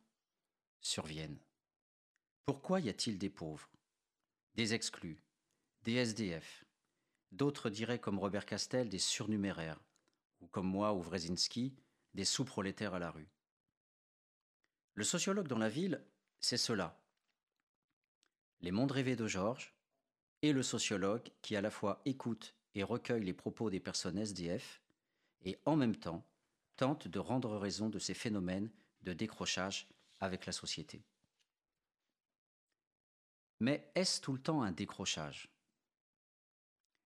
surviennent. 0.82 1.40
Pourquoi 2.46 2.80
y 2.80 2.90
a-t-il 2.90 3.18
des 3.18 3.30
pauvres, 3.30 3.70
des 4.56 4.74
exclus, 4.74 5.22
des 5.84 5.94
SDF, 5.94 6.66
d'autres 7.32 7.70
diraient 7.70 8.00
comme 8.00 8.20
Robert 8.20 8.46
Castel 8.46 8.90
des 8.90 9.00
surnuméraires, 9.00 9.84
ou 10.42 10.48
comme 10.48 10.68
moi 10.68 10.94
ou 10.94 11.02
Wrezinski, 11.02 11.76
des 12.14 12.26
sous-prolétaires 12.26 12.96
à 12.96 13.00
la 13.00 13.12
rue. 13.12 13.30
Le 14.96 15.04
sociologue 15.04 15.48
dans 15.48 15.60
la 15.60 15.70
ville, 15.70 16.04
c'est 16.40 16.58
cela, 16.58 17.00
les 18.62 18.72
mondes 18.72 18.92
rêvés 18.92 19.16
de 19.16 19.28
Georges, 19.28 19.74
et 20.42 20.54
le 20.54 20.64
sociologue 20.64 21.30
qui 21.42 21.56
à 21.56 21.62
la 21.62 21.72
fois 21.72 22.02
écoute 22.06 22.56
et 22.76 22.84
recueille 22.84 23.24
les 23.24 23.34
propos 23.34 23.70
des 23.70 23.80
personnes 23.80 24.18
SDF, 24.18 24.82
et 25.44 25.58
en 25.66 25.76
même 25.76 25.96
temps 25.96 26.26
tente 26.80 27.10
de 27.10 27.20
rendre 27.20 27.58
raison 27.58 27.90
de 27.90 28.00
ces 28.00 28.14
phénomènes 28.14 28.72
de 29.02 29.12
décrochage 29.12 29.90
avec 30.22 30.46
la 30.46 30.54
société. 30.54 31.04
Mais 33.60 33.92
est-ce 33.96 34.22
tout 34.22 34.32
le 34.32 34.42
temps 34.42 34.64
un 34.64 34.72
décrochage? 34.72 35.54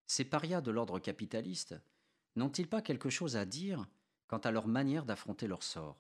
Ces 0.06 0.26
parias 0.26 0.62
de 0.62 0.70
l'ordre 0.70 1.00
capitaliste 1.00 1.74
n'ont-ils 2.36 2.70
pas 2.70 2.84
quelque 2.84 3.10
chose 3.10 3.36
à 3.36 3.46
dire 3.46 3.88
quant 4.28 4.38
à 4.38 4.52
leur 4.52 4.68
manière 4.68 5.06
d'affronter 5.06 5.48
leur 5.48 5.64
sort? 5.64 6.00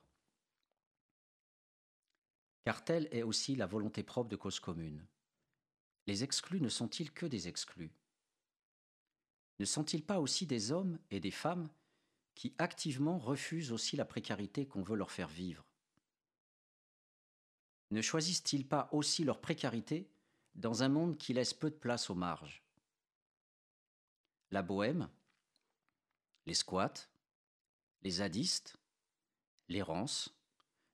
Car 2.66 2.86
telle 2.86 3.08
est 3.12 3.24
aussi 3.24 3.56
la 3.56 3.66
volonté 3.66 4.04
propre 4.04 4.30
de 4.30 4.36
cause 4.36 4.60
commune. 4.60 5.04
Les 6.06 6.24
exclus 6.24 6.62
ne 6.62 6.70
sont-ils 6.70 7.12
que 7.12 7.26
des 7.26 7.48
exclus? 7.48 7.92
Ne 9.58 9.66
sont-ils 9.66 10.06
pas 10.06 10.20
aussi 10.20 10.46
des 10.46 10.72
hommes 10.72 11.00
et 11.10 11.20
des 11.20 11.32
femmes 11.32 11.72
qui 12.36 12.54
activement 12.58 13.18
refusent 13.18 13.72
aussi 13.72 13.96
la 13.96 14.06
précarité 14.06 14.68
qu'on 14.68 14.82
veut 14.82 14.96
leur 14.96 15.12
faire 15.12 15.28
vivre. 15.28 15.66
Ne 17.92 18.02
choisissent-ils 18.02 18.68
pas 18.68 18.90
aussi 18.92 19.24
leur 19.24 19.40
précarité 19.40 20.10
dans 20.56 20.84
un 20.84 20.90
monde 20.90 21.18
qui 21.18 21.34
laisse 21.34 21.54
peu 21.54 21.70
de 21.70 21.76
place 21.76 22.10
aux 22.10 22.16
marges? 22.16 22.64
La 24.52 24.64
bohème, 24.64 25.10
les 26.46 26.54
squats, 26.54 26.94
les 28.02 28.12
zadistes, 28.12 28.78
l'errance, 29.68 30.36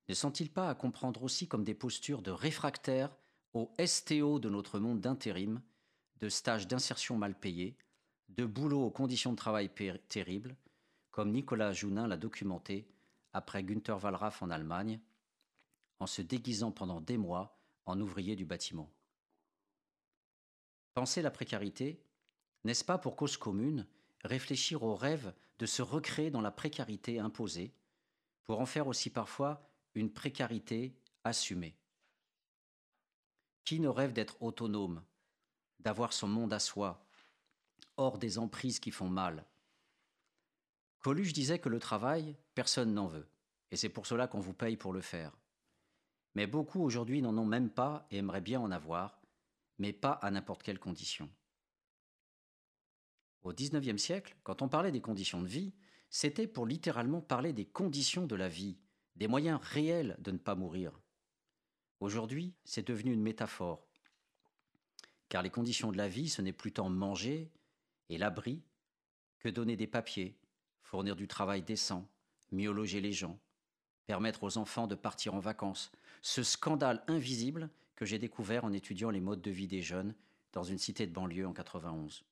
ne 0.10 0.14
sont-ils 0.14 0.52
pas 0.52 0.70
à 0.70 0.76
comprendre 0.76 1.24
aussi 1.24 1.48
comme 1.48 1.64
des 1.64 1.74
postures 1.74 2.22
de 2.22 2.32
réfractaires 2.32 3.16
au 3.54 3.72
STO 3.84 4.40
de 4.40 4.50
notre 4.50 4.80
monde 4.80 5.02
d'intérim, 5.02 5.62
de 6.18 6.30
stages 6.30 6.68
d'insertion 6.68 7.18
mal 7.18 7.38
payés, 7.38 7.78
de 8.30 8.46
boulot 8.46 8.84
aux 8.84 8.92
conditions 8.92 9.32
de 9.32 9.38
travail 9.38 9.70
terribles, 10.08 10.56
comme 11.12 11.32
Nicolas 11.32 11.74
Jounin 11.74 12.08
l'a 12.08 12.18
documenté 12.18 12.88
après 13.34 13.64
Günther 13.64 14.04
Wallraff 14.04 14.42
en 14.42 14.50
Allemagne, 14.50 15.00
en 16.00 16.08
se 16.08 16.22
déguisant 16.22 16.72
pendant 16.72 17.02
des 17.02 17.18
mois 17.18 17.60
en 17.86 18.00
ouvrier 18.00 18.36
du 18.36 18.46
bâtiment. 18.46 18.92
Penser 20.94 21.22
la 21.22 21.32
précarité, 21.32 22.04
n'est-ce 22.64 22.84
pas 22.84 22.98
pour 22.98 23.16
cause 23.16 23.38
commune 23.38 23.88
réfléchir 24.24 24.84
au 24.84 24.96
rêve 24.96 25.34
de 25.60 25.66
se 25.66 25.82
recréer 25.82 26.30
dans 26.30 26.42
la 26.42 26.52
précarité 26.52 27.20
imposée, 27.20 27.74
pour 28.46 28.60
en 28.60 28.66
faire 28.66 28.88
aussi 28.88 29.10
parfois 29.10 29.70
une 29.96 30.12
précarité 30.12 30.98
assumée? 31.24 31.76
Qui 33.66 33.80
ne 33.80 33.88
rêve 33.88 34.14
d'être 34.14 34.42
autonome, 34.42 35.04
d'avoir 35.80 36.14
son 36.14 36.28
monde 36.28 36.54
à 36.54 36.60
soi, 36.60 37.06
hors 37.98 38.18
des 38.18 38.40
emprises 38.40 38.80
qui 38.80 38.92
font 38.92 39.10
mal? 39.10 39.46
Coluche 41.00 41.34
disait 41.34 41.60
que 41.60 41.70
le 41.70 41.80
travail, 41.80 42.36
personne 42.56 42.94
n'en 42.94 43.08
veut, 43.08 43.30
et 43.72 43.78
c'est 43.78 43.90
pour 43.90 44.06
cela 44.06 44.28
qu'on 44.28 44.40
vous 44.40 44.54
paye 44.54 44.76
pour 44.76 44.92
le 44.92 45.02
faire. 45.02 45.38
Mais 46.36 46.46
beaucoup 46.46 46.82
aujourd'hui 46.82 47.22
n'en 47.22 47.38
ont 47.38 47.46
même 47.46 47.70
pas 47.70 48.06
et 48.12 48.18
aimeraient 48.18 48.42
bien 48.42 48.60
en 48.60 48.72
avoir, 48.72 49.22
mais 49.78 49.94
pas 49.94 50.12
à 50.12 50.30
n'importe 50.30 50.62
quelle 50.62 50.80
condition. 50.80 51.30
Au 53.42 53.54
XIXe 53.54 54.02
siècle, 54.02 54.36
quand 54.44 54.62
on 54.62 54.68
parlait 54.68 54.92
des 54.92 55.02
conditions 55.02 55.42
de 55.42 55.48
vie, 55.48 55.74
c'était 56.10 56.48
pour 56.48 56.66
littéralement 56.66 57.22
parler 57.22 57.54
des 57.54 57.66
conditions 57.66 58.26
de 58.26 58.36
la 58.36 58.50
vie, 58.50 58.78
des 59.16 59.28
moyens 59.28 59.60
réels 59.62 60.18
de 60.20 60.32
ne 60.32 60.38
pas 60.38 60.56
mourir. 60.56 61.00
Aujourd'hui, 62.00 62.56
c'est 62.66 62.88
devenu 62.88 63.14
une 63.14 63.22
métaphore. 63.22 63.88
Car 65.30 65.44
les 65.44 65.50
conditions 65.50 65.92
de 65.92 65.98
la 65.98 66.10
vie, 66.10 66.28
ce 66.28 66.42
n'est 66.42 66.54
plus 66.54 66.74
tant 66.74 66.90
manger 66.90 67.52
et 68.10 68.18
l'abri 68.18 68.64
que 69.40 69.50
donner 69.50 69.78
des 69.78 69.88
papiers, 69.88 70.38
fournir 70.90 71.16
du 71.16 71.28
travail 71.28 71.62
décent, 71.62 72.10
mieux 72.52 72.72
loger 72.72 73.00
les 73.00 73.12
gens, 73.12 73.40
permettre 74.08 74.44
aux 74.44 74.58
enfants 74.58 74.88
de 74.88 74.96
partir 74.96 75.36
en 75.36 75.40
vacances. 75.40 75.92
Ce 76.24 76.42
scandale 76.42 77.04
invisible 77.08 77.70
que 77.96 78.06
j'ai 78.06 78.18
découvert 78.18 78.66
en 78.66 78.74
étudiant 78.74 79.12
les 79.12 79.20
modes 79.20 79.44
de 79.44 79.52
vie 79.52 79.68
des 79.68 79.84
jeunes 79.84 80.16
dans 80.52 80.64
une 80.64 80.80
cité 80.80 81.06
de 81.06 81.14
banlieue 81.14 81.46
en 81.46 81.54
91. 81.54 82.24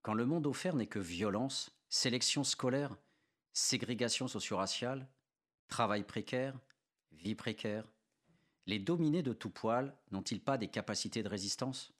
Quand 0.00 0.14
le 0.14 0.24
monde 0.24 0.46
offert 0.46 0.74
n'est 0.74 0.86
que 0.86 0.98
violence, 0.98 1.70
sélection 1.90 2.44
scolaire, 2.44 2.96
ségrégation 3.52 4.26
socio-raciale, 4.26 5.06
travail 5.68 6.02
précaire, 6.04 6.58
vie 7.12 7.34
précaire, 7.34 7.84
les 8.64 8.78
dominés 8.78 9.22
de 9.22 9.34
tout 9.34 9.50
poil 9.50 9.94
n'ont-ils 10.12 10.40
pas 10.40 10.56
des 10.56 10.68
capacités 10.68 11.22
de 11.22 11.28
résistance? 11.28 11.92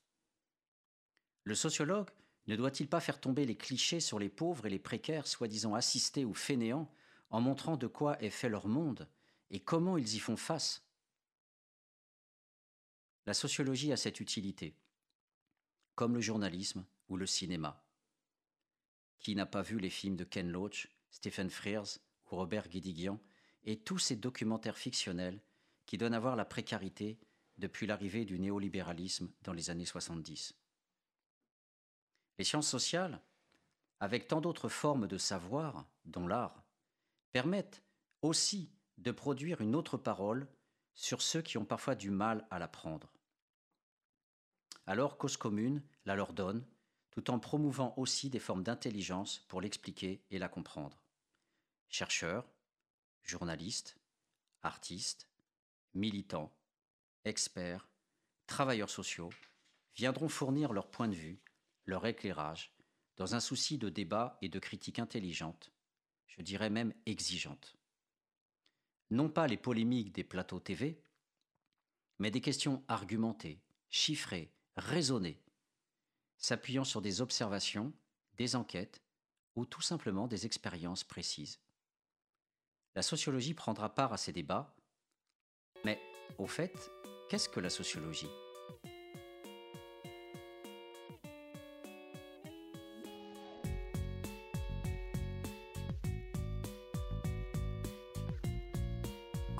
Le 1.43 1.55
sociologue 1.55 2.09
ne 2.47 2.57
doit-il 2.57 2.89
pas 2.89 3.01
faire 3.01 3.21
tomber 3.21 3.47
les 3.47 3.57
clichés 3.57 4.01
sur 4.01 4.19
les 4.19 4.29
pauvres 4.29 4.67
et 4.67 4.71
les 4.71 4.79
précaires 4.79 5.27
soi-disant 5.27 5.75
assistés 5.75 6.25
ou 6.25 6.35
fainéants 6.35 6.91
en 7.31 7.41
montrant 7.41 7.77
de 7.77 7.87
quoi 7.87 8.21
est 8.23 8.31
fait 8.31 8.49
leur 8.49 8.69
monde 8.69 9.09
et 9.51 9.61
comment 9.61 9.97
ils 9.97 10.15
y 10.15 10.19
font 10.19 10.37
face? 10.37 10.87
La 13.27 13.35
sociologie 13.35 13.93
a 13.93 13.97
cette 13.97 14.21
utilité, 14.21 14.77
comme 15.95 16.15
le 16.15 16.21
journalisme 16.21 16.85
ou 17.09 17.17
le 17.17 17.27
cinéma. 17.27 17.83
Qui 19.21 19.35
n'a 19.35 19.47
pas 19.47 19.63
vu 19.63 19.79
les 19.79 19.89
films 19.89 20.17
de 20.17 20.25
Ken 20.25 20.51
Loach, 20.51 20.89
Stephen 21.11 21.49
Frears 21.49 21.99
ou 22.31 22.37
Robert 22.37 22.69
Guédiguian 22.69 23.19
et 23.65 23.81
tous 23.81 23.99
ces 23.99 24.17
documentaires 24.17 24.77
fictionnels 24.77 25.41
qui 25.87 25.97
donnent 25.97 26.15
à 26.15 26.21
voir 26.21 26.37
la 26.37 26.45
précarité 26.45 27.19
depuis 27.57 27.87
l'arrivée 27.87 28.27
du 28.27 28.39
néolibéralisme 28.39 29.31
dans 29.43 29.53
les 29.53 29.71
années 29.71 29.87
70. 29.87 30.55
Les 32.39 32.45
sciences 32.45 32.69
sociales, 32.69 33.21
avec 34.01 34.29
tant 34.29 34.41
d'autres 34.41 34.69
formes 34.69 35.07
de 35.07 35.19
savoir, 35.19 35.87
dont 36.05 36.27
l'art, 36.27 36.65
permettent 37.33 37.83
aussi 38.23 38.71
de 38.99 39.11
produire 39.11 39.61
une 39.61 39.75
autre 39.75 39.97
parole 39.97 40.49
sur 40.95 41.23
ceux 41.23 41.43
qui 41.43 41.59
ont 41.59 41.65
parfois 41.65 41.95
du 41.95 42.11
mal 42.11 42.47
à 42.51 42.59
l'apprendre. 42.59 43.13
Alors 44.87 45.17
Cause 45.17 45.37
commune 45.37 45.83
la 46.05 46.15
leur 46.15 46.33
donne 46.33 46.65
tout 47.11 47.31
en 47.31 47.39
promouvant 47.39 47.95
aussi 47.97 48.29
des 48.29 48.41
formes 48.41 48.65
d'intelligence 48.65 49.45
pour 49.49 49.61
l'expliquer 49.61 50.25
et 50.31 50.39
la 50.39 50.49
comprendre. 50.49 51.01
Chercheurs, 51.89 52.45
journalistes, 53.23 53.97
artistes, 54.63 55.29
militants, 55.95 56.53
experts, 57.25 57.89
travailleurs 58.47 58.91
sociaux 58.91 59.31
viendront 59.95 60.29
fournir 60.29 60.73
leur 60.73 60.91
point 60.91 61.07
de 61.07 61.15
vue, 61.15 61.41
leur 61.87 62.07
éclairage, 62.07 62.75
dans 63.17 63.35
un 63.35 63.41
souci 63.41 63.79
de 63.79 63.89
débat 63.89 64.39
et 64.43 64.49
de 64.49 64.59
critique 64.59 64.99
intelligente, 64.99 65.73
je 66.27 66.43
dirais 66.43 66.71
même 66.71 66.93
exigeante. 67.07 67.77
Non 69.11 69.29
pas 69.29 69.47
les 69.47 69.57
polémiques 69.57 70.13
des 70.13 70.25
plateaux 70.25 70.61
TV, 70.61 71.01
mais 72.19 72.31
des 72.31 72.41
questions 72.41 72.83
argumentées, 72.89 73.61
chiffrées, 73.91 74.53
raisonnées, 74.77 75.41
s'appuyant 76.39 76.85
sur 76.85 77.01
des 77.01 77.21
observations, 77.21 77.93
des 78.35 78.57
enquêtes 78.57 79.03
ou 79.55 79.65
tout 79.65 79.83
simplement 79.83 80.27
des 80.27 80.47
expériences 80.47 81.05
précises. 81.05 81.61
La 82.95 83.03
sociologie 83.03 83.55
prendra 83.55 83.95
part 83.95 84.13
à 84.13 84.17
ces 84.17 84.33
débats, 84.33 84.75
mais 85.85 86.01
au 86.39 86.47
fait, 86.47 86.91
qu'est-ce 87.29 87.49
que 87.49 87.61
la 87.61 87.71
sociologie? 87.71 88.31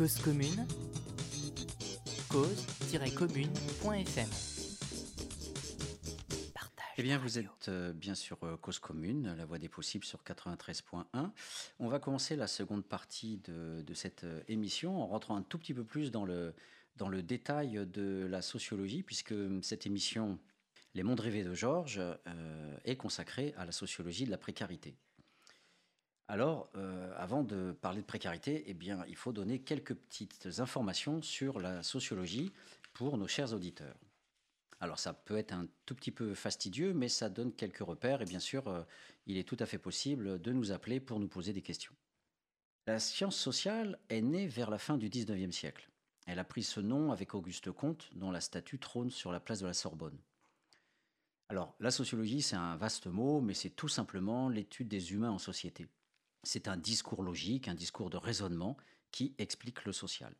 Cause 0.00 0.16
commune, 0.22 0.66
cause-commune.fm. 2.30 4.28
Eh 6.96 7.02
bien, 7.02 7.18
vous 7.18 7.38
êtes 7.38 7.68
euh, 7.68 7.92
bien 7.92 8.14
sûr 8.14 8.38
euh, 8.44 8.56
Cause 8.56 8.78
Commune, 8.78 9.34
la 9.36 9.44
voie 9.44 9.58
des 9.58 9.68
possibles 9.68 10.06
sur 10.06 10.22
93.1. 10.22 11.04
On 11.80 11.88
va 11.88 11.98
commencer 11.98 12.34
la 12.34 12.46
seconde 12.46 12.86
partie 12.86 13.42
de, 13.44 13.82
de, 13.82 13.92
cette 13.92 14.24
euh, 14.24 14.40
émission 14.48 15.02
en 15.02 15.06
rentrant 15.06 15.36
un 15.36 15.42
tout 15.42 15.58
petit 15.58 15.74
peu 15.74 15.84
plus 15.84 16.10
dans 16.10 16.24
le, 16.24 16.54
dans 16.96 17.10
le 17.10 17.22
détail 17.22 17.86
de 17.86 18.26
la 18.26 18.40
sociologie, 18.40 19.02
puisque 19.02 19.34
cette 19.60 19.84
émission, 19.84 20.38
Les 20.94 21.02
mondes 21.02 21.20
rêvés 21.20 21.44
de 21.44 21.52
Georges, 21.52 22.00
est 22.86 22.96
consacrée 22.96 23.52
à 23.58 23.66
la 23.66 23.72
sociologie 23.72 24.24
de 24.24 24.30
la 24.30 24.38
précarité. 24.38 24.96
Alors, 26.30 26.70
euh, 26.76 27.12
avant 27.16 27.42
de 27.42 27.72
parler 27.72 28.02
de 28.02 28.06
précarité, 28.06 28.62
eh 28.68 28.72
bien, 28.72 29.04
il 29.08 29.16
faut 29.16 29.32
donner 29.32 29.58
quelques 29.58 29.96
petites 29.96 30.46
informations 30.60 31.20
sur 31.22 31.58
la 31.58 31.82
sociologie 31.82 32.52
pour 32.92 33.18
nos 33.18 33.26
chers 33.26 33.52
auditeurs. 33.52 33.96
Alors, 34.78 35.00
ça 35.00 35.12
peut 35.12 35.36
être 35.36 35.52
un 35.52 35.66
tout 35.86 35.96
petit 35.96 36.12
peu 36.12 36.36
fastidieux, 36.36 36.94
mais 36.94 37.08
ça 37.08 37.30
donne 37.30 37.52
quelques 37.52 37.84
repères 37.84 38.22
et 38.22 38.26
bien 38.26 38.38
sûr, 38.38 38.68
euh, 38.68 38.84
il 39.26 39.38
est 39.38 39.48
tout 39.48 39.56
à 39.58 39.66
fait 39.66 39.78
possible 39.78 40.40
de 40.40 40.52
nous 40.52 40.70
appeler 40.70 41.00
pour 41.00 41.18
nous 41.18 41.26
poser 41.26 41.52
des 41.52 41.62
questions. 41.62 41.96
La 42.86 43.00
science 43.00 43.36
sociale 43.36 43.98
est 44.08 44.22
née 44.22 44.46
vers 44.46 44.70
la 44.70 44.78
fin 44.78 44.98
du 44.98 45.08
19e 45.08 45.50
siècle. 45.50 45.90
Elle 46.28 46.38
a 46.38 46.44
pris 46.44 46.62
ce 46.62 46.78
nom 46.78 47.10
avec 47.10 47.34
Auguste 47.34 47.72
Comte, 47.72 48.08
dont 48.14 48.30
la 48.30 48.40
statue 48.40 48.78
trône 48.78 49.10
sur 49.10 49.32
la 49.32 49.40
place 49.40 49.58
de 49.58 49.66
la 49.66 49.74
Sorbonne. 49.74 50.20
Alors, 51.48 51.74
la 51.80 51.90
sociologie, 51.90 52.40
c'est 52.40 52.54
un 52.54 52.76
vaste 52.76 53.08
mot, 53.08 53.40
mais 53.40 53.54
c'est 53.54 53.70
tout 53.70 53.88
simplement 53.88 54.48
l'étude 54.48 54.86
des 54.86 55.12
humains 55.12 55.32
en 55.32 55.38
société. 55.38 55.88
C'est 56.42 56.68
un 56.68 56.76
discours 56.76 57.22
logique, 57.22 57.68
un 57.68 57.74
discours 57.74 58.10
de 58.10 58.16
raisonnement 58.16 58.76
qui 59.10 59.34
explique 59.38 59.84
le 59.84 59.92
social. 59.92 60.34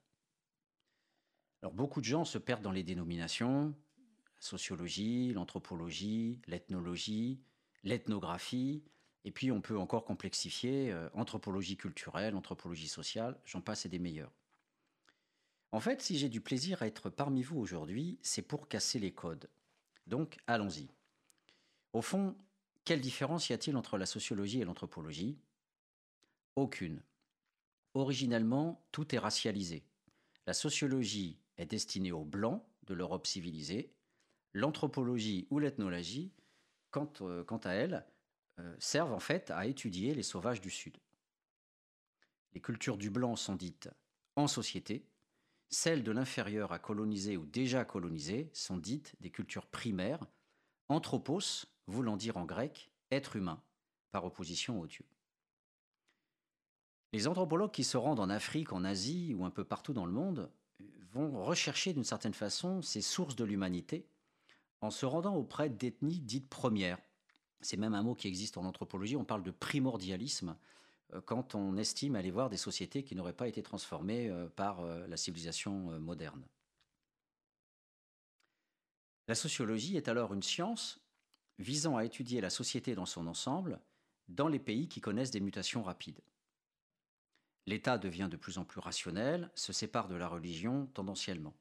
Alors, 1.63 1.75
beaucoup 1.75 2.01
de 2.01 2.07
gens 2.07 2.25
se 2.25 2.39
perdent 2.39 2.63
dans 2.63 2.73
les 2.73 2.83
dénominations, 2.83 3.75
la 3.97 4.41
sociologie, 4.41 5.33
l'anthropologie, 5.35 6.41
l'ethnologie, 6.47 7.41
l'ethnographie, 7.85 8.83
et 9.25 9.31
puis 9.31 9.53
on 9.53 9.61
peut 9.61 9.79
encore 9.79 10.05
complexifier 10.05 10.91
euh, 10.91 11.11
anthropologie 11.13 11.77
culturelle, 11.77 12.35
anthropologie 12.35 12.89
sociale, 12.89 13.39
j'en 13.45 13.61
passe 13.61 13.85
et 13.85 13.91
des 13.91 13.99
meilleurs. 13.99 14.33
En 15.73 15.81
fait, 15.81 16.01
si 16.03 16.19
j'ai 16.19 16.29
du 16.29 16.41
plaisir 16.41 16.83
à 16.83 16.87
être 16.87 17.11
parmi 17.11 17.43
vous 17.43 17.59
aujourd'hui, 17.59 18.19
c'est 18.23 18.43
pour 18.43 18.69
casser 18.69 18.99
les 18.99 19.13
codes. 19.13 19.49
Donc, 20.07 20.39
allons-y. 20.47 20.89
Au 21.93 22.03
fond, 22.03 22.37
quelle 22.85 23.01
différence 23.01 23.51
y 23.51 23.53
a-t-il 23.53 23.77
entre 23.77 23.99
la 23.99 24.07
sociologie 24.07 24.61
et 24.61 24.65
l'anthropologie? 24.65 25.39
Aucune. 26.57 27.03
Originellement, 27.95 28.85
tout 28.93 29.15
est 29.15 29.19
racialisé. 29.19 29.85
La 30.47 30.55
sociologie 30.55 31.39
est 31.57 31.67
destinée 31.67 32.13
aux 32.13 32.25
blancs 32.25 32.63
de 32.85 32.95
l'Europe 32.95 33.27
civilisée. 33.27 33.93
L'anthropologie 34.53 35.47
ou 35.51 35.59
l'ethnologie, 35.59 36.33
quant, 36.91 37.13
euh, 37.21 37.45
à 37.65 37.73
elles, 37.73 38.05
euh, 38.59 38.75
servent 38.79 39.13
en 39.13 39.21
fait 39.21 39.51
à 39.51 39.67
étudier 39.67 40.15
les 40.15 40.23
sauvages 40.23 40.61
du 40.61 40.71
Sud. 40.71 40.97
Les 42.53 42.61
cultures 42.61 42.97
du 42.97 43.11
blanc 43.11 43.37
sont 43.37 43.55
dites 43.55 43.89
en 44.37 44.49
société, 44.49 45.07
celles 45.69 46.03
de 46.03 46.11
l'inférieur 46.11 46.73
à 46.73 46.81
coloniser 46.81 47.37
ou 47.37 47.47
déjà 47.47 47.85
colonisé 47.85 48.51
sont 48.53 48.77
dites 48.77 49.15
des 49.21 49.31
cultures 49.31 49.67
primaires, 49.67 50.27
anthropos 50.89 51.67
voulant 51.87 52.17
dire 52.17 52.37
en 52.37 52.45
grec 52.45 52.91
être 53.13 53.37
humain, 53.37 53.63
par 54.11 54.25
opposition 54.25 54.81
aux 54.81 54.87
dieux. 54.87 55.07
Les 57.13 57.27
anthropologues 57.27 57.73
qui 57.73 57.85
se 57.85 57.97
rendent 57.97 58.21
en 58.21 58.31
Afrique, 58.31 58.73
en 58.73 58.85
Asie 58.85 59.35
ou 59.35 59.45
un 59.45 59.51
peu 59.51 59.65
partout 59.65 59.93
dans 59.93 60.07
le 60.07 60.13
monde 60.13 60.51
vont 61.13 61.43
rechercher 61.43 61.93
d'une 61.93 62.05
certaine 62.05 62.35
façon 62.35 62.83
ces 62.83 63.01
sources 63.01 63.35
de 63.35 63.45
l'humanité 63.45 64.07
en 64.81 64.91
se 64.91 65.07
rendant 65.07 65.35
auprès 65.35 65.69
d'ethnies 65.69 66.21
dites 66.21 66.49
premières. 66.49 66.99
C'est 67.61 67.77
même 67.77 67.95
un 67.95 68.03
mot 68.03 68.15
qui 68.15 68.29
existe 68.29 68.57
en 68.57 68.65
anthropologie, 68.65 69.17
on 69.17 69.25
parle 69.25 69.43
de 69.43 69.51
primordialisme, 69.51 70.57
euh, 71.15 71.21
quand 71.21 71.55
on 71.55 71.77
estime 71.77 72.17
aller 72.17 72.31
voir 72.31 72.49
des 72.49 72.57
sociétés 72.57 73.03
qui 73.03 73.15
n'auraient 73.15 73.33
pas 73.33 73.49
été 73.49 73.63
transformées 73.63 74.29
euh, 74.29 74.49
par 74.49 74.81
euh, 74.81 75.07
la 75.07 75.17
civilisation 75.17 75.99
moderne. 75.99 76.43
La 79.29 79.35
sociologie 79.35 79.97
est 79.97 80.09
alors 80.09 80.33
une 80.33 80.43
science 80.43 81.01
visant 81.59 81.97
à 81.97 82.05
étudier 82.05 82.41
la 82.41 82.51
société 82.51 82.95
dans 82.95 83.07
son 83.07 83.27
ensemble 83.27 83.81
dans 84.29 84.49
les 84.49 84.59
pays 84.59 84.89
qui 84.89 85.01
connaissent 85.01 85.31
des 85.31 85.41
mutations 85.41 85.83
rapides. 85.83 86.21
L'État 87.71 87.99
devient 87.99 88.27
de 88.29 88.37
plus 88.37 88.59
en 88.59 88.65
plus 88.65 88.81
rationnel, 88.81 89.49
se 89.55 89.73
sépare 89.73 90.09
de 90.09 90.17
la 90.17 90.27
religion 90.27 90.87
tendanciellement. 90.87 91.55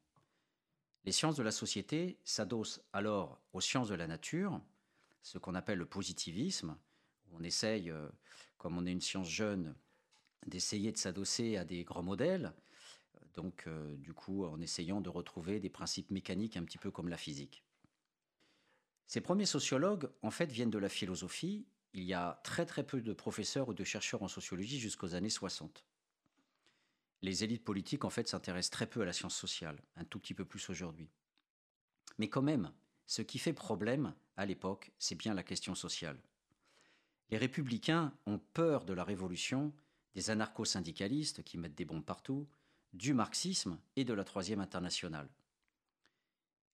Les 1.06 1.12
sciences 1.12 1.36
de 1.36 1.44
la 1.44 1.52
société 1.52 2.18
s'adossent 2.24 2.82
alors 2.94 3.40
aux 3.54 3.62
sciences 3.62 3.90
de 3.90 3.94
la 3.94 4.08
nature, 4.08 4.60
ce 5.22 5.38
qu'on 5.38 5.54
appelle 5.54 5.78
le 5.78 5.86
positivisme, 5.86 6.76
on 7.32 7.44
essaye 7.44 7.94
comme 8.58 8.76
on 8.76 8.88
est 8.88 8.92
une 8.92 9.02
science 9.02 9.30
jeune, 9.30 9.76
d'essayer 10.48 10.92
de 10.92 10.98
s'adosser 10.98 11.58
à 11.58 11.64
des 11.64 11.84
grands 11.84 12.02
modèles, 12.02 12.54
donc 13.36 13.66
euh, 13.68 13.96
du 13.98 14.16
coup 14.16 14.46
en 14.46 14.60
essayant 14.62 15.02
de 15.02 15.10
retrouver 15.10 15.60
des 15.60 15.70
principes 15.70 16.10
mécaniques 16.10 16.58
un 16.58 16.64
petit 16.64 16.80
peu 16.80 16.90
comme 16.90 17.10
la 17.10 17.18
physique. 17.18 17.64
Ces 19.06 19.22
premiers 19.22 19.46
sociologues, 19.46 20.10
en 20.24 20.32
fait, 20.32 20.52
viennent 20.52 20.72
de 20.72 20.80
la 20.80 20.90
philosophie. 20.90 21.68
Il 21.94 22.04
y 22.04 22.16
a 22.16 22.42
très 22.44 22.66
très 22.66 22.84
peu 22.84 23.00
de 23.00 23.14
professeurs 23.14 23.70
ou 23.70 23.76
de 23.76 23.84
chercheurs 23.84 24.24
en 24.24 24.28
sociologie 24.28 24.80
jusqu'aux 24.80 25.14
années 25.14 25.30
60. 25.30 25.86
Les 27.22 27.44
élites 27.44 27.64
politiques, 27.64 28.06
en 28.06 28.10
fait, 28.10 28.28
s'intéressent 28.28 28.72
très 28.72 28.88
peu 28.88 29.02
à 29.02 29.06
la 29.06 29.14
science 29.14 29.36
sociale, 29.36 29.82
un 29.96 30.06
tout 30.06 30.20
petit 30.20 30.34
peu 30.34 30.46
plus 30.46 30.70
aujourd'hui. 30.70 31.10
Mais 32.18 32.30
quand 32.30 32.42
même, 32.42 32.72
ce 33.06 33.22
qui 33.22 33.40
fait 33.40 33.54
problème 33.54 34.14
à 34.38 34.46
l'époque, 34.46 34.92
c'est 35.00 35.16
bien 35.16 35.34
la 35.34 35.44
question 35.44 35.76
sociale. 35.76 36.20
Les 37.30 37.38
républicains 37.38 38.14
ont 38.26 38.40
peur 38.40 38.86
de 38.86 38.94
la 38.94 39.04
révolution, 39.04 39.74
des 40.14 40.30
anarcho-syndicalistes 40.30 41.44
qui 41.44 41.58
mettent 41.58 41.76
des 41.76 41.86
bombes 41.86 42.06
partout, 42.06 42.48
du 42.94 43.14
marxisme 43.14 43.80
et 43.96 44.06
de 44.06 44.14
la 44.14 44.24
Troisième 44.24 44.62
Internationale. 44.62 45.30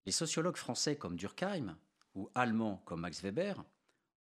Les 0.06 0.12
sociologues 0.12 0.56
français 0.56 0.96
comme 0.96 1.16
Durkheim 1.16 1.76
ou 2.14 2.30
allemands 2.34 2.82
comme 2.86 3.00
Max 3.00 3.20
Weber 3.22 3.64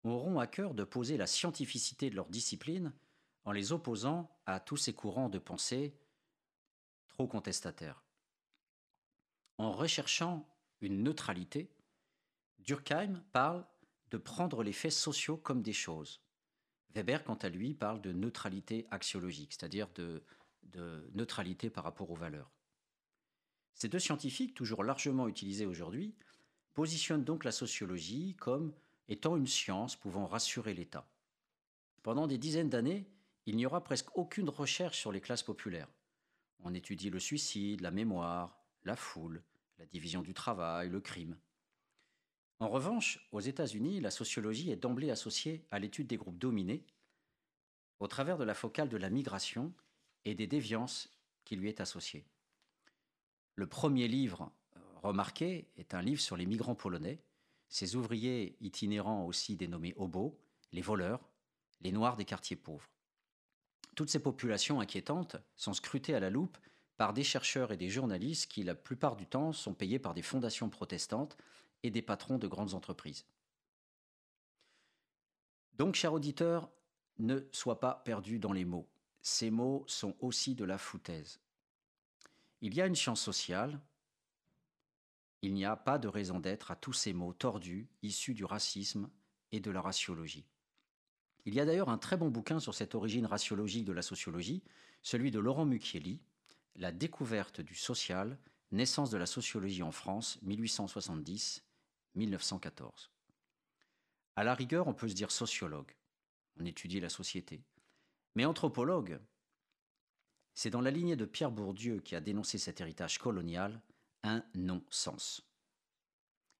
auront 0.03 0.39
à 0.39 0.47
cœur 0.47 0.73
de 0.73 0.83
poser 0.83 1.17
la 1.17 1.27
scientificité 1.27 2.09
de 2.09 2.15
leur 2.15 2.29
discipline 2.29 2.93
en 3.45 3.51
les 3.51 3.71
opposant 3.71 4.29
à 4.45 4.59
tous 4.59 4.77
ces 4.77 4.93
courants 4.93 5.29
de 5.29 5.39
pensée 5.39 5.95
trop. 7.15 7.29
En 9.57 9.71
recherchant 9.71 10.47
une 10.81 11.03
neutralité, 11.03 11.71
Durkheim 12.59 13.23
parle 13.31 13.65
de 14.11 14.17
prendre 14.17 14.63
les 14.63 14.73
faits 14.73 14.91
sociaux 14.91 15.37
comme 15.37 15.61
des 15.61 15.73
choses. 15.73 16.21
Weber, 16.93 17.23
quant 17.23 17.35
à 17.35 17.49
lui, 17.49 17.73
parle 17.73 18.01
de 18.01 18.11
neutralité 18.11 18.87
axiologique, 18.91 19.53
c'est-à-dire 19.53 19.89
de, 19.95 20.23
neutralité 21.13 21.69
par 21.69 21.83
rapport 21.83 22.11
aux 22.11 22.15
valeurs. 22.15 22.51
Ces 23.75 23.87
deux 23.87 23.99
scientifiques, 23.99 24.55
toujours 24.55 24.83
largement 24.83 25.27
utilisés 25.27 25.65
aujourd'hui, 25.65 26.15
positionnent 26.73 27.23
donc 27.23 27.43
la 27.43 27.51
sociologie 27.51 28.35
comme 28.35 28.73
étant 29.07 29.37
une 29.37 29.47
science 29.47 29.95
pouvant 29.95 30.25
rassurer 30.25 30.73
l'État. 30.73 31.07
Pendant 32.03 32.27
des 32.27 32.37
dizaines 32.37 32.69
d'années, 32.69 33.09
il 33.45 33.55
n'y 33.55 33.65
aura 33.65 33.83
presque 33.83 34.17
aucune 34.17 34.49
recherche 34.49 34.99
sur 34.99 35.11
les 35.11 35.21
classes 35.21 35.43
populaires. 35.43 35.89
On 36.59 36.73
étudie 36.73 37.09
le 37.09 37.19
suicide, 37.19 37.81
la 37.81 37.91
mémoire, 37.91 38.57
la 38.83 38.95
foule, 38.95 39.43
la 39.77 39.85
division 39.85 40.21
du 40.21 40.33
travail, 40.33 40.89
le 40.89 41.01
crime. 41.01 41.37
En 42.59 42.69
revanche, 42.69 43.27
aux 43.31 43.41
États-Unis, 43.41 43.99
la 43.99 44.11
sociologie 44.11 44.71
est 44.71 44.77
d'emblée 44.77 45.11
associée 45.11 45.65
à 45.71 45.79
l'étude 45.79 46.07
des 46.07 46.17
groupes 46.17 46.37
dominés 46.37 46.85
au 47.99 48.07
travers 48.07 48.37
de 48.37 48.43
la 48.43 48.53
focale 48.53 48.89
de 48.89 48.97
la 48.97 49.09
migration 49.09 49.73
et 50.23 50.35
des 50.35 50.47
déviances 50.47 51.09
qui 51.43 51.55
lui 51.55 51.69
est 51.69 51.81
associée. 51.81 52.25
Le 53.55 53.67
premier 53.67 54.07
livre 54.07 54.51
euh, 54.75 54.79
remarqué 55.03 55.69
est 55.77 55.93
un 55.93 56.01
livre 56.01 56.21
sur 56.21 56.37
les 56.37 56.45
migrants 56.45 56.75
polonais, 56.75 57.23
ces 57.69 57.95
ouvriers 57.95 58.57
itinérants 58.61 59.25
aussi 59.25 59.55
dénommés 59.55 59.93
hobos, 59.97 60.37
les 60.71 60.81
voleurs, 60.81 61.29
les 61.81 61.91
noirs 61.91 62.15
des 62.15 62.25
quartiers 62.25 62.55
pauvres. 62.55 62.89
Toutes 63.95 64.09
ces 64.09 64.19
populations 64.19 64.81
inquiétantes 64.81 65.37
sont 65.55 65.73
scrutées 65.73 66.15
à 66.15 66.19
la 66.19 66.29
loupe 66.29 66.57
par 66.97 67.13
des 67.13 67.23
chercheurs 67.23 67.71
et 67.71 67.77
des 67.77 67.89
journalistes 67.89 68.51
qui, 68.51 68.63
la 68.63 68.75
plupart 68.75 69.15
du 69.15 69.25
temps, 69.25 69.53
sont 69.53 69.73
payés 69.73 69.99
par 69.99 70.13
des 70.13 70.21
fondations 70.21 70.69
protestantes 70.69 71.37
et 71.83 71.91
des 71.91 72.01
patrons 72.01 72.37
de 72.37 72.47
grandes 72.47 72.73
entreprises. 72.73 73.25
Donc, 75.73 75.95
cher 75.95 76.13
auditeur, 76.13 76.69
ne 77.17 77.39
sois 77.51 77.79
pas 77.79 77.95
perdu 78.05 78.39
dans 78.39 78.53
les 78.53 78.65
mots. 78.65 78.87
Ces 79.21 79.49
mots 79.49 79.83
sont 79.87 80.15
aussi 80.19 80.55
de 80.55 80.65
la 80.65 80.77
foutaise. 80.77 81.39
Il 82.61 82.73
y 82.73 82.81
a 82.81 82.87
une 82.87 82.95
science 82.95 83.21
sociale, 83.21 83.79
il 85.41 85.53
n'y 85.53 85.65
a 85.65 85.75
pas 85.75 85.99
de 85.99 86.07
raison 86.07 86.39
d'être 86.39 86.71
à 86.71 86.75
tous 86.75 86.93
ces 86.93 87.13
mots 87.13 87.33
tordus 87.33 87.87
issus 88.01 88.33
du 88.33 88.45
racisme 88.45 89.09
et 89.51 89.59
de 89.59 89.71
la 89.71 89.81
raciologie. 89.81 90.45
Il 91.45 91.53
y 91.53 91.59
a 91.59 91.65
d'ailleurs 91.65 91.89
un 91.89 91.99
très 91.99 92.17
bon 92.17 92.29
bouquin 92.29 92.59
sur 92.59 92.73
cette 92.73 92.95
origine 92.95 93.27
raciologique 93.27 93.85
de 93.85 93.93
la 93.93 94.01
sociologie, 94.01 94.63
celui 95.03 95.31
de 95.31 95.39
Laurent 95.39 95.65
Mucchielli, 95.65 96.19
La 96.75 96.91
découverte 96.91 97.61
du 97.61 97.75
social, 97.75 98.39
naissance 98.71 99.11
de 99.11 99.17
la 99.17 99.27
sociologie 99.27 99.83
en 99.83 99.91
France, 99.91 100.39
1870-1914. 100.43 103.09
À 104.35 104.43
la 104.43 104.53
rigueur, 104.53 104.87
on 104.87 104.93
peut 104.93 105.07
se 105.07 105.13
dire 105.13 105.31
sociologue. 105.31 105.95
On 106.59 106.65
étudie 106.65 106.99
la 106.99 107.09
société. 107.09 107.63
Mais 108.33 108.43
anthropologue, 108.43 109.19
c'est 110.53 110.69
dans 110.69 110.81
la 110.81 110.91
lignée 110.91 111.15
de 111.15 111.25
Pierre 111.25 111.51
Bourdieu 111.51 111.99
qui 111.99 112.15
a 112.15 112.21
dénoncé 112.21 112.57
cet 112.57 112.81
héritage 112.81 113.17
colonial, 113.17 113.81
un 114.23 114.43
non-sens. 114.55 115.47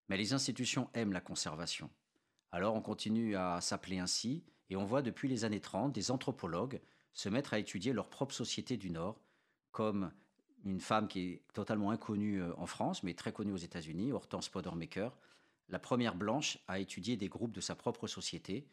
Mais 0.07 0.17
les 0.17 0.33
institutions 0.33 0.89
aiment 0.93 1.13
la 1.13 1.21
conservation. 1.21 1.89
Alors 2.51 2.75
on 2.75 2.81
continue 2.81 3.35
à 3.35 3.59
s'appeler 3.59 3.99
ainsi, 3.99 4.43
et 4.69 4.75
on 4.75 4.85
voit 4.85 5.01
depuis 5.01 5.27
les 5.27 5.45
années 5.45 5.61
30 5.61 5.93
des 5.93 6.11
anthropologues 6.11 6.81
se 7.13 7.29
mettre 7.29 7.53
à 7.53 7.59
étudier 7.59 7.93
leur 7.93 8.09
propre 8.09 8.33
société 8.33 8.77
du 8.77 8.89
Nord, 8.89 9.21
comme 9.71 10.11
une 10.65 10.81
femme 10.81 11.07
qui 11.07 11.19
est 11.21 11.41
totalement 11.53 11.91
inconnue 11.91 12.41
euh, 12.41 12.53
en 12.57 12.65
France, 12.65 13.03
mais 13.03 13.13
très 13.13 13.31
connue 13.31 13.53
aux 13.53 13.57
États-Unis, 13.57 14.11
Hortense 14.11 14.49
Podermaker, 14.49 15.17
la 15.69 15.79
première 15.79 16.15
blanche 16.15 16.57
à 16.67 16.79
étudier 16.79 17.17
des 17.17 17.29
groupes 17.29 17.53
de 17.53 17.61
sa 17.61 17.75
propre 17.75 18.07
société 18.07 18.67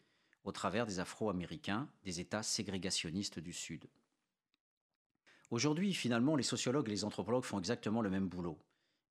au 0.45 0.53
travers 0.53 0.87
des 0.87 0.99
Afro-Américains 0.99 1.89
des 2.03 2.21
États 2.21 2.43
ségrégationnistes 2.43 3.39
du 3.39 3.53
Sud. 3.53 3.87
Aujourd'hui, 5.51 5.95
finalement, 5.95 6.35
les 6.35 6.43
sociologues 6.43 6.89
et 6.89 6.93
les 6.93 7.05
anthropologues 7.05 7.45
font 7.45 7.59
exactement 7.59 8.01
le 8.01 8.11
même 8.11 8.29
boulot, 8.29 8.59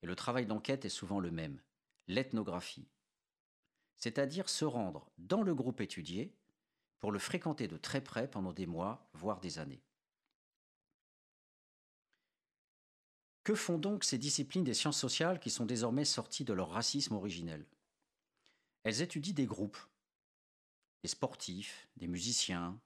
et 0.01 0.07
le 0.07 0.15
travail 0.15 0.45
d'enquête 0.45 0.85
est 0.85 0.89
souvent 0.89 1.19
le 1.19 1.31
même, 1.31 1.61
l'ethnographie, 2.07 2.87
c'est-à-dire 3.95 4.49
se 4.49 4.65
rendre 4.65 5.09
dans 5.19 5.43
le 5.43 5.53
groupe 5.53 5.81
étudié 5.81 6.33
pour 7.01 7.11
le 7.11 7.19
fréquenter 7.19 7.67
de 7.67 7.77
très 7.77 8.01
près 8.01 8.29
pendant 8.29 8.53
des 8.53 8.67
mois, 8.67 9.09
voire 9.13 9.41
des 9.41 9.59
années. 9.59 9.81
Que 13.43 13.55
font 13.55 13.79
donc 13.79 14.03
ces 14.03 14.19
disciplines 14.19 14.63
des 14.63 14.75
sciences 14.75 14.99
sociales 14.99 15.39
qui 15.39 15.49
sont 15.49 15.65
désormais 15.65 16.05
sorties 16.05 16.45
de 16.45 16.53
leur 16.53 16.69
racisme 16.69 17.15
originel? 17.15 17.65
Elles 18.83 19.01
étudient 19.01 19.33
des 19.33 19.47
groupes, 19.47 19.79
des 21.01 21.09
sportifs, 21.09 21.89
des 21.97 22.07
musiciens, 22.07 22.79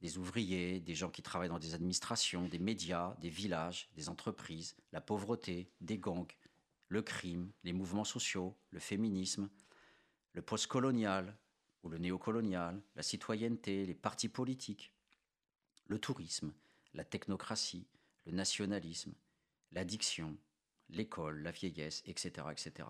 des 0.00 0.16
ouvriers, 0.16 0.80
des 0.80 0.94
gens 0.94 1.10
qui 1.10 1.22
travaillent 1.22 1.50
dans 1.50 1.58
des 1.58 1.74
administrations, 1.74 2.48
des 2.48 2.58
médias, 2.58 3.16
des 3.20 3.28
villages, 3.28 3.90
des 3.94 4.08
entreprises, 4.08 4.76
la 4.92 5.02
pauvreté, 5.02 5.70
des 5.82 5.98
gangs, 5.98 6.32
le 6.88 7.02
crime, 7.02 7.52
les 7.64 7.74
mouvements 7.74 8.04
sociaux, 8.04 8.56
le 8.70 8.78
féminisme, 8.78 9.50
le 10.32 10.40
postcolonial 10.40 11.36
le 11.88 11.98
néocolonial, 11.98 12.80
la 12.94 13.02
citoyenneté, 13.02 13.86
les 13.86 13.94
partis 13.94 14.28
politiques, 14.28 14.92
le 15.86 15.98
tourisme, 15.98 16.52
la 16.94 17.04
technocratie, 17.04 17.86
le 18.26 18.32
nationalisme, 18.32 19.14
l'addiction, 19.72 20.36
l'école, 20.90 21.42
la 21.42 21.50
vieillesse, 21.50 22.02
etc., 22.06 22.46
etc. 22.50 22.88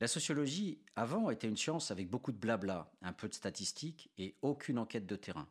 La 0.00 0.08
sociologie, 0.08 0.82
avant, 0.96 1.30
était 1.30 1.48
une 1.48 1.56
science 1.56 1.90
avec 1.90 2.08
beaucoup 2.08 2.32
de 2.32 2.38
blabla, 2.38 2.90
un 3.02 3.12
peu 3.12 3.28
de 3.28 3.34
statistiques 3.34 4.10
et 4.16 4.36
aucune 4.40 4.78
enquête 4.78 5.06
de 5.06 5.16
terrain. 5.16 5.48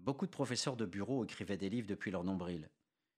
Beaucoup 0.00 0.26
de 0.26 0.30
professeurs 0.30 0.76
de 0.76 0.84
bureau 0.84 1.24
écrivaient 1.24 1.56
des 1.56 1.70
livres 1.70 1.86
depuis 1.86 2.10
leur 2.10 2.24
nombril. 2.24 2.68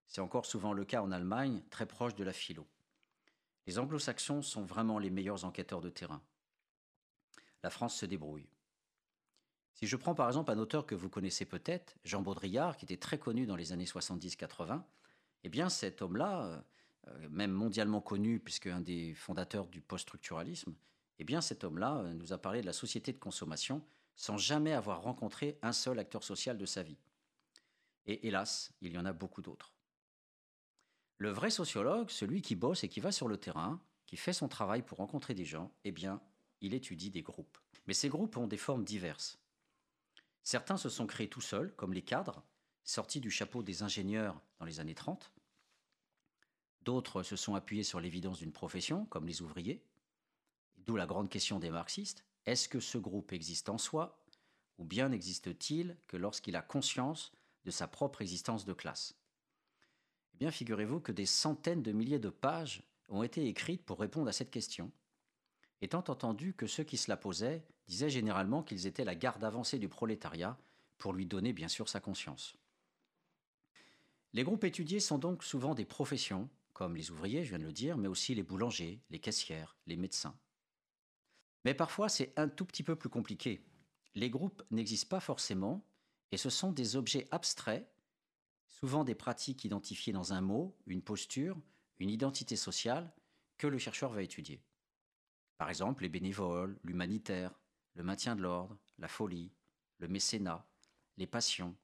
C'est 0.06 0.20
encore 0.20 0.46
souvent 0.46 0.72
le 0.72 0.84
cas 0.84 1.02
en 1.02 1.10
Allemagne, 1.10 1.62
très 1.68 1.86
proche 1.86 2.14
de 2.14 2.22
la 2.22 2.32
philo. 2.32 2.66
Les 3.66 3.80
anglo-saxons 3.80 4.42
sont 4.42 4.64
vraiment 4.64 5.00
les 5.00 5.10
meilleurs 5.10 5.44
enquêteurs 5.44 5.80
de 5.80 5.90
terrain. 5.90 6.22
La 7.62 7.70
France 7.70 7.96
se 7.96 8.06
débrouille. 8.06 8.48
Si 9.74 9.86
je 9.86 9.96
prends 9.96 10.14
par 10.14 10.28
exemple 10.28 10.50
un 10.50 10.58
auteur 10.58 10.86
que 10.86 10.94
vous 10.94 11.10
connaissez 11.10 11.44
peut-être, 11.44 11.96
Jean 12.04 12.22
Baudrillard, 12.22 12.76
qui 12.76 12.86
était 12.86 12.96
très 12.96 13.18
connu 13.18 13.46
dans 13.46 13.56
les 13.56 13.72
années 13.72 13.84
70-80, 13.84 14.82
eh 15.44 15.48
bien 15.48 15.68
cet 15.68 16.00
homme-là, 16.00 16.64
euh, 17.08 17.28
même 17.30 17.52
mondialement 17.52 18.00
connu, 18.00 18.40
puisque 18.40 18.68
un 18.68 18.80
des 18.80 19.14
fondateurs 19.14 19.66
du 19.66 19.82
post-structuralisme, 19.82 20.74
eh 21.18 21.24
bien 21.24 21.40
cet 21.40 21.62
homme-là 21.62 21.98
euh, 21.98 22.14
nous 22.14 22.32
a 22.32 22.38
parlé 22.38 22.62
de 22.62 22.66
la 22.66 22.72
société 22.72 23.12
de 23.12 23.18
consommation 23.18 23.84
sans 24.14 24.38
jamais 24.38 24.72
avoir 24.72 25.02
rencontré 25.02 25.58
un 25.60 25.72
seul 25.72 25.98
acteur 25.98 26.24
social 26.24 26.56
de 26.56 26.66
sa 26.66 26.82
vie. 26.82 26.98
Et 28.06 28.26
hélas, 28.26 28.72
il 28.80 28.92
y 28.92 28.98
en 28.98 29.04
a 29.04 29.12
beaucoup 29.12 29.42
d'autres. 29.42 29.74
Le 31.18 31.30
vrai 31.30 31.50
sociologue, 31.50 32.10
celui 32.10 32.40
qui 32.40 32.54
bosse 32.54 32.84
et 32.84 32.88
qui 32.88 33.00
va 33.00 33.12
sur 33.12 33.28
le 33.28 33.36
terrain, 33.36 33.80
qui 34.06 34.16
fait 34.16 34.32
son 34.32 34.48
travail 34.48 34.82
pour 34.82 34.98
rencontrer 34.98 35.34
des 35.34 35.44
gens, 35.44 35.72
eh 35.84 35.92
bien, 35.92 36.20
il 36.60 36.74
étudie 36.74 37.10
des 37.10 37.22
groupes. 37.22 37.58
Mais 37.86 37.94
ces 37.94 38.08
groupes 38.08 38.36
ont 38.36 38.46
des 38.46 38.56
formes 38.56 38.84
diverses. 38.84 39.38
Certains 40.42 40.76
se 40.76 40.88
sont 40.88 41.06
créés 41.06 41.28
tout 41.28 41.40
seuls, 41.40 41.74
comme 41.76 41.92
les 41.92 42.02
cadres, 42.02 42.42
sortis 42.84 43.20
du 43.20 43.30
chapeau 43.30 43.62
des 43.62 43.82
ingénieurs 43.82 44.40
dans 44.58 44.64
les 44.64 44.80
années 44.80 44.94
30. 44.94 45.32
D'autres 46.82 47.22
se 47.22 47.36
sont 47.36 47.54
appuyés 47.54 47.82
sur 47.82 48.00
l'évidence 48.00 48.38
d'une 48.38 48.52
profession, 48.52 49.06
comme 49.06 49.26
les 49.26 49.42
ouvriers. 49.42 49.84
D'où 50.78 50.96
la 50.96 51.06
grande 51.06 51.28
question 51.28 51.58
des 51.58 51.70
marxistes. 51.70 52.24
Est-ce 52.44 52.68
que 52.68 52.78
ce 52.78 52.96
groupe 52.96 53.32
existe 53.32 53.68
en 53.68 53.78
soi, 53.78 54.22
ou 54.78 54.84
bien 54.84 55.08
n'existe-t-il 55.08 55.96
que 56.06 56.16
lorsqu'il 56.16 56.54
a 56.54 56.62
conscience 56.62 57.32
de 57.64 57.72
sa 57.72 57.88
propre 57.88 58.22
existence 58.22 58.64
de 58.64 58.72
classe? 58.72 59.16
Eh 60.34 60.38
bien, 60.38 60.52
figurez-vous 60.52 61.00
que 61.00 61.12
des 61.12 61.26
centaines 61.26 61.82
de 61.82 61.90
milliers 61.90 62.20
de 62.20 62.28
pages 62.28 62.84
ont 63.08 63.24
été 63.24 63.48
écrites 63.48 63.84
pour 63.84 63.98
répondre 63.98 64.28
à 64.28 64.32
cette 64.32 64.50
question, 64.52 64.92
étant 65.86 66.04
entendu 66.08 66.52
que 66.52 66.66
ceux 66.66 66.84
qui 66.84 66.96
se 66.96 67.10
la 67.10 67.16
posaient 67.16 67.64
disaient 67.86 68.10
généralement 68.10 68.62
qu'ils 68.62 68.86
étaient 68.86 69.04
la 69.04 69.14
garde 69.14 69.44
avancée 69.44 69.78
du 69.78 69.88
prolétariat 69.88 70.58
pour 70.98 71.12
lui 71.12 71.26
donner 71.26 71.52
bien 71.52 71.68
sûr 71.68 71.88
sa 71.88 72.00
conscience. 72.00 72.56
Les 74.32 74.42
groupes 74.42 74.64
étudiés 74.64 75.00
sont 75.00 75.18
donc 75.18 75.44
souvent 75.44 75.74
des 75.74 75.84
professions 75.84 76.50
comme 76.76 76.94
les 76.94 77.10
ouvriers, 77.10 77.42
je 77.42 77.48
viens 77.48 77.58
de 77.58 77.64
le 77.64 77.72
dire, 77.72 77.96
mais 77.96 78.06
aussi 78.06 78.34
les 78.34 78.42
boulangers, 78.42 79.00
les 79.08 79.18
caissières, 79.18 79.78
les 79.86 79.96
médecins. 79.96 80.36
Mais 81.64 81.72
parfois, 81.72 82.10
c'est 82.10 82.34
un 82.36 82.50
tout 82.50 82.66
petit 82.66 82.82
peu 82.82 82.96
plus 82.96 83.08
compliqué. 83.08 83.64
Les 84.14 84.28
groupes 84.28 84.62
n'existent 84.70 85.08
pas 85.08 85.20
forcément, 85.20 85.82
et 86.32 86.36
ce 86.36 86.50
sont 86.50 86.72
des 86.72 86.94
objets 86.94 87.28
abstraits, 87.30 87.88
souvent 88.66 89.04
des 89.04 89.14
pratiques 89.14 89.64
identifiées 89.64 90.12
dans 90.12 90.34
un 90.34 90.42
mot, 90.42 90.76
une 90.86 91.00
posture, 91.00 91.56
une 91.98 92.10
identité 92.10 92.56
sociale, 92.56 93.10
que 93.56 93.66
le 93.66 93.78
chercheur 93.78 94.12
va 94.12 94.22
étudier. 94.22 94.60
Par 95.58 95.68
exemple, 95.68 96.02
les 96.02 96.08
bénévoles, 96.08 96.78
l'humanitaire, 96.84 97.58
le 97.94 98.02
maintien 98.02 98.36
de 98.36 98.42
l'ordre, 98.42 98.76
la 98.98 99.08
folie, 99.08 99.52
le 99.98 100.08
mécénat, 100.08 100.66
les 101.16 101.26
passions, 101.26 101.74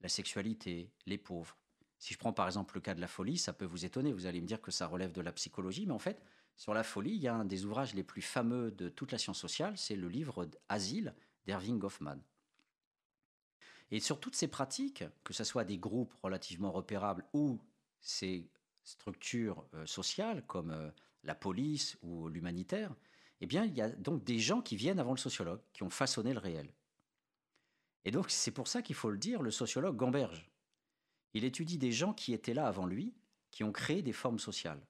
la 0.00 0.08
sexualité, 0.08 0.90
les 1.06 1.18
pauvres, 1.18 1.56
si 2.00 2.14
je 2.14 2.18
prends 2.18 2.32
par 2.32 2.46
exemple 2.46 2.74
le 2.74 2.80
cas 2.80 2.94
de 2.94 3.00
la 3.00 3.06
folie, 3.06 3.36
ça 3.36 3.52
peut 3.52 3.66
vous 3.66 3.84
étonner, 3.84 4.12
vous 4.12 4.24
allez 4.24 4.40
me 4.40 4.46
dire 4.46 4.62
que 4.62 4.70
ça 4.70 4.86
relève 4.86 5.12
de 5.12 5.20
la 5.20 5.32
psychologie, 5.32 5.84
mais 5.84 5.92
en 5.92 5.98
fait, 5.98 6.24
sur 6.56 6.72
la 6.72 6.82
folie, 6.82 7.12
il 7.12 7.20
y 7.20 7.28
a 7.28 7.34
un 7.34 7.44
des 7.44 7.66
ouvrages 7.66 7.94
les 7.94 8.02
plus 8.02 8.22
fameux 8.22 8.70
de 8.70 8.88
toute 8.88 9.12
la 9.12 9.18
science 9.18 9.38
sociale, 9.38 9.76
c'est 9.76 9.96
le 9.96 10.08
livre 10.08 10.48
Asile 10.70 11.14
d'Erving 11.44 11.78
Goffman. 11.78 12.18
Et 13.90 14.00
sur 14.00 14.18
toutes 14.18 14.34
ces 14.34 14.48
pratiques, 14.48 15.04
que 15.24 15.34
ce 15.34 15.44
soit 15.44 15.64
des 15.64 15.76
groupes 15.76 16.14
relativement 16.22 16.72
repérables 16.72 17.26
ou 17.34 17.60
ces 18.00 18.48
structures 18.82 19.66
euh, 19.74 19.84
sociales 19.84 20.46
comme 20.46 20.70
euh, 20.70 20.90
la 21.22 21.34
police 21.34 21.98
ou 22.00 22.28
l'humanitaire, 22.28 22.94
eh 23.40 23.46
bien, 23.46 23.64
il 23.64 23.74
y 23.74 23.80
a 23.80 23.88
donc 23.88 24.24
des 24.24 24.38
gens 24.38 24.60
qui 24.60 24.76
viennent 24.76 24.98
avant 24.98 25.12
le 25.12 25.18
sociologue, 25.18 25.60
qui 25.72 25.82
ont 25.82 25.90
façonné 25.90 26.32
le 26.32 26.38
réel. 26.38 26.72
Et 28.04 28.10
donc, 28.10 28.30
c'est 28.30 28.50
pour 28.50 28.68
ça 28.68 28.82
qu'il 28.82 28.94
faut 28.94 29.10
le 29.10 29.18
dire, 29.18 29.42
le 29.42 29.50
sociologue 29.50 29.96
gamberge. 29.96 30.50
Il 31.34 31.44
étudie 31.44 31.78
des 31.78 31.92
gens 31.92 32.12
qui 32.12 32.32
étaient 32.32 32.54
là 32.54 32.66
avant 32.66 32.86
lui, 32.86 33.14
qui 33.50 33.64
ont 33.64 33.72
créé 33.72 34.02
des 34.02 34.12
formes 34.12 34.38
sociales. 34.38 34.86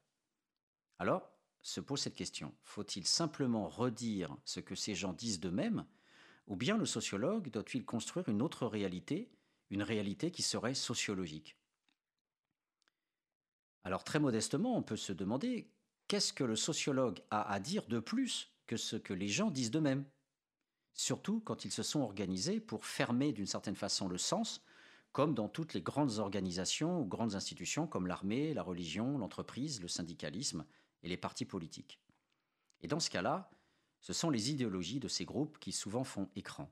Alors, 0.98 1.30
se 1.62 1.80
pose 1.80 2.00
cette 2.00 2.16
question. 2.16 2.54
Faut-il 2.62 3.06
simplement 3.06 3.68
redire 3.68 4.36
ce 4.44 4.60
que 4.60 4.74
ces 4.74 4.94
gens 4.94 5.12
disent 5.12 5.40
d'eux-mêmes, 5.40 5.86
ou 6.46 6.56
bien 6.56 6.76
le 6.76 6.86
sociologue 6.86 7.50
doit-il 7.50 7.84
construire 7.84 8.28
une 8.28 8.42
autre 8.42 8.66
réalité, 8.66 9.30
une 9.70 9.82
réalité 9.82 10.30
qui 10.30 10.42
serait 10.42 10.74
sociologique? 10.74 11.56
Alors 13.84 14.04
très 14.04 14.18
modestement, 14.18 14.76
on 14.76 14.82
peut 14.82 14.96
se 14.96 15.12
demander 15.12 15.70
qu'est-ce 16.10 16.32
que 16.32 16.42
le 16.42 16.56
sociologue 16.56 17.20
a 17.30 17.48
à 17.52 17.60
dire 17.60 17.86
de 17.86 18.00
plus 18.00 18.52
que 18.66 18.76
ce 18.76 18.96
que 18.96 19.14
les 19.14 19.28
gens 19.28 19.48
disent 19.48 19.70
d'eux-mêmes? 19.70 20.04
Surtout 20.92 21.38
quand 21.38 21.64
ils 21.64 21.70
se 21.70 21.84
sont 21.84 22.00
organisés 22.00 22.58
pour 22.58 22.84
fermer 22.84 23.32
d'une 23.32 23.46
certaine 23.46 23.76
façon 23.76 24.08
le 24.08 24.18
sens 24.18 24.60
comme 25.12 25.36
dans 25.36 25.48
toutes 25.48 25.72
les 25.72 25.82
grandes 25.82 26.18
organisations 26.18 27.00
ou 27.00 27.04
grandes 27.04 27.36
institutions 27.36 27.86
comme 27.86 28.08
l'armée, 28.08 28.54
la 28.54 28.64
religion, 28.64 29.18
l'entreprise, 29.18 29.80
le 29.80 29.86
syndicalisme 29.86 30.66
et 31.04 31.08
les 31.08 31.16
partis 31.16 31.44
politiques. 31.44 32.00
Et 32.80 32.88
dans 32.88 32.98
ce 32.98 33.10
cas-là, 33.10 33.48
ce 34.00 34.12
sont 34.12 34.30
les 34.30 34.50
idéologies 34.50 34.98
de 34.98 35.06
ces 35.06 35.24
groupes 35.24 35.60
qui 35.60 35.70
souvent 35.70 36.02
font 36.02 36.28
écran. 36.34 36.68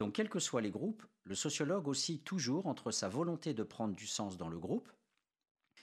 Donc 0.00 0.16
quels 0.16 0.28
que 0.28 0.40
soient 0.40 0.60
les 0.60 0.72
groupes, 0.72 1.06
le 1.22 1.36
sociologue 1.36 1.86
oscille 1.86 2.20
toujours 2.20 2.66
entre 2.66 2.90
sa 2.90 3.08
volonté 3.08 3.54
de 3.54 3.62
prendre 3.62 3.94
du 3.94 4.08
sens 4.08 4.36
dans 4.36 4.48
le 4.48 4.58
groupe, 4.58 4.90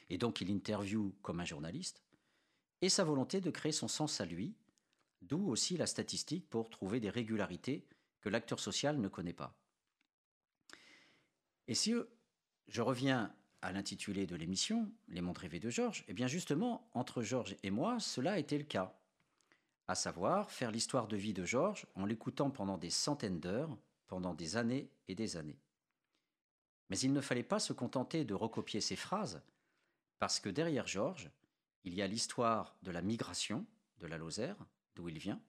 et 0.09 0.17
donc 0.17 0.41
il 0.41 0.51
interviewe 0.51 1.13
comme 1.21 1.39
un 1.39 1.45
journaliste, 1.45 2.03
et 2.81 2.89
sa 2.89 3.03
volonté 3.03 3.41
de 3.41 3.51
créer 3.51 3.71
son 3.71 3.87
sens 3.87 4.19
à 4.19 4.25
lui, 4.25 4.55
d'où 5.21 5.49
aussi 5.49 5.77
la 5.77 5.87
statistique 5.87 6.49
pour 6.49 6.69
trouver 6.69 6.99
des 6.99 7.09
régularités 7.09 7.85
que 8.21 8.29
l'acteur 8.29 8.59
social 8.59 8.99
ne 8.99 9.07
connaît 9.07 9.33
pas. 9.33 9.55
Et 11.67 11.75
si 11.75 11.93
je 12.67 12.81
reviens 12.81 13.33
à 13.61 13.71
l'intitulé 13.71 14.27
de 14.27 14.35
l'émission, 14.35 14.91
Les 15.07 15.21
mondes 15.21 15.37
rêvés 15.37 15.59
de 15.59 15.69
Georges, 15.69 16.03
eh 16.09 16.13
bien 16.13 16.27
justement, 16.27 16.89
entre 16.93 17.21
Georges 17.21 17.55
et 17.63 17.71
moi, 17.71 17.99
cela 17.99 18.37
était 18.37 18.57
le 18.57 18.65
cas. 18.65 18.93
À 19.87 19.95
savoir, 19.95 20.51
faire 20.51 20.71
l'histoire 20.71 21.07
de 21.07 21.15
vie 21.15 21.33
de 21.33 21.45
Georges 21.45 21.85
en 21.95 22.05
l'écoutant 22.05 22.51
pendant 22.51 22.77
des 22.77 22.89
centaines 22.89 23.39
d'heures, 23.39 23.77
pendant 24.07 24.33
des 24.33 24.57
années 24.57 24.89
et 25.07 25.15
des 25.15 25.37
années. 25.37 25.59
Mais 26.89 26.99
il 26.99 27.13
ne 27.13 27.21
fallait 27.21 27.43
pas 27.43 27.59
se 27.59 27.73
contenter 27.73 28.25
de 28.25 28.33
recopier 28.33 28.81
ses 28.81 28.97
phrases, 28.97 29.41
parce 30.23 30.39
que 30.39 30.47
derrière 30.47 30.87
Georges, 30.87 31.29
il 31.83 31.93
y 31.93 32.01
a 32.01 32.07
l'histoire 32.07 32.77
de 32.81 32.91
la 32.91 33.01
migration 33.01 33.65
de 33.97 34.07
la 34.07 34.17
Lozère, 34.17 34.55
d'où 34.95 35.09
il 35.09 35.17
vient. 35.17 35.41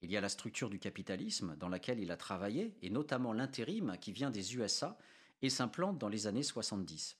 Il 0.00 0.12
y 0.12 0.16
a 0.16 0.20
la 0.20 0.28
structure 0.28 0.70
du 0.70 0.78
capitalisme 0.78 1.56
dans 1.56 1.68
laquelle 1.68 1.98
il 1.98 2.12
a 2.12 2.16
travaillé, 2.16 2.78
et 2.82 2.88
notamment 2.88 3.32
l'intérim 3.32 3.98
qui 4.00 4.12
vient 4.12 4.30
des 4.30 4.54
USA 4.54 4.96
et 5.42 5.50
s'implante 5.50 5.98
dans 5.98 6.08
les 6.08 6.28
années 6.28 6.44
70. 6.44 7.18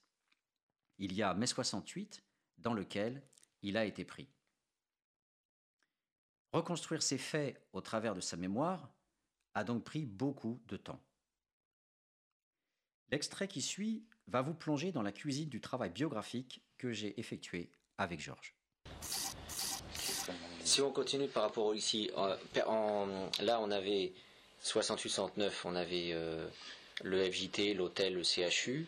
Il 0.97 1.11
y 1.11 1.21
a 1.21 1.33
mai 1.33 1.45
68, 1.45 2.23
dans 2.57 2.73
lequel 2.73 3.21
il 3.63 3.75
a 3.75 3.83
été 3.83 4.05
pris. 4.05 4.29
Reconstruire 6.53 7.03
ces 7.03 7.17
faits 7.17 7.67
au 7.73 7.81
travers 7.81 8.15
de 8.15 8.21
sa 8.21 8.37
mémoire 8.37 8.89
a 9.55 9.65
donc 9.65 9.83
pris 9.83 10.05
beaucoup 10.05 10.61
de 10.69 10.77
temps. 10.77 11.03
L'extrait 13.09 13.49
qui 13.49 13.61
suit 13.61 14.05
va 14.31 14.41
vous 14.41 14.53
plonger 14.53 14.91
dans 14.91 15.01
la 15.01 15.11
cuisine 15.11 15.49
du 15.49 15.59
travail 15.59 15.89
biographique 15.89 16.61
que 16.77 16.91
j'ai 16.91 17.19
effectué 17.19 17.69
avec 17.97 18.19
Georges. 18.19 18.55
Si 20.63 20.81
on 20.81 20.91
continue 20.91 21.27
par 21.27 21.43
rapport 21.43 21.65
au 21.65 21.73
ici, 21.73 22.09
en, 22.65 23.07
là 23.41 23.59
on 23.61 23.71
avait 23.71 24.13
68-69, 24.63 25.51
on 25.65 25.75
avait 25.75 26.11
euh, 26.13 26.47
le 27.03 27.29
FJT, 27.29 27.73
l'hôtel, 27.73 28.13
le 28.15 28.23
CHU. 28.23 28.87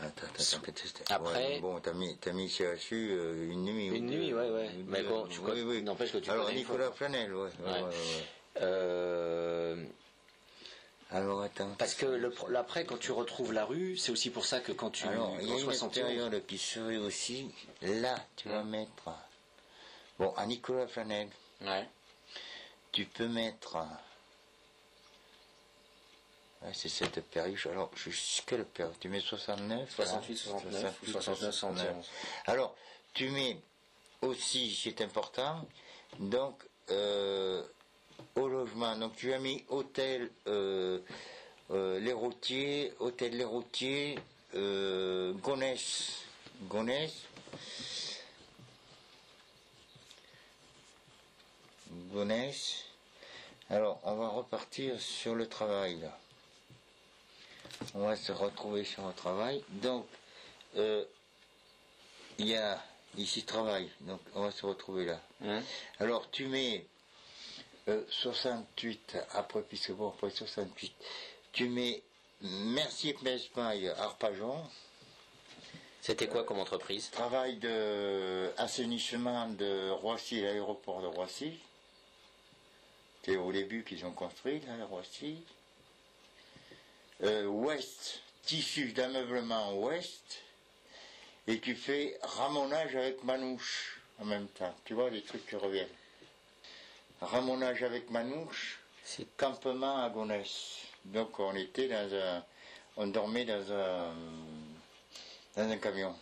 Attends, 0.00 0.26
attends, 0.26 1.14
Après, 1.14 1.60
bon, 1.60 1.78
t'as 1.78 1.92
mis, 1.92 2.18
as 2.26 2.32
mis 2.32 2.48
CHU 2.48 3.12
euh, 3.12 3.52
une 3.52 3.64
nuit. 3.64 3.86
Une 3.88 4.06
nuit, 4.06 4.34
ouais, 4.34 4.50
ouais. 4.50 4.70
Mais 4.86 5.02
bon, 5.02 5.26
tu 5.28 5.38
oui, 5.40 5.62
oui. 5.62 5.82
n'empêche 5.82 6.12
que 6.12 6.18
tu. 6.18 6.30
Alors 6.30 6.50
Nicolas 6.50 6.90
Flanel, 6.90 7.32
ouais. 7.32 7.42
ouais. 7.42 7.50
ouais, 7.64 7.82
ouais 7.82 7.92
euh, 8.62 9.84
alors 11.12 11.42
attends. 11.42 11.74
Parce 11.78 11.94
que 11.94 12.06
le, 12.06 12.32
après, 12.56 12.84
quand 12.84 12.98
tu 12.98 13.12
retrouves 13.12 13.52
la 13.52 13.64
rue, 13.64 13.96
c'est 13.96 14.12
aussi 14.12 14.30
pour 14.30 14.46
ça 14.46 14.60
que 14.60 14.72
quand 14.72 14.90
tu. 14.90 15.06
Alors, 15.06 15.36
il 15.40 15.48
y 15.48 15.52
a 15.52 15.58
une 15.58 15.90
période 15.90 16.46
qui 16.46 16.58
serait 16.58 16.96
aussi. 16.96 17.50
Là, 17.82 18.16
tu 18.36 18.48
vas 18.48 18.62
mettre. 18.62 19.10
Bon, 20.18 20.32
à 20.36 20.46
Nicolas 20.46 20.86
Flanel. 20.86 21.28
Ouais. 21.60 21.88
Tu 22.92 23.04
peux 23.04 23.28
mettre. 23.28 23.76
Ouais, 26.62 26.70
c'est 26.72 26.88
cette 26.88 27.20
période. 27.24 27.58
Alors, 27.70 27.90
quelle 28.46 28.64
période 28.64 28.94
Tu 29.00 29.08
mets 29.08 29.20
69 29.20 29.90
68, 29.90 30.36
69, 30.36 30.98
69, 31.04 31.54
71. 31.54 32.10
Alors, 32.46 32.74
tu 33.14 33.28
mets 33.30 33.58
aussi, 34.22 34.74
c'est 34.74 35.00
important, 35.02 35.66
donc, 36.18 36.62
euh, 36.90 37.64
au 38.36 38.48
logement. 38.48 38.96
Donc 38.96 39.16
tu 39.16 39.32
as 39.32 39.38
mis 39.38 39.64
hôtel 39.68 40.30
euh, 40.46 40.98
euh, 41.70 42.00
Les 42.00 42.12
Routiers, 42.12 42.92
hôtel 43.00 43.36
Les 43.36 43.44
Routiers, 43.44 44.18
euh, 44.54 45.32
Gonesse. 45.34 46.20
Gonesse. 46.62 47.24
Gonesse. 52.12 52.84
Alors, 53.70 54.00
on 54.04 54.14
va 54.14 54.28
repartir 54.28 55.00
sur 55.00 55.34
le 55.34 55.46
travail 55.46 55.98
là. 56.00 56.18
On 57.94 58.06
va 58.06 58.16
se 58.16 58.32
retrouver 58.32 58.84
sur 58.84 59.06
le 59.06 59.14
travail. 59.14 59.64
Donc, 59.68 60.06
il 60.76 61.06
y 62.38 62.56
a 62.56 62.82
ici 63.16 63.44
travail. 63.44 63.90
Donc, 64.00 64.20
on 64.34 64.42
va 64.42 64.50
se 64.50 64.64
retrouver 64.66 65.06
là. 65.06 65.20
Hein? 65.44 65.62
Alors, 65.98 66.30
tu 66.30 66.46
mets 66.46 66.86
68, 67.86 69.12
euh, 69.14 69.20
après, 69.32 69.62
puisque 69.62 69.92
bon, 69.92 70.08
après 70.08 70.30
68, 70.30 70.94
tu 71.52 71.68
mets 71.68 72.02
Mercier 72.40 73.14
Pesmaille 73.14 73.88
Arpajon. 73.88 74.62
C'était 76.00 76.26
quoi 76.26 76.44
comme 76.44 76.58
entreprise? 76.58 77.10
Travail 77.10 77.56
de 77.56 78.50
assainissement 78.56 79.48
de 79.50 79.90
Roissy, 79.90 80.40
l'aéroport 80.40 81.02
de 81.02 81.06
Roissy. 81.06 81.58
C'est 83.24 83.36
au 83.36 83.52
début 83.52 83.84
qu'ils 83.84 84.04
ont 84.04 84.12
construit, 84.12 84.60
là, 84.66 84.84
Roissy. 84.86 85.42
Euh, 87.22 87.46
ouest, 87.46 88.20
tissu 88.42 88.92
d'ameublement 88.92 89.74
ouest. 89.74 90.42
Et 91.46 91.60
tu 91.60 91.76
fais 91.76 92.18
ramonage 92.22 92.96
avec 92.96 93.22
manouche 93.22 94.00
en 94.18 94.24
même 94.24 94.48
temps. 94.48 94.74
Tu 94.84 94.94
vois 94.94 95.10
les 95.10 95.22
trucs 95.22 95.46
qui 95.46 95.54
reviennent 95.54 95.88
ramonage 97.22 97.82
avec 97.82 98.10
Manouche, 98.10 98.80
c'est 99.04 99.26
campement 99.36 100.04
à 100.04 100.10
Gonesse. 100.10 100.78
Donc 101.04 101.38
on 101.40 101.54
était 101.54 101.88
dans 101.88 102.14
un, 102.14 102.44
on 102.96 103.06
dormait 103.06 103.44
dans 103.44 103.72
un, 103.72 104.14
dans 105.56 105.70
un 105.70 105.78
camion. 105.78 106.14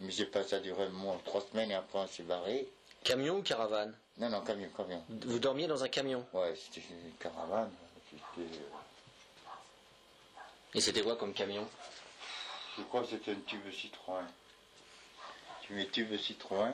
Mais 0.00 0.10
j'ai 0.10 0.26
pas 0.26 0.44
ça 0.44 0.60
duré 0.60 0.88
mois, 0.90 1.18
trois 1.24 1.40
semaines 1.40 1.70
et 1.70 1.74
après 1.74 1.98
on 1.98 2.06
s'est 2.06 2.22
barré. 2.22 2.68
Camion 3.02 3.38
ou 3.38 3.42
caravane? 3.42 3.96
Non, 4.18 4.28
non, 4.28 4.40
camion, 4.40 4.68
camion. 4.76 5.04
Vous 5.08 5.38
dormiez 5.38 5.66
dans 5.66 5.82
un 5.84 5.88
camion? 5.88 6.26
Ouais, 6.32 6.54
c'était 6.56 6.86
une 6.90 7.12
caravane. 7.18 7.70
Et 10.74 10.80
c'était 10.80 11.02
quoi 11.02 11.16
comme 11.16 11.32
camion? 11.32 11.66
Je 12.76 12.82
crois 12.84 13.02
que 13.02 13.08
c'était 13.08 13.32
un 13.32 13.40
tube 13.46 13.70
Citroën. 13.70 14.24
Tu 15.62 15.72
mets 15.74 15.86
tube 15.86 16.14
Citroën? 16.18 16.72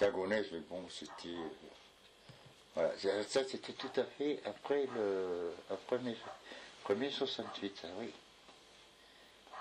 Cagonais, 0.00 0.42
mais 0.50 0.60
bon, 0.60 0.82
c'était. 0.88 1.36
Voilà, 2.74 2.90
ça 3.28 3.44
c'était 3.44 3.74
tout 3.74 4.00
à 4.00 4.04
fait 4.04 4.40
après 4.46 4.88
le. 4.94 5.52
Après 5.70 5.98
mai, 5.98 6.16
mai 6.96 7.10
68, 7.10 7.82
oui. 7.98 8.10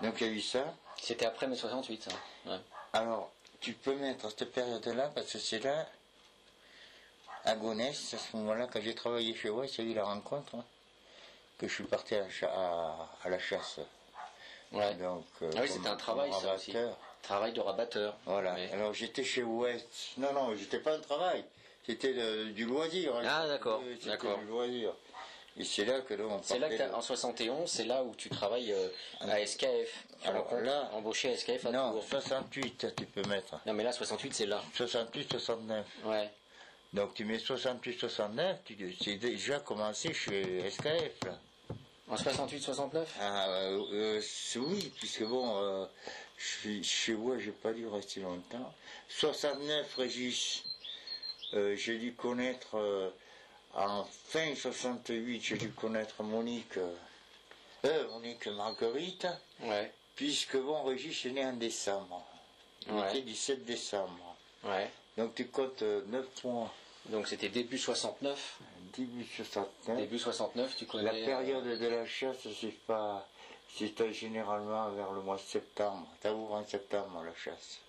Donc 0.01 0.21
il 0.21 0.27
y 0.27 0.29
a 0.29 0.33
eu 0.33 0.39
ça. 0.39 0.73
C'était 0.95 1.25
après 1.25 1.45
mai 1.47 1.57
68, 1.57 2.03
ça. 2.03 2.11
Ouais. 2.49 2.59
Alors, 2.93 3.29
tu 3.59 3.73
peux 3.73 3.95
mettre 3.95 4.29
cette 4.29 4.53
période-là, 4.53 5.11
parce 5.13 5.33
que 5.33 5.39
c'est 5.39 5.59
là, 5.59 5.85
à 7.43 7.55
Gonesse, 7.55 8.13
à 8.13 8.17
ce 8.17 8.37
moment-là, 8.37 8.67
quand 8.71 8.79
j'ai 8.79 8.95
travaillé 8.95 9.35
chez 9.35 9.49
moi, 9.49 9.67
c'est 9.67 9.83
eu 9.83 9.93
la 9.93 10.05
rencontre, 10.05 10.55
hein, 10.55 10.63
que 11.57 11.67
je 11.67 11.73
suis 11.73 11.83
parti 11.83 12.15
à 12.15 12.25
la, 12.41 13.09
à, 13.23 13.29
la 13.29 13.39
chasse. 13.39 13.81
Ouais. 14.71 14.93
Donc, 14.95 15.25
euh, 15.41 15.51
ah 15.57 15.59
oui, 15.63 15.67
c'était 15.67 15.89
un 15.89 15.97
travail, 15.97 16.31
ça 16.31 16.55
aussi. 16.55 16.73
Travail 17.21 17.53
de 17.53 17.59
rabatteur. 17.59 18.17
Voilà. 18.25 18.55
Alors 18.73 18.93
j'étais 18.93 19.23
chez 19.23 19.43
Ouest. 19.43 19.87
Non, 20.17 20.33
non, 20.33 20.55
j'étais 20.55 20.79
pas 20.79 20.95
un 20.95 20.99
travail. 20.99 21.43
C'était 21.85 22.13
du 22.53 22.65
loisir. 22.65 23.13
Ah 23.25 23.47
d'accord. 23.47 23.81
D'accord. 24.05 24.37
Du 24.39 24.45
loisir. 24.45 24.93
Et 25.57 25.63
c'est 25.65 25.83
là 25.83 25.99
que 26.01 26.13
là, 26.13 26.23
on 26.29 26.41
C'est 26.41 26.59
là 26.59 26.69
que 26.69 26.93
en 26.93 27.01
71, 27.01 27.69
c'est 27.69 27.83
là 27.83 28.03
où 28.03 28.15
tu 28.15 28.29
travailles 28.29 28.71
euh, 28.71 28.87
à 29.19 29.45
SKF. 29.45 30.05
Alors 30.23 30.53
là, 30.61 30.89
embauché 30.93 31.33
à 31.33 31.35
SKF 31.35 31.65
à 31.65 31.71
Non, 31.71 32.01
68, 32.01 32.95
tu 32.95 33.05
peux 33.05 33.27
mettre. 33.27 33.59
Non, 33.65 33.73
mais 33.73 33.83
là, 33.83 33.91
68, 33.91 34.33
c'est 34.33 34.45
là. 34.45 34.61
68, 34.73 35.31
69. 35.33 35.85
Ouais. 36.05 36.29
Donc 36.93 37.13
tu 37.13 37.25
mets 37.25 37.37
68, 37.37 37.99
69, 37.99 38.57
tu 38.65 38.97
c'est 39.03 39.15
déjà 39.17 39.59
commencé 39.59 40.13
chez 40.13 40.69
SKF 40.69 41.23
là. 41.25 41.37
En 42.09 42.17
68, 42.17 42.61
69 42.61 43.15
Ah 43.21 43.47
euh, 43.49 43.83
euh, 43.91 44.21
oui, 44.57 44.91
puisque 44.97 45.23
bon, 45.23 45.87
chez 46.37 47.13
moi, 47.13 47.37
j'ai 47.37 47.51
pas 47.51 47.73
dû 47.73 47.87
rester 47.87 48.21
longtemps. 48.21 48.73
69, 49.09 49.95
Régis, 49.95 50.63
euh, 51.53 51.75
j'ai 51.75 51.97
dû 51.97 52.13
connaître, 52.13 52.77
euh, 52.77 53.09
en 53.73 54.05
fin 54.05 54.55
68, 54.55 55.41
j'ai 55.41 55.57
dû 55.57 55.69
connaître 55.71 56.23
Monique, 56.23 56.77
euh, 57.85 58.07
Monique 58.09 58.47
Marguerite. 58.47 59.27
Ouais. 59.61 59.91
Puisque 60.15 60.57
bon, 60.57 60.83
Régis 60.83 61.25
est 61.25 61.31
né 61.31 61.45
en 61.45 61.53
décembre. 61.53 62.25
Ouais. 62.89 63.09
était 63.09 63.21
17 63.21 63.65
décembre. 63.65 64.35
Ouais. 64.63 64.89
Donc 65.17 65.35
tu 65.35 65.47
comptes 65.47 65.81
9 65.81 66.43
mois. 66.43 66.73
Donc 67.05 67.27
c'était 67.27 67.49
début 67.49 67.77
69 67.77 68.59
Début 68.95 69.25
69. 69.25 69.97
Début 69.97 70.19
69, 70.19 70.75
tu 70.75 70.85
connais. 70.85 71.03
La 71.03 71.11
période 71.11 71.65
de 71.65 71.87
la 71.87 72.05
chasse, 72.05 72.47
c'est 72.59 72.77
pas. 72.85 73.27
C'était 73.75 74.11
généralement 74.11 74.89
vers 74.91 75.11
le 75.11 75.21
mois 75.21 75.35
de 75.35 75.41
septembre. 75.41 76.07
T'avoue 76.21 76.47
en 76.47 76.65
septembre 76.65 77.23
la 77.23 77.35
chasse. 77.35 77.79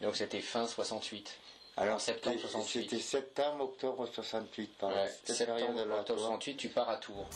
Donc 0.00 0.16
c'était 0.16 0.40
fin 0.40 0.66
68. 0.66 1.38
Alors 1.76 2.00
septembre 2.00 2.38
68. 2.38 2.82
C'était 2.82 2.98
septembre, 2.98 3.64
octobre 3.64 4.06
68 4.06 4.78
par 4.78 4.90
ouais, 4.90 5.08
Septembre, 5.24 5.80
octobre 5.98 6.20
68, 6.20 6.56
tu 6.56 6.68
pars 6.68 6.88
à 6.88 6.96
Tours. 6.96 7.28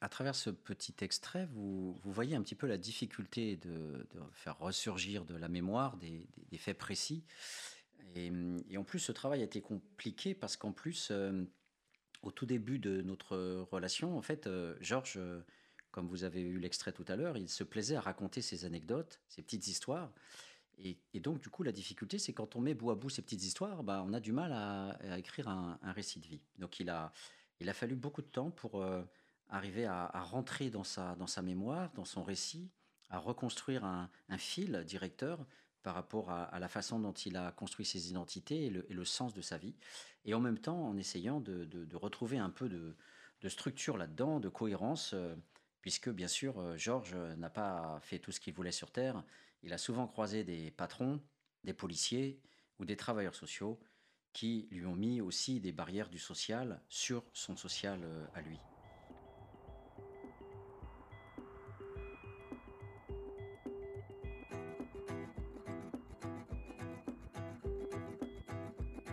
À 0.00 0.08
travers 0.08 0.34
ce 0.34 0.50
petit 0.50 0.94
extrait, 1.00 1.46
vous, 1.52 1.92
vous 2.02 2.12
voyez 2.12 2.36
un 2.36 2.42
petit 2.42 2.54
peu 2.54 2.66
la 2.66 2.78
difficulté 2.78 3.56
de, 3.56 4.06
de 4.14 4.20
faire 4.32 4.56
ressurgir 4.58 5.24
de 5.24 5.36
la 5.36 5.48
mémoire 5.48 5.96
des, 5.96 6.26
des, 6.50 6.58
faits 6.58 6.78
précis. 6.78 7.24
Et, 8.14 8.76
en 8.76 8.84
plus, 8.84 8.98
ce 8.98 9.12
travail 9.12 9.40
a 9.40 9.44
été 9.44 9.60
compliqué 9.60 10.34
parce 10.34 10.56
qu'en 10.56 10.72
plus, 10.72 11.08
euh, 11.10 11.44
au 12.22 12.32
tout 12.32 12.46
début 12.46 12.78
de 12.78 13.02
notre 13.02 13.36
relation, 13.70 14.16
en 14.16 14.22
fait, 14.22 14.48
Georges, 14.80 15.20
comme 15.90 16.08
vous 16.08 16.24
avez 16.24 16.40
eu 16.40 16.58
l'extrait 16.58 16.92
tout 16.92 17.04
à 17.08 17.16
l'heure, 17.16 17.36
il 17.36 17.48
se 17.48 17.64
plaisait 17.64 17.96
à 17.96 18.00
raconter 18.00 18.42
ses 18.42 18.64
anecdotes, 18.64 19.20
ses 19.28 19.42
petites 19.42 19.68
histoires. 19.68 20.12
Et, 20.78 20.98
donc, 21.20 21.40
du 21.40 21.48
coup, 21.48 21.62
la 21.62 21.72
difficulté, 21.72 22.18
c'est 22.18 22.32
quand 22.32 22.56
on 22.56 22.60
met 22.60 22.74
bout 22.74 22.90
à 22.90 22.94
bout 22.94 23.10
ces 23.10 23.22
petites 23.22 23.44
histoires, 23.44 23.82
bah, 23.82 24.04
on 24.06 24.12
a 24.12 24.20
du 24.20 24.32
mal 24.32 24.52
à, 24.52 25.18
écrire 25.18 25.48
un, 25.48 25.78
récit 25.92 26.20
de 26.20 26.26
vie. 26.26 26.42
Donc, 26.56 26.80
il 26.80 26.90
a, 26.90 27.12
il 27.60 27.68
a 27.68 27.74
fallu 27.74 27.96
beaucoup 27.96 28.22
de 28.22 28.28
temps 28.28 28.50
pour 28.50 28.84
arriver 29.48 29.86
à, 29.86 30.22
rentrer 30.22 30.70
dans 30.70 30.84
sa, 30.84 31.14
dans 31.16 31.26
sa 31.26 31.42
mémoire, 31.42 31.92
dans 31.94 32.04
son 32.04 32.22
récit, 32.22 32.70
à 33.10 33.18
reconstruire 33.18 33.84
un, 33.84 34.10
fil 34.36 34.84
directeur 34.86 35.44
par 35.82 35.94
rapport 35.94 36.30
à, 36.30 36.58
la 36.58 36.68
façon 36.68 36.98
dont 36.98 37.12
il 37.12 37.36
a 37.36 37.52
construit 37.52 37.86
ses 37.86 38.10
identités 38.10 38.66
et 38.66 38.70
le, 38.70 39.04
sens 39.04 39.32
de 39.34 39.40
sa 39.40 39.58
vie, 39.58 39.74
et 40.24 40.34
en 40.34 40.40
même 40.40 40.58
temps 40.58 40.88
en 40.88 40.96
essayant 40.96 41.40
de, 41.40 41.88
retrouver 41.94 42.38
un 42.38 42.50
peu 42.50 42.68
de, 42.68 43.48
structure 43.48 43.96
là-dedans, 43.96 44.40
de 44.40 44.48
cohérence, 44.48 45.12
euh, 45.14 45.34
puisque 45.80 46.10
bien 46.10 46.28
sûr 46.28 46.58
euh, 46.58 46.76
Georges 46.76 47.14
n'a 47.14 47.50
pas 47.50 47.98
fait 48.02 48.18
tout 48.18 48.32
ce 48.32 48.40
qu'il 48.40 48.52
voulait 48.52 48.72
sur 48.72 48.90
Terre, 48.90 49.22
il 49.62 49.72
a 49.72 49.78
souvent 49.78 50.06
croisé 50.06 50.44
des 50.44 50.70
patrons, 50.70 51.20
des 51.64 51.72
policiers 51.72 52.40
ou 52.78 52.84
des 52.84 52.96
travailleurs 52.96 53.34
sociaux 53.34 53.80
qui 54.32 54.68
lui 54.70 54.86
ont 54.86 54.94
mis 54.94 55.20
aussi 55.20 55.60
des 55.60 55.72
barrières 55.72 56.08
du 56.08 56.18
social 56.18 56.80
sur 56.88 57.24
son 57.32 57.56
social 57.56 58.00
euh, 58.04 58.24
à 58.34 58.42
lui. 58.42 58.58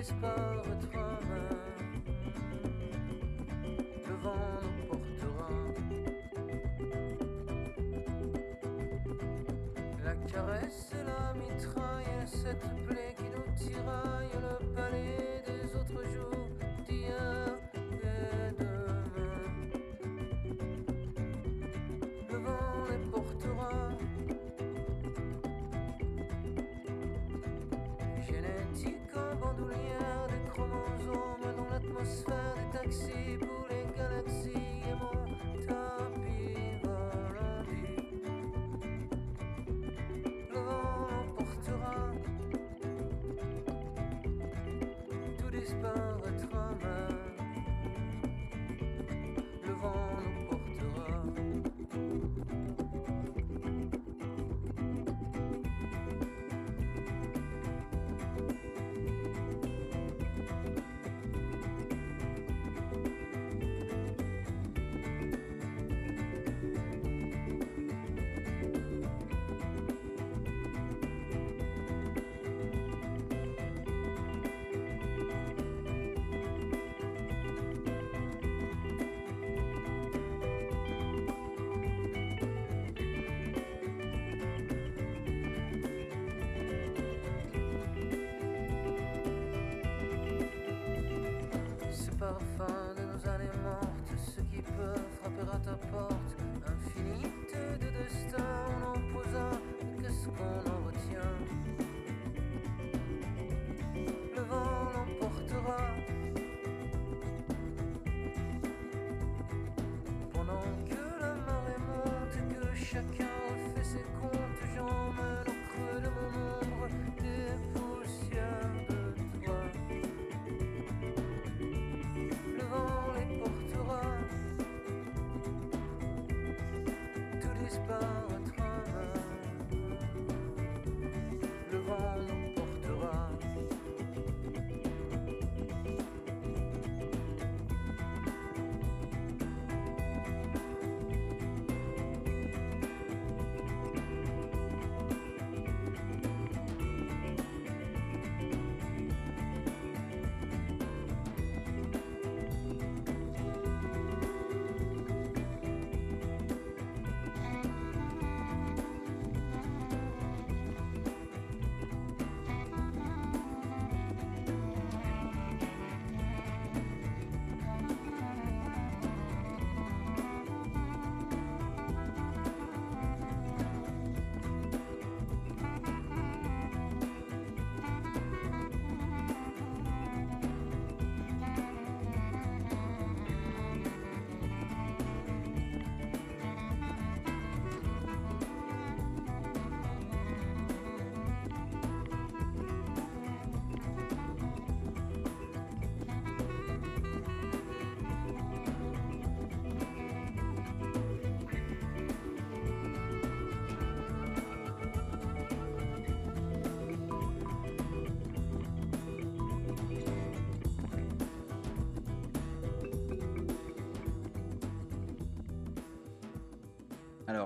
l'espoir 0.00 0.62
votre 0.64 0.96
main. 0.96 1.48
Le 4.08 4.14
vent 4.22 4.46
nous 4.62 4.86
portera. 4.88 5.48
La 10.02 10.14
caresse 10.32 10.92
et 10.98 11.04
la 11.04 11.34
mitraille, 11.34 12.16
cette 12.24 12.68
plaie 12.86 13.14
qui 13.18 13.28
nous 13.34 13.50
tiraille, 13.58 14.36
le 14.40 14.74
palais. 14.74 15.39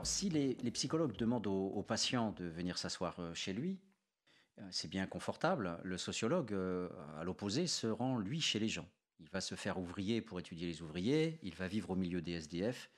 Si 0.05 0.29
les, 0.29 0.55
psychologues 0.71 1.17
demandent 1.17 1.47
aux, 1.47 1.69
aux, 1.69 1.83
patients 1.83 2.33
de 2.33 2.45
venir 2.45 2.79
s'asseoir 2.79 3.19
chez 3.35 3.53
lui, 3.53 3.79
c'est 4.71 4.89
bien 4.89 5.07
confortable. 5.07 5.81
Le 5.83 5.99
sociologue, 5.99 6.55
à 7.17 7.25
l'opposé, 7.25 7.67
se 7.67 7.87
rend, 7.87 8.19
lui, 8.19 8.41
chez 8.41 8.59
les 8.59 8.69
gens. 8.69 8.89
Il 9.21 9.29
va 9.31 9.41
se 9.41 9.55
faire 9.55 9.79
ouvrier 9.79 10.21
pour 10.21 10.39
étudier 10.39 10.67
les 10.67 10.83
ouvriers, 10.83 11.39
il 11.43 11.55
va 11.55 11.69
vivre 11.69 11.91
au 11.91 11.97
milieu 11.97 12.21
des 12.21 12.33
SDF, 12.33 12.91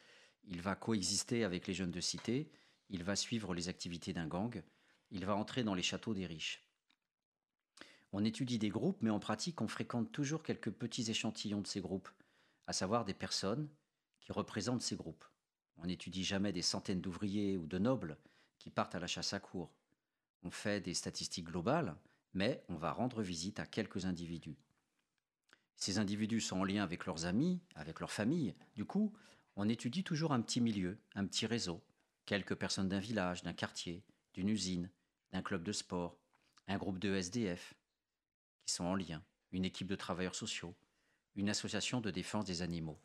il 0.45 0.61
va 0.61 0.75
coexister 0.75 1.45
avec 1.45 1.67
les 1.67 1.75
jeunes 1.75 1.91
de 1.91 2.01
cité, 2.01 2.51
il 2.89 3.05
va 3.05 3.17
suivre 3.17 3.55
les 3.55 3.69
activités 3.69 4.13
d'un 4.13 4.27
gang, 4.27 4.63
il 5.11 5.25
va 5.25 5.37
entrer 5.37 5.63
dans 5.63 5.75
les 5.75 5.83
châteaux 5.83 6.15
des 6.15 6.27
riches. 6.27 6.63
On 8.13 8.25
étudie 8.25 8.59
des 8.59 8.69
groupes, 8.71 9.03
mais 9.03 9.11
en 9.11 9.21
pratique, 9.21 9.61
on 9.61 9.69
fréquente 9.69 10.11
toujours 10.13 10.43
quelques 10.43 10.71
petits 10.71 11.11
échantillons 11.11 11.61
de 11.61 11.67
ces 11.67 11.81
groupes, 11.81 12.09
à 12.67 12.73
savoir 12.73 13.05
des 13.05 13.15
personnes 13.15 13.69
qui 14.21 14.33
représentent 14.33 14.83
ces 14.83 14.97
groupes. 14.97 15.25
On 15.79 15.87
n'étudie 15.87 16.25
jamais 16.25 16.53
des 16.53 16.63
centaines 16.63 17.01
d'ouvriers 17.01 17.57
ou 17.57 17.67
de 17.67 17.79
nobles 17.79 18.19
qui 18.59 18.71
partent 18.71 18.95
à 18.95 19.01
la 19.01 19.07
chasse 19.07 19.33
à 19.33 19.41
cour. 19.41 19.73
On 20.43 20.51
fait 20.51 20.81
des 20.81 20.95
statistiques 20.95 21.47
globales, 21.47 21.97
mais 22.35 22.63
on 22.69 22.77
va 22.77 22.93
rendre 22.93 23.23
visite 23.23 23.61
à 23.61 23.67
quelques 23.67 24.05
individus. 24.07 24.59
Ces 25.77 25.99
individus 25.99 26.41
sont 26.41 26.61
en 26.61 26.65
lien 26.65 26.83
avec 26.83 27.07
leurs 27.07 27.27
amis, 27.27 27.61
avec 27.75 28.01
leur 28.01 28.11
famille. 28.11 28.55
Du 28.75 28.85
coup, 28.85 29.13
on 29.57 29.69
étudie 29.69 30.05
toujours 30.05 30.33
un 30.33 30.41
petit 30.41 30.61
milieu, 30.61 30.99
un 31.15 31.27
petit 31.27 31.47
réseau, 31.47 31.83
quelques 32.25 32.55
personnes 32.55 32.89
d'un 32.89 32.99
village, 32.99 33.43
d'un 33.43 33.53
quartier, 33.53 34.05
d'une 34.35 34.49
usine, 34.49 34.91
d'un 35.33 35.43
club 35.43 35.63
de 35.63 35.73
sport, 35.73 36.19
un 36.67 36.79
groupe 36.79 36.99
de 36.99 37.15
SDF 37.15 37.75
qui 38.65 38.73
sont 38.73 38.85
en 38.85 38.95
lien, 38.95 39.23
une 39.53 39.65
équipe 39.65 39.87
de 39.87 39.97
travailleurs 39.97 40.35
sociaux, 40.35 40.75
une 41.35 41.49
association 41.49 42.01
de 42.01 42.11
défense 42.11 42.45
des 42.45 42.63
animaux. 42.63 42.99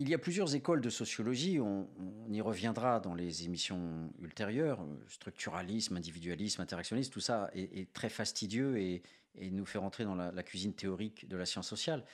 Il 0.00 0.08
y 0.08 0.14
a 0.14 0.18
plusieurs 0.18 0.54
écoles 0.54 0.80
de 0.80 0.88
sociologie, 0.88 1.60
on, 1.60 1.86
y 2.30 2.40
reviendra 2.40 3.00
dans 3.00 3.14
les 3.14 3.44
émissions 3.44 4.10
ultérieures, 4.18 4.84
structuralisme, 5.08 5.94
individualisme, 5.96 6.62
interactionnisme, 6.62 7.12
tout 7.12 7.20
ça 7.20 7.50
est, 7.52 7.92
très 7.92 8.08
fastidieux 8.08 8.78
et, 8.78 9.02
nous 9.36 9.66
fait 9.66 9.78
rentrer 9.78 10.04
dans 10.04 10.14
la, 10.14 10.42
cuisine 10.42 10.72
théorique 10.72 11.28
de 11.28 11.36
la 11.36 11.44
science 11.44 11.68
sociale. 11.68 12.04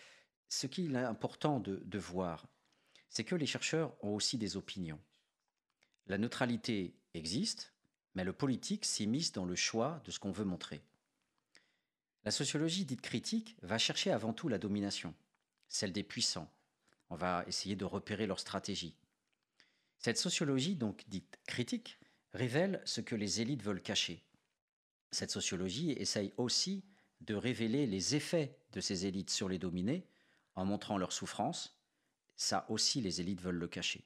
Ce 0.48 0.66
qu'il 0.66 0.96
est 0.96 0.98
important 0.98 1.60
de 1.60 1.98
voir, 1.98 2.48
c'est 3.08 3.24
que 3.24 3.36
les 3.36 3.46
chercheurs 3.46 3.94
ont 4.02 4.14
aussi 4.14 4.36
des 4.36 4.56
opinions. 4.56 5.00
La 6.08 6.18
neutralité 6.18 6.92
existe, 7.14 7.72
mais 8.16 8.24
le 8.24 8.32
politique 8.32 8.84
s'immisce 8.84 9.30
dans 9.30 9.44
le 9.44 9.54
choix 9.54 10.02
de 10.04 10.10
ce 10.10 10.18
qu'on 10.18 10.32
veut 10.32 10.44
montrer. 10.44 10.82
La 12.24 12.32
sociologie 12.32 12.84
dite 12.84 13.00
critique 13.00 13.56
va 13.62 13.78
chercher 13.78 14.10
avant 14.10 14.32
tout 14.32 14.48
la 14.48 14.58
domination, 14.58 15.14
celle 15.68 15.92
des 15.92 16.02
puissants. 16.02 16.50
On 17.08 17.16
va 17.16 17.44
essayer 17.46 17.76
de 17.76 17.84
repérer 17.84 18.26
leur 18.26 18.40
stratégie. 18.40 18.96
Cette 19.98 20.18
sociologie, 20.18 20.76
donc 20.76 21.04
dite 21.08 21.38
critique, 21.46 21.98
révèle 22.32 22.82
ce 22.84 23.00
que 23.00 23.14
les 23.14 23.40
élites 23.40 23.62
veulent 23.62 23.82
cacher. 23.82 24.24
Cette 25.10 25.30
sociologie 25.30 25.92
essaye 25.92 26.32
aussi 26.36 26.84
de 27.20 27.34
révéler 27.34 27.86
les 27.86 28.14
effets 28.14 28.58
de 28.72 28.80
ces 28.80 29.06
élites 29.06 29.30
sur 29.30 29.48
les 29.48 29.58
dominés 29.58 30.06
en 30.54 30.64
montrant 30.64 30.98
leurs 30.98 31.12
souffrances. 31.12 31.80
Ça 32.36 32.66
aussi, 32.68 33.00
les 33.00 33.20
élites 33.20 33.40
veulent 33.40 33.56
le 33.56 33.68
cacher. 33.68 34.04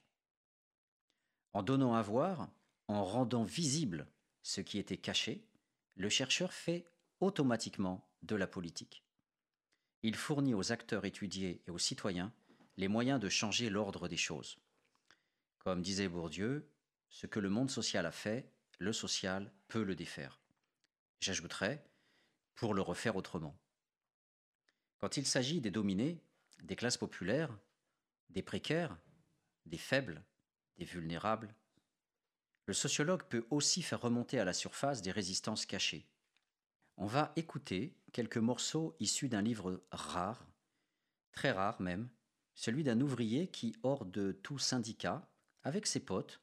En 1.52 1.62
donnant 1.62 1.94
à 1.94 2.02
voir, 2.02 2.48
en 2.86 3.04
rendant 3.04 3.42
visible 3.42 4.06
ce 4.42 4.60
qui 4.60 4.78
était 4.78 4.96
caché, 4.96 5.44
le 5.96 6.08
chercheur 6.08 6.52
fait 6.52 6.86
automatiquement 7.18 8.08
de 8.22 8.36
la 8.36 8.46
politique. 8.46 9.04
Il 10.02 10.14
fournit 10.14 10.54
aux 10.54 10.72
acteurs 10.72 11.04
étudiés 11.04 11.62
et 11.66 11.70
aux 11.70 11.78
citoyens 11.78 12.32
les 12.80 12.88
moyens 12.88 13.20
de 13.20 13.28
changer 13.28 13.68
l'ordre 13.68 14.08
des 14.08 14.16
choses. 14.16 14.58
Comme 15.58 15.82
disait 15.82 16.08
Bourdieu, 16.08 16.72
ce 17.10 17.26
que 17.26 17.38
le 17.38 17.50
monde 17.50 17.70
social 17.70 18.06
a 18.06 18.10
fait, 18.10 18.50
le 18.78 18.94
social 18.94 19.52
peut 19.68 19.82
le 19.82 19.94
défaire. 19.94 20.40
J'ajouterais, 21.20 21.84
pour 22.54 22.72
le 22.72 22.80
refaire 22.80 23.16
autrement. 23.16 23.54
Quand 24.96 25.18
il 25.18 25.26
s'agit 25.26 25.60
des 25.60 25.70
dominés, 25.70 26.24
des 26.62 26.74
classes 26.74 26.96
populaires, 26.96 27.54
des 28.30 28.42
précaires, 28.42 28.96
des 29.66 29.76
faibles, 29.76 30.24
des 30.78 30.86
vulnérables, 30.86 31.54
le 32.64 32.72
sociologue 32.72 33.24
peut 33.24 33.46
aussi 33.50 33.82
faire 33.82 34.00
remonter 34.00 34.40
à 34.40 34.46
la 34.46 34.54
surface 34.54 35.02
des 35.02 35.12
résistances 35.12 35.66
cachées. 35.66 36.08
On 36.96 37.06
va 37.06 37.34
écouter 37.36 37.94
quelques 38.12 38.38
morceaux 38.38 38.96
issus 39.00 39.28
d'un 39.28 39.42
livre 39.42 39.84
rare, 39.90 40.46
très 41.32 41.50
rare 41.50 41.78
même, 41.82 42.08
celui 42.60 42.84
d'un 42.84 43.00
ouvrier 43.00 43.46
qui, 43.46 43.74
hors 43.82 44.04
de 44.04 44.32
tout 44.32 44.58
syndicat, 44.58 45.26
avec 45.62 45.86
ses 45.86 45.98
potes, 45.98 46.42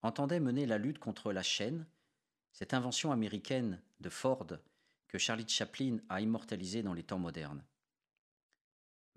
entendait 0.00 0.38
mener 0.38 0.64
la 0.64 0.78
lutte 0.78 1.00
contre 1.00 1.32
la 1.32 1.42
chaîne, 1.42 1.88
cette 2.52 2.72
invention 2.72 3.10
américaine 3.10 3.82
de 3.98 4.08
Ford 4.08 4.46
que 5.08 5.18
Charlie 5.18 5.48
Chaplin 5.48 5.98
a 6.08 6.20
immortalisée 6.20 6.84
dans 6.84 6.94
les 6.94 7.02
temps 7.02 7.18
modernes. 7.18 7.64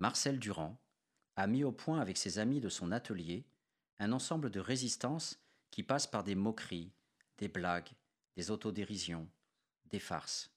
Marcel 0.00 0.40
Durand 0.40 0.76
a 1.36 1.46
mis 1.46 1.62
au 1.62 1.70
point 1.70 2.00
avec 2.00 2.16
ses 2.16 2.40
amis 2.40 2.60
de 2.60 2.68
son 2.68 2.90
atelier 2.90 3.46
un 4.00 4.10
ensemble 4.10 4.50
de 4.50 4.58
résistances 4.58 5.38
qui 5.70 5.84
passe 5.84 6.08
par 6.08 6.24
des 6.24 6.34
moqueries, 6.34 6.90
des 7.38 7.46
blagues, 7.46 7.92
des 8.34 8.50
autodérisions, 8.50 9.30
des 9.84 10.00
farces. 10.00 10.50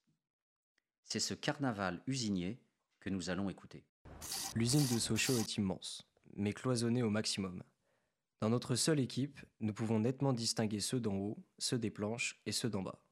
C'est 1.04 1.20
ce 1.20 1.36
carnaval 1.36 2.02
usinier 2.08 2.60
que 3.00 3.12
nous 3.12 3.30
allons 3.30 3.52
écouter. 3.52 3.86
L'usine 4.56 4.86
de 4.94 5.00
Sochaux 5.00 5.38
est 5.40 5.58
immense, 5.58 6.08
mais 6.36 6.54
cloisonnée 6.54 7.04
au 7.04 7.10
maximum. 7.10 7.64
Dans 8.40 8.50
notre 8.50 8.76
seule 8.76 9.00
équipe, 9.00 9.40
nous 9.62 9.74
pouvons 9.74 10.00
nettement 10.00 10.34
distinguer 10.34 10.80
ceux 10.80 11.00
d'en 11.00 11.16
haut, 11.16 11.44
ceux 11.58 11.80
des 11.80 11.90
planches 11.90 12.40
et 12.46 12.52
ceux 12.52 12.70
d'en 12.70 12.82
bas. 12.82 13.04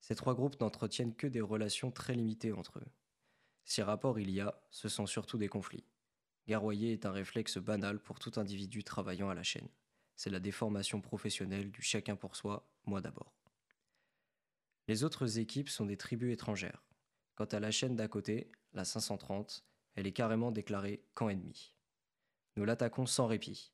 Ces 0.00 0.14
trois 0.14 0.34
groupes 0.34 0.60
n'entretiennent 0.60 1.14
que 1.14 1.26
des 1.26 1.40
relations 1.40 1.90
très 1.90 2.14
limitées 2.14 2.52
entre 2.52 2.78
eux. 2.78 2.86
Si 3.64 3.82
rapport 3.82 4.18
il 4.18 4.30
y 4.30 4.40
a, 4.40 4.60
ce 4.70 4.88
sont 4.88 5.06
surtout 5.06 5.38
des 5.38 5.48
conflits. 5.48 5.84
Garroyer 6.46 6.92
est 6.92 7.06
un 7.06 7.10
réflexe 7.10 7.58
banal 7.58 8.00
pour 8.00 8.18
tout 8.18 8.32
individu 8.36 8.84
travaillant 8.84 9.28
à 9.28 9.34
la 9.34 9.42
chaîne. 9.42 9.68
C'est 10.14 10.30
la 10.30 10.40
déformation 10.40 11.00
professionnelle 11.00 11.70
du 11.70 11.82
chacun 11.82 12.16
pour 12.16 12.36
soi, 12.36 12.68
moi 12.86 13.00
d'abord. 13.00 13.34
Les 14.88 15.02
autres 15.02 15.38
équipes 15.38 15.68
sont 15.68 15.86
des 15.86 15.96
tribus 15.96 16.32
étrangères. 16.32 16.84
Quant 17.34 17.44
à 17.46 17.60
la 17.60 17.70
chaîne 17.70 17.96
d'à 17.96 18.08
côté, 18.08 18.52
la 18.72 18.84
530, 18.84 19.66
elle 19.96 20.06
est 20.06 20.12
carrément 20.12 20.52
déclarée 20.52 21.02
camp 21.14 21.28
ennemi. 21.28 21.74
Nous 22.56 22.64
l'attaquons 22.64 23.06
sans 23.06 23.26
répit. 23.26 23.72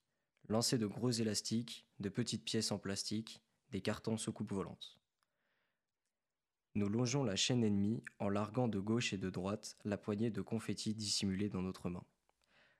Lancer 0.49 0.79
de 0.79 0.87
gros 0.87 1.11
élastiques, 1.11 1.87
de 2.01 2.09
petites 2.09 2.45
pièces 2.45 2.73
en 2.73 2.79
plastique, 2.79 3.43
des 3.71 3.81
cartons 3.81 4.17
sous 4.17 4.33
coupe 4.33 4.53
volante. 4.53 4.99
Nous 6.75 6.89
longeons 6.89 7.23
la 7.23 7.37
chaîne 7.37 7.65
ennemie 7.65 8.03
en 8.19 8.29
larguant 8.29 8.67
de 8.67 8.79
gauche 8.79 9.13
et 9.13 9.19
de 9.19 9.31
droite 9.31 9.77
la 9.85 9.99
poignée 9.99 10.31
de 10.31 10.41
confettis 10.41 10.95
dissimulés 10.95 11.51
dans 11.51 11.63
notre 11.63 11.91
main. 11.91 12.05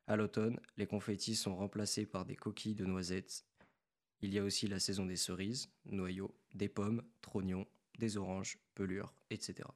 À 0.07 0.17
l'automne, 0.17 0.59
les 0.77 0.87
confettis 0.87 1.37
sont 1.37 1.55
remplacés 1.55 2.07
par 2.07 2.25
des 2.25 2.37
coquilles 2.37 2.75
de 2.75 2.87
noisettes. 2.87 3.45
Il 4.21 4.33
y 4.33 4.39
a 4.39 4.45
aussi 4.45 4.67
la 4.67 4.81
saison 4.81 5.05
des 5.05 5.17
cerises, 5.17 5.71
noyaux, 5.85 6.35
des 6.55 6.69
pommes, 6.69 7.03
trognons, 7.21 7.67
des 7.99 8.17
oranges, 8.17 8.59
pelures, 8.75 9.15
etc. 9.31 9.69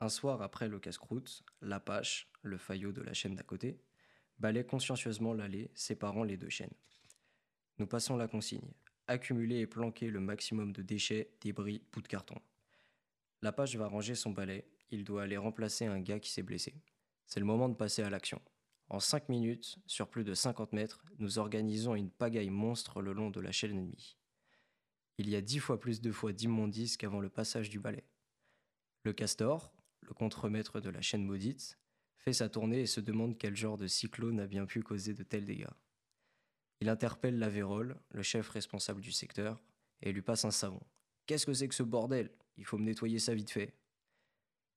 Un 0.00 0.08
soir 0.08 0.42
après 0.42 0.68
le 0.68 0.78
casse-croûte, 0.78 1.42
l'Apache, 1.60 2.30
le 2.42 2.58
faillot 2.58 2.92
de 2.92 3.02
la 3.02 3.14
chaîne 3.14 3.34
d'à 3.34 3.42
côté, 3.42 3.80
balaie 4.38 4.64
consciencieusement 4.64 5.32
l'allée 5.32 5.70
séparant 5.74 6.22
les 6.22 6.36
deux 6.36 6.50
chaînes. 6.50 6.74
Nous 7.78 7.86
passons 7.86 8.16
la 8.16 8.28
consigne 8.28 8.72
accumuler 9.08 9.60
et 9.60 9.66
planquer 9.66 10.10
le 10.10 10.20
maximum 10.20 10.72
de 10.72 10.82
déchets, 10.82 11.30
débris, 11.40 11.82
bouts 11.92 12.02
de 12.02 12.08
carton. 12.08 12.36
L'Apache 13.42 13.76
va 13.76 13.88
ranger 13.88 14.14
son 14.14 14.30
balai, 14.30 14.66
il 14.90 15.04
doit 15.04 15.22
aller 15.22 15.36
remplacer 15.36 15.86
un 15.86 16.00
gars 16.00 16.20
qui 16.20 16.30
s'est 16.30 16.42
blessé. 16.42 16.74
C'est 17.26 17.40
le 17.40 17.46
moment 17.46 17.68
de 17.68 17.74
passer 17.74 18.02
à 18.02 18.10
l'action. 18.10 18.40
En 18.88 19.00
5 19.00 19.28
minutes, 19.28 19.78
sur 19.86 20.08
plus 20.08 20.24
de 20.24 20.34
50 20.34 20.72
mètres, 20.72 21.04
nous 21.18 21.38
organisons 21.38 21.94
une 21.94 22.10
pagaille 22.10 22.50
monstre 22.50 23.00
le 23.00 23.12
long 23.12 23.30
de 23.30 23.40
la 23.40 23.52
chaîne 23.52 23.72
ennemie. 23.72 24.16
Il 25.18 25.28
y 25.28 25.36
a 25.36 25.40
dix 25.40 25.58
fois 25.58 25.80
plus 25.80 26.00
de 26.00 26.12
fois 26.12 26.32
d'immondices 26.32 26.96
qu'avant 26.96 27.20
le 27.20 27.30
passage 27.30 27.68
du 27.68 27.80
balai. 27.80 28.04
Le 29.02 29.12
castor, 29.12 29.72
le 30.02 30.14
contremaître 30.14 30.80
de 30.80 30.90
la 30.90 31.00
chaîne 31.00 31.24
maudite, 31.24 31.78
fait 32.16 32.32
sa 32.32 32.48
tournée 32.48 32.80
et 32.80 32.86
se 32.86 33.00
demande 33.00 33.38
quel 33.38 33.56
genre 33.56 33.78
de 33.78 33.86
cyclone 33.86 34.40
a 34.40 34.46
bien 34.46 34.66
pu 34.66 34.82
causer 34.82 35.14
de 35.14 35.22
tels 35.22 35.44
dégâts. 35.44 35.66
Il 36.80 36.88
interpelle 36.88 37.38
Lavérole, 37.38 37.96
le 38.10 38.22
chef 38.22 38.48
responsable 38.48 39.00
du 39.00 39.12
secteur, 39.12 39.62
et 40.02 40.12
lui 40.12 40.22
passe 40.22 40.44
un 40.44 40.50
savon. 40.50 40.80
Qu'est-ce 41.26 41.46
que 41.46 41.54
c'est 41.54 41.68
que 41.68 41.74
ce 41.74 41.82
bordel? 41.82 42.30
Il 42.56 42.64
faut 42.64 42.78
me 42.78 42.84
nettoyer 42.84 43.18
ça 43.18 43.34
vite 43.34 43.50
fait. 43.50 43.74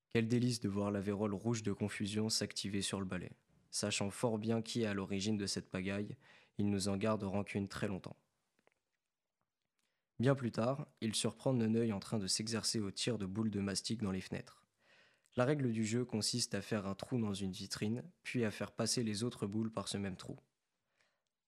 Quel 0.09 0.27
délice 0.27 0.59
de 0.59 0.69
voir 0.69 0.91
la 0.91 1.01
vérole 1.01 1.33
rouge 1.33 1.61
de 1.61 1.71
confusion 1.71 2.29
s'activer 2.29 2.81
sur 2.81 2.99
le 2.99 3.05
balai. 3.05 3.31
Sachant 3.69 4.09
fort 4.09 4.39
bien 4.39 4.61
qui 4.61 4.81
est 4.81 4.87
à 4.87 4.93
l'origine 4.93 5.37
de 5.37 5.45
cette 5.45 5.69
pagaille, 5.69 6.15
il 6.57 6.69
nous 6.69 6.87
en 6.87 6.97
garde 6.97 7.23
rancune 7.23 7.67
très 7.67 7.87
longtemps. 7.87 8.17
Bien 10.19 10.35
plus 10.35 10.51
tard, 10.51 10.87
il 10.99 11.15
surprend 11.15 11.53
Neneuil 11.53 11.93
en 11.93 11.99
train 11.99 12.19
de 12.19 12.27
s'exercer 12.27 12.79
au 12.79 12.91
tir 12.91 13.17
de 13.17 13.25
boules 13.25 13.51
de 13.51 13.61
mastic 13.61 14.01
dans 14.01 14.11
les 14.11 14.19
fenêtres. 14.19 14.58
La 15.39 15.45
règle 15.45 15.71
du 15.71 15.85
jeu 15.85 16.03
consiste 16.03 16.53
à 16.53 16.61
faire 16.61 16.85
un 16.85 16.95
trou 16.95 17.17
dans 17.17 17.33
une 17.33 17.53
vitrine, 17.53 18.03
puis 18.23 18.43
à 18.43 18.51
faire 18.51 18.73
passer 18.73 19.03
les 19.03 19.23
autres 19.23 19.47
boules 19.47 19.71
par 19.71 19.87
ce 19.87 19.95
même 19.95 20.17
trou. 20.17 20.37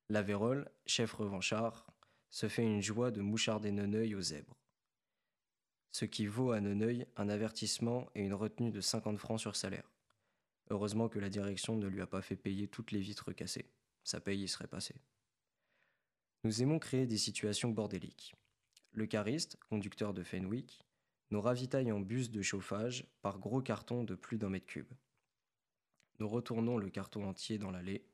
Lavérole, 0.08 0.72
chef 0.86 1.12
revanchard, 1.12 1.86
se 2.30 2.48
fait 2.48 2.64
une 2.64 2.82
joie 2.82 3.12
de 3.12 3.20
moucharder 3.20 3.74
Neneuil 3.74 4.16
aux 4.16 4.22
zèbres. 4.22 4.56
Ce 5.92 6.06
qui 6.06 6.26
vaut 6.26 6.52
à 6.52 6.62
Neneuil 6.62 7.06
un 7.18 7.28
avertissement 7.28 8.10
et 8.16 8.22
une 8.22 8.34
retenue 8.34 8.72
de 8.72 8.80
50 8.80 9.18
francs 9.18 9.42
sur 9.42 9.58
salaire. 9.58 9.92
Heureusement 10.70 11.10
que 11.10 11.20
la 11.20 11.28
direction 11.28 11.76
ne 11.76 11.88
lui 11.88 12.00
a 12.00 12.08
pas 12.08 12.22
fait 12.22 12.38
payer 12.38 12.70
toutes 12.70 12.94
les 12.94 13.02
vitres 13.02 13.34
cassées. 13.34 13.74
Sa 14.06 14.22
paye 14.22 14.42
y 14.42 14.48
serait 14.48 14.68
passée. 14.68 15.02
Nous 16.46 16.62
aimons 16.62 16.80
créer 16.80 17.08
des 17.08 17.18
situations 17.18 17.72
bordéliques. 17.72 18.36
Le 18.94 19.06
cariste, 19.06 19.58
conducteur 19.70 20.14
de 20.14 20.24
Fenwick, 20.24 20.82
nous 21.32 21.42
ravitaille 21.42 21.92
en 21.92 22.00
bus 22.00 22.30
de 22.30 22.42
chauffage 22.42 23.06
par 23.22 23.40
gros 23.40 23.62
cartons 23.62 24.04
de 24.04 24.16
plus 24.16 24.38
d'un 24.38 24.50
mètre 24.50 24.68
cube. 24.68 24.92
Nous 26.20 26.28
retournons 26.28 26.78
le 26.78 26.90
carton 26.90 27.28
entier 27.28 27.58
dans 27.58 27.72
l'allée, 27.72 28.06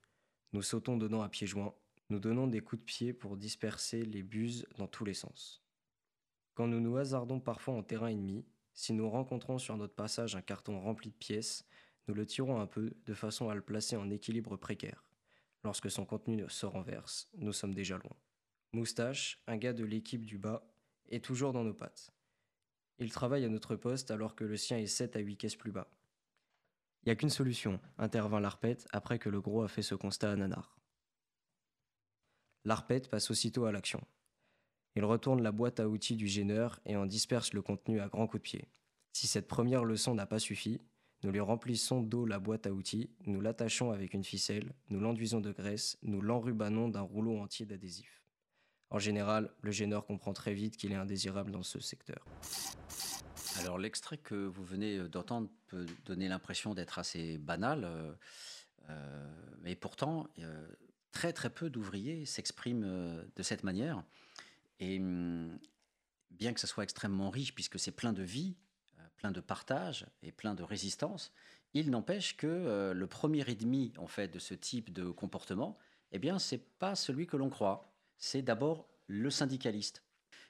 nous 0.53 0.61
sautons 0.61 0.97
dedans 0.97 1.23
à 1.23 1.29
pieds 1.29 1.47
joints, 1.47 1.73
nous 2.09 2.19
donnons 2.19 2.47
des 2.47 2.61
coups 2.61 2.79
de 2.79 2.85
pied 2.85 3.13
pour 3.13 3.35
disperser 3.35 4.05
les 4.05 4.23
buses 4.23 4.65
dans 4.77 4.87
tous 4.87 5.03
les 5.03 5.13
sens. 5.13 5.61
Quand 6.53 6.67
nous 6.67 6.79
nous 6.79 6.95
hasardons 6.97 7.39
parfois 7.39 7.73
en 7.73 7.83
terrain 7.83 8.07
ennemi, 8.07 8.45
si 8.73 8.93
nous 8.93 9.09
rencontrons 9.09 9.57
sur 9.57 9.75
notre 9.75 9.95
passage 9.95 10.35
un 10.35 10.41
carton 10.41 10.79
rempli 10.79 11.09
de 11.09 11.15
pièces, 11.15 11.65
nous 12.07 12.13
le 12.13 12.25
tirons 12.25 12.61
un 12.61 12.67
peu 12.67 12.93
de 13.05 13.13
façon 13.13 13.49
à 13.49 13.55
le 13.55 13.61
placer 13.61 13.97
en 13.97 14.09
équilibre 14.09 14.55
précaire. 14.55 15.03
Lorsque 15.63 15.91
son 15.91 16.05
contenu 16.05 16.45
se 16.47 16.65
renverse, 16.65 17.27
nous 17.37 17.51
sommes 17.51 17.73
déjà 17.73 17.97
loin. 17.97 18.15
Moustache, 18.71 19.41
un 19.47 19.57
gars 19.57 19.73
de 19.73 19.83
l'équipe 19.83 20.25
du 20.25 20.37
bas, 20.37 20.65
est 21.09 21.23
toujours 21.23 21.51
dans 21.51 21.63
nos 21.63 21.73
pattes. 21.73 22.13
Il 22.99 23.11
travaille 23.11 23.45
à 23.45 23.49
notre 23.49 23.75
poste 23.75 24.11
alors 24.11 24.35
que 24.35 24.43
le 24.43 24.57
sien 24.57 24.77
est 24.77 24.87
7 24.87 25.15
à 25.15 25.19
8 25.19 25.37
caisses 25.37 25.55
plus 25.55 25.71
bas. 25.71 25.89
Il 27.03 27.09
n'y 27.09 27.11
a 27.11 27.15
qu'une 27.15 27.29
solution, 27.29 27.79
intervint 27.97 28.39
l'Arpette 28.39 28.87
après 28.91 29.19
que 29.19 29.29
le 29.29 29.39
gros 29.39 29.61
a 29.61 29.67
fait 29.67 29.81
ce 29.81 29.95
constat 29.95 30.31
à 30.31 30.35
Nanar. 30.35 30.77
L'Arpette 32.65 33.09
passe 33.09 33.31
aussitôt 33.31 33.65
à 33.65 33.71
l'action. 33.71 34.01
Il 34.95 35.05
retourne 35.05 35.43
la 35.43 35.51
boîte 35.51 35.79
à 35.79 35.87
outils 35.87 36.15
du 36.15 36.27
gêneur 36.27 36.79
et 36.85 36.97
en 36.97 37.05
disperse 37.05 37.53
le 37.53 37.61
contenu 37.61 37.99
à 38.01 38.07
grands 38.07 38.27
coups 38.27 38.41
de 38.41 38.49
pied. 38.49 38.67
Si 39.13 39.27
cette 39.27 39.47
première 39.47 39.85
leçon 39.85 40.15
n'a 40.15 40.25
pas 40.25 40.39
suffi, 40.39 40.81
nous 41.23 41.31
lui 41.31 41.39
remplissons 41.39 42.01
d'eau 42.01 42.25
la 42.25 42.39
boîte 42.39 42.67
à 42.67 42.73
outils, 42.73 43.09
nous 43.25 43.41
l'attachons 43.41 43.91
avec 43.91 44.13
une 44.13 44.23
ficelle, 44.23 44.73
nous 44.89 44.99
l'enduisons 44.99 45.39
de 45.39 45.51
graisse, 45.51 45.97
nous 46.01 46.21
l'enrubanons 46.21 46.89
d'un 46.89 47.01
rouleau 47.01 47.39
entier 47.39 47.65
d'adhésif. 47.65 48.26
En 48.89 48.99
général, 48.99 49.51
le 49.61 49.71
gêneur 49.71 50.05
comprend 50.05 50.33
très 50.33 50.53
vite 50.53 50.77
qu'il 50.77 50.91
est 50.91 50.95
indésirable 50.95 51.51
dans 51.51 51.63
ce 51.63 51.79
secteur. 51.79 52.25
Alors 53.59 53.77
l'extrait 53.77 54.17
que 54.17 54.35
vous 54.35 54.63
venez 54.63 55.09
d'entendre 55.09 55.49
peut 55.67 55.85
donner 56.05 56.27
l'impression 56.27 56.73
d'être 56.73 56.99
assez 56.99 57.37
banal, 57.37 57.83
euh, 57.83 58.13
euh, 58.89 59.27
mais 59.61 59.75
pourtant 59.75 60.27
euh, 60.39 60.67
très 61.11 61.33
très 61.33 61.49
peu 61.49 61.69
d'ouvriers 61.69 62.25
s'expriment 62.25 62.83
euh, 62.85 63.23
de 63.35 63.43
cette 63.43 63.63
manière. 63.63 64.03
Et 64.79 64.99
hum, 64.99 65.57
bien 66.31 66.53
que 66.53 66.59
ce 66.59 66.67
soit 66.67 66.83
extrêmement 66.83 67.29
riche, 67.29 67.55
puisque 67.55 67.79
c'est 67.79 67.91
plein 67.91 68.13
de 68.13 68.23
vie, 68.23 68.55
euh, 68.99 69.01
plein 69.17 69.31
de 69.31 69.41
partage 69.41 70.05
et 70.21 70.31
plein 70.31 70.53
de 70.53 70.63
résistance, 70.63 71.33
il 71.73 71.89
n'empêche 71.89 72.37
que 72.37 72.47
euh, 72.47 72.93
le 72.93 73.07
premier 73.07 73.43
ennemi 73.49 73.91
en 73.97 74.07
fait 74.07 74.27
de 74.27 74.39
ce 74.39 74.53
type 74.53 74.93
de 74.93 75.09
comportement, 75.09 75.77
eh 76.11 76.19
bien, 76.19 76.39
c'est 76.39 76.63
pas 76.79 76.95
celui 76.95 77.27
que 77.27 77.35
l'on 77.35 77.49
croit. 77.49 77.86
C'est 78.17 78.41
d'abord 78.41 78.87
le 79.07 79.29
syndicaliste. 79.29 80.03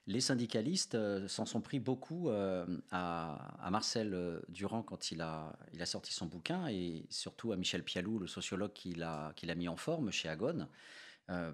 Les 0.07 0.21
syndicalistes 0.21 0.95
euh, 0.95 1.27
s'en 1.27 1.45
sont 1.45 1.59
pris 1.59 1.81
beaucoup 1.81 2.29
euh, 2.29 2.65
à, 2.91 3.67
Marcel 3.69 4.13
euh, 4.13 4.39
Durand 4.47 4.81
quand 4.81 5.11
il 5.11 5.21
a, 5.21 5.53
sorti 5.83 6.13
son 6.13 6.27
bouquin 6.27 6.67
et 6.67 7.05
surtout 7.09 7.51
à 7.51 7.57
Michel 7.57 7.83
Pialou, 7.83 8.17
le 8.17 8.27
sociologue 8.27 8.71
qui 8.71 8.93
l'a 8.93 9.33
mis 9.55 9.67
en 9.67 9.75
forme 9.75 10.11
chez 10.11 10.29
Agone. 10.29 10.67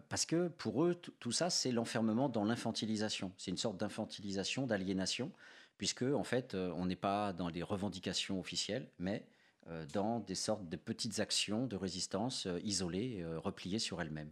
Parce 0.07 0.27
que 0.27 0.49
pour 0.49 0.83
eux, 0.83 0.93
tout 0.93 1.31
ça, 1.31 1.49
c'est 1.49 1.71
l'enfermement 1.71 2.29
dans 2.29 2.45
l'infantilisation. 2.45 3.31
C'est 3.39 3.49
une 3.49 3.57
sorte 3.57 3.75
d'infantilisation, 3.77 4.67
d'aliénation, 4.67 5.31
puisque 5.79 6.03
en 6.03 6.23
fait, 6.23 6.53
on 6.53 6.85
n'est 6.85 6.95
pas 6.95 7.33
dans 7.33 7.49
les 7.49 7.63
revendications 7.63 8.39
officielles, 8.39 8.87
mais 8.99 9.25
dans 9.91 10.19
des 10.19 10.35
sortes 10.35 10.69
de 10.69 10.77
petites 10.77 11.19
actions 11.19 11.65
de 11.65 11.75
résistance 11.75 12.47
isolées, 12.63 13.25
repliées 13.37 13.79
sur 13.79 13.99
elles-mêmes. 13.99 14.29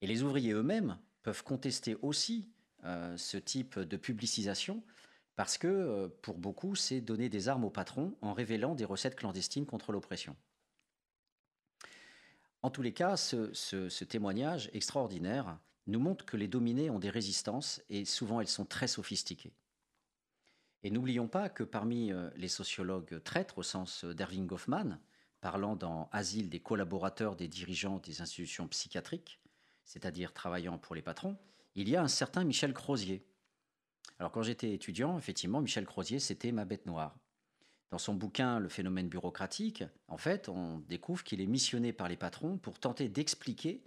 Et 0.00 0.06
les 0.06 0.22
ouvriers 0.22 0.52
eux-mêmes 0.52 0.98
peuvent 1.22 1.42
contester 1.42 1.96
aussi 2.02 2.50
euh, 2.84 3.16
ce 3.16 3.36
type 3.36 3.78
de 3.78 3.96
publicisation, 3.96 4.82
parce 5.34 5.58
que 5.58 5.66
euh, 5.66 6.08
pour 6.22 6.38
beaucoup, 6.38 6.74
c'est 6.74 7.00
donner 7.00 7.28
des 7.28 7.48
armes 7.48 7.64
au 7.64 7.70
patron 7.70 8.16
en 8.22 8.32
révélant 8.32 8.74
des 8.74 8.84
recettes 8.84 9.16
clandestines 9.16 9.66
contre 9.66 9.92
l'oppression. 9.92 10.36
En 12.62 12.70
tous 12.70 12.82
les 12.82 12.92
cas, 12.92 13.16
ce, 13.16 13.52
ce- 13.52 14.04
témoignage 14.04 14.70
extraordinaire 14.72 15.58
nous 15.86 16.00
montre 16.00 16.24
que 16.24 16.36
les 16.36 16.48
dominés 16.48 16.90
ont 16.90 16.98
des 16.98 17.10
résistances 17.10 17.82
et 17.90 18.04
souvent 18.04 18.40
elles 18.40 18.48
sont 18.48 18.64
très 18.64 18.88
sophistiquées. 18.88 19.54
Et 20.82 20.90
n'oublions 20.90 21.28
pas 21.28 21.48
que 21.48 21.64
parmi 21.64 22.12
euh, 22.12 22.30
les 22.36 22.48
sociologues 22.48 23.22
traîtres, 23.22 23.58
au 23.58 23.62
sens 23.62 24.04
d'Erving 24.04 24.46
Goffman, 24.46 24.98
parlant 25.40 25.76
dans 25.76 26.08
Asile 26.12 26.48
des 26.48 26.60
collaborateurs 26.60 27.36
des 27.36 27.48
dirigeants 27.48 27.98
des 27.98 28.20
institutions 28.20 28.68
psychiatriques, 28.68 29.40
c'est-à-dire 29.86 30.34
travaillant 30.34 30.76
pour 30.76 30.94
les 30.94 31.02
patrons, 31.02 31.38
il 31.74 31.88
y 31.88 31.96
a 31.96 32.02
un 32.02 32.08
certain 32.08 32.44
Michel 32.44 32.74
Crozier. 32.74 33.24
Alors 34.18 34.32
quand 34.32 34.42
j'étais 34.42 34.74
étudiant, 34.74 35.16
effectivement, 35.16 35.60
Michel 35.60 35.86
Crozier, 35.86 36.18
c'était 36.18 36.52
ma 36.52 36.64
bête 36.64 36.86
noire. 36.86 37.16
Dans 37.90 37.98
son 37.98 38.14
bouquin 38.14 38.58
Le 38.58 38.68
phénomène 38.68 39.08
bureaucratique, 39.08 39.84
en 40.08 40.18
fait, 40.18 40.48
on 40.48 40.80
découvre 40.80 41.22
qu'il 41.22 41.40
est 41.40 41.46
missionné 41.46 41.92
par 41.92 42.08
les 42.08 42.16
patrons 42.16 42.58
pour 42.58 42.78
tenter 42.78 43.08
d'expliquer 43.08 43.84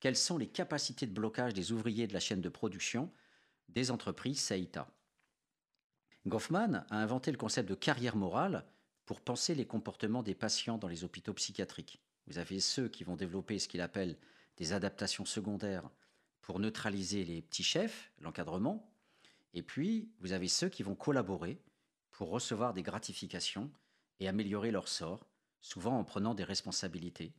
quelles 0.00 0.16
sont 0.16 0.38
les 0.38 0.48
capacités 0.48 1.06
de 1.06 1.12
blocage 1.12 1.54
des 1.54 1.72
ouvriers 1.72 2.06
de 2.06 2.14
la 2.14 2.20
chaîne 2.20 2.40
de 2.40 2.48
production 2.48 3.10
des 3.68 3.90
entreprises 3.90 4.40
Saïta. 4.40 4.88
Goffman 6.26 6.86
a 6.88 6.96
inventé 6.96 7.30
le 7.30 7.36
concept 7.36 7.68
de 7.68 7.74
carrière 7.74 8.16
morale 8.16 8.64
pour 9.04 9.20
penser 9.20 9.54
les 9.54 9.66
comportements 9.66 10.22
des 10.22 10.34
patients 10.34 10.78
dans 10.78 10.88
les 10.88 11.04
hôpitaux 11.04 11.34
psychiatriques. 11.34 12.00
Vous 12.26 12.38
avez 12.38 12.60
ceux 12.60 12.88
qui 12.88 13.04
vont 13.04 13.16
développer 13.16 13.58
ce 13.58 13.68
qu'il 13.68 13.82
appelle 13.82 14.16
des 14.56 14.72
adaptations 14.72 15.24
secondaires 15.24 15.88
pour 16.40 16.58
neutraliser 16.60 17.24
les 17.24 17.42
petits 17.42 17.64
chefs, 17.64 18.12
l'encadrement, 18.18 18.90
et 19.54 19.62
puis 19.62 20.10
vous 20.20 20.32
avez 20.32 20.48
ceux 20.48 20.68
qui 20.68 20.82
vont 20.82 20.94
collaborer 20.94 21.60
pour 22.10 22.30
recevoir 22.30 22.74
des 22.74 22.82
gratifications 22.82 23.70
et 24.20 24.28
améliorer 24.28 24.70
leur 24.70 24.88
sort, 24.88 25.26
souvent 25.60 25.98
en 25.98 26.04
prenant 26.04 26.34
des 26.34 26.44
responsabilités 26.44 27.32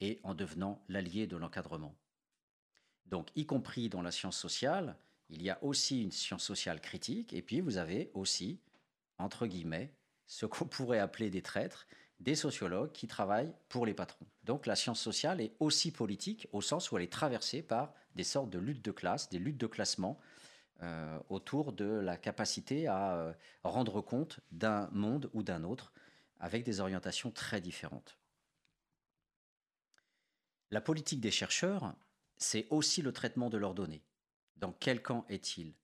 et 0.00 0.20
en 0.22 0.34
devenant 0.34 0.84
l'allié 0.88 1.26
de 1.26 1.36
l'encadrement. 1.36 1.94
Donc, 3.06 3.30
y 3.34 3.44
compris 3.46 3.88
dans 3.88 4.02
la 4.02 4.12
science 4.12 4.38
sociale, 4.38 4.96
il 5.28 5.42
y 5.42 5.50
a 5.50 5.62
aussi 5.62 6.02
une 6.02 6.12
science 6.12 6.44
sociale 6.44 6.80
critique, 6.80 7.32
et 7.32 7.42
puis 7.42 7.60
vous 7.60 7.76
avez 7.76 8.10
aussi, 8.14 8.60
entre 9.18 9.46
guillemets, 9.46 9.92
ce 10.26 10.46
qu'on 10.46 10.66
pourrait 10.66 10.98
appeler 10.98 11.30
des 11.30 11.42
traîtres, 11.42 11.86
des 12.20 12.34
sociologues 12.34 12.92
qui 12.92 13.06
travaillent 13.06 13.52
pour 13.68 13.86
les 13.86 13.94
patrons. 13.94 14.26
Donc 14.44 14.66
la 14.66 14.76
science 14.76 15.00
sociale 15.00 15.40
est 15.40 15.54
aussi 15.58 15.90
politique 15.90 16.48
au 16.52 16.60
sens 16.60 16.90
où 16.90 16.96
elle 16.96 17.04
est 17.04 17.12
traversée 17.12 17.62
par 17.62 17.94
des 18.14 18.24
sortes 18.24 18.50
de 18.50 18.58
luttes 18.58 18.84
de 18.84 18.92
classe, 18.92 19.28
des 19.30 19.38
luttes 19.38 19.58
de 19.58 19.66
classement 19.66 20.18
euh, 20.82 21.18
autour 21.28 21.72
de 21.72 21.84
la 21.84 22.16
capacité 22.16 22.86
à 22.86 23.14
euh, 23.14 23.32
rendre 23.64 24.00
compte 24.00 24.40
d'un 24.50 24.88
monde 24.92 25.30
ou 25.32 25.42
d'un 25.42 25.64
autre 25.64 25.92
avec 26.38 26.64
des 26.64 26.80
orientations 26.80 27.30
très 27.30 27.60
différentes. 27.60 28.18
La 30.70 30.80
politique 30.80 31.20
des 31.20 31.30
chercheurs, 31.30 31.94
c'est 32.36 32.66
aussi 32.70 33.02
le 33.02 33.12
traitement 33.12 33.50
de 33.50 33.58
leurs 33.58 33.74
données. 33.74 34.04
Dans 34.56 34.72
quel 34.72 35.02
camp 35.02 35.24
est-il? 35.28 35.74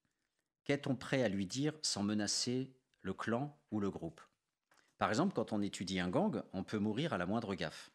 Qu'est-on 0.64 0.96
prêt 0.96 1.22
à 1.22 1.28
lui 1.28 1.46
dire 1.46 1.74
sans 1.82 2.02
menacer 2.02 2.72
le 3.02 3.12
clan 3.12 3.58
ou 3.70 3.80
le 3.80 3.90
groupe? 3.90 4.20
Par 4.98 5.10
exemple, 5.10 5.34
quand 5.34 5.52
on 5.52 5.62
étudie 5.62 6.00
un 6.00 6.08
gang, 6.08 6.42
on 6.52 6.64
peut 6.64 6.78
mourir 6.78 7.12
à 7.12 7.18
la 7.18 7.26
moindre 7.26 7.54
gaffe. 7.54 7.90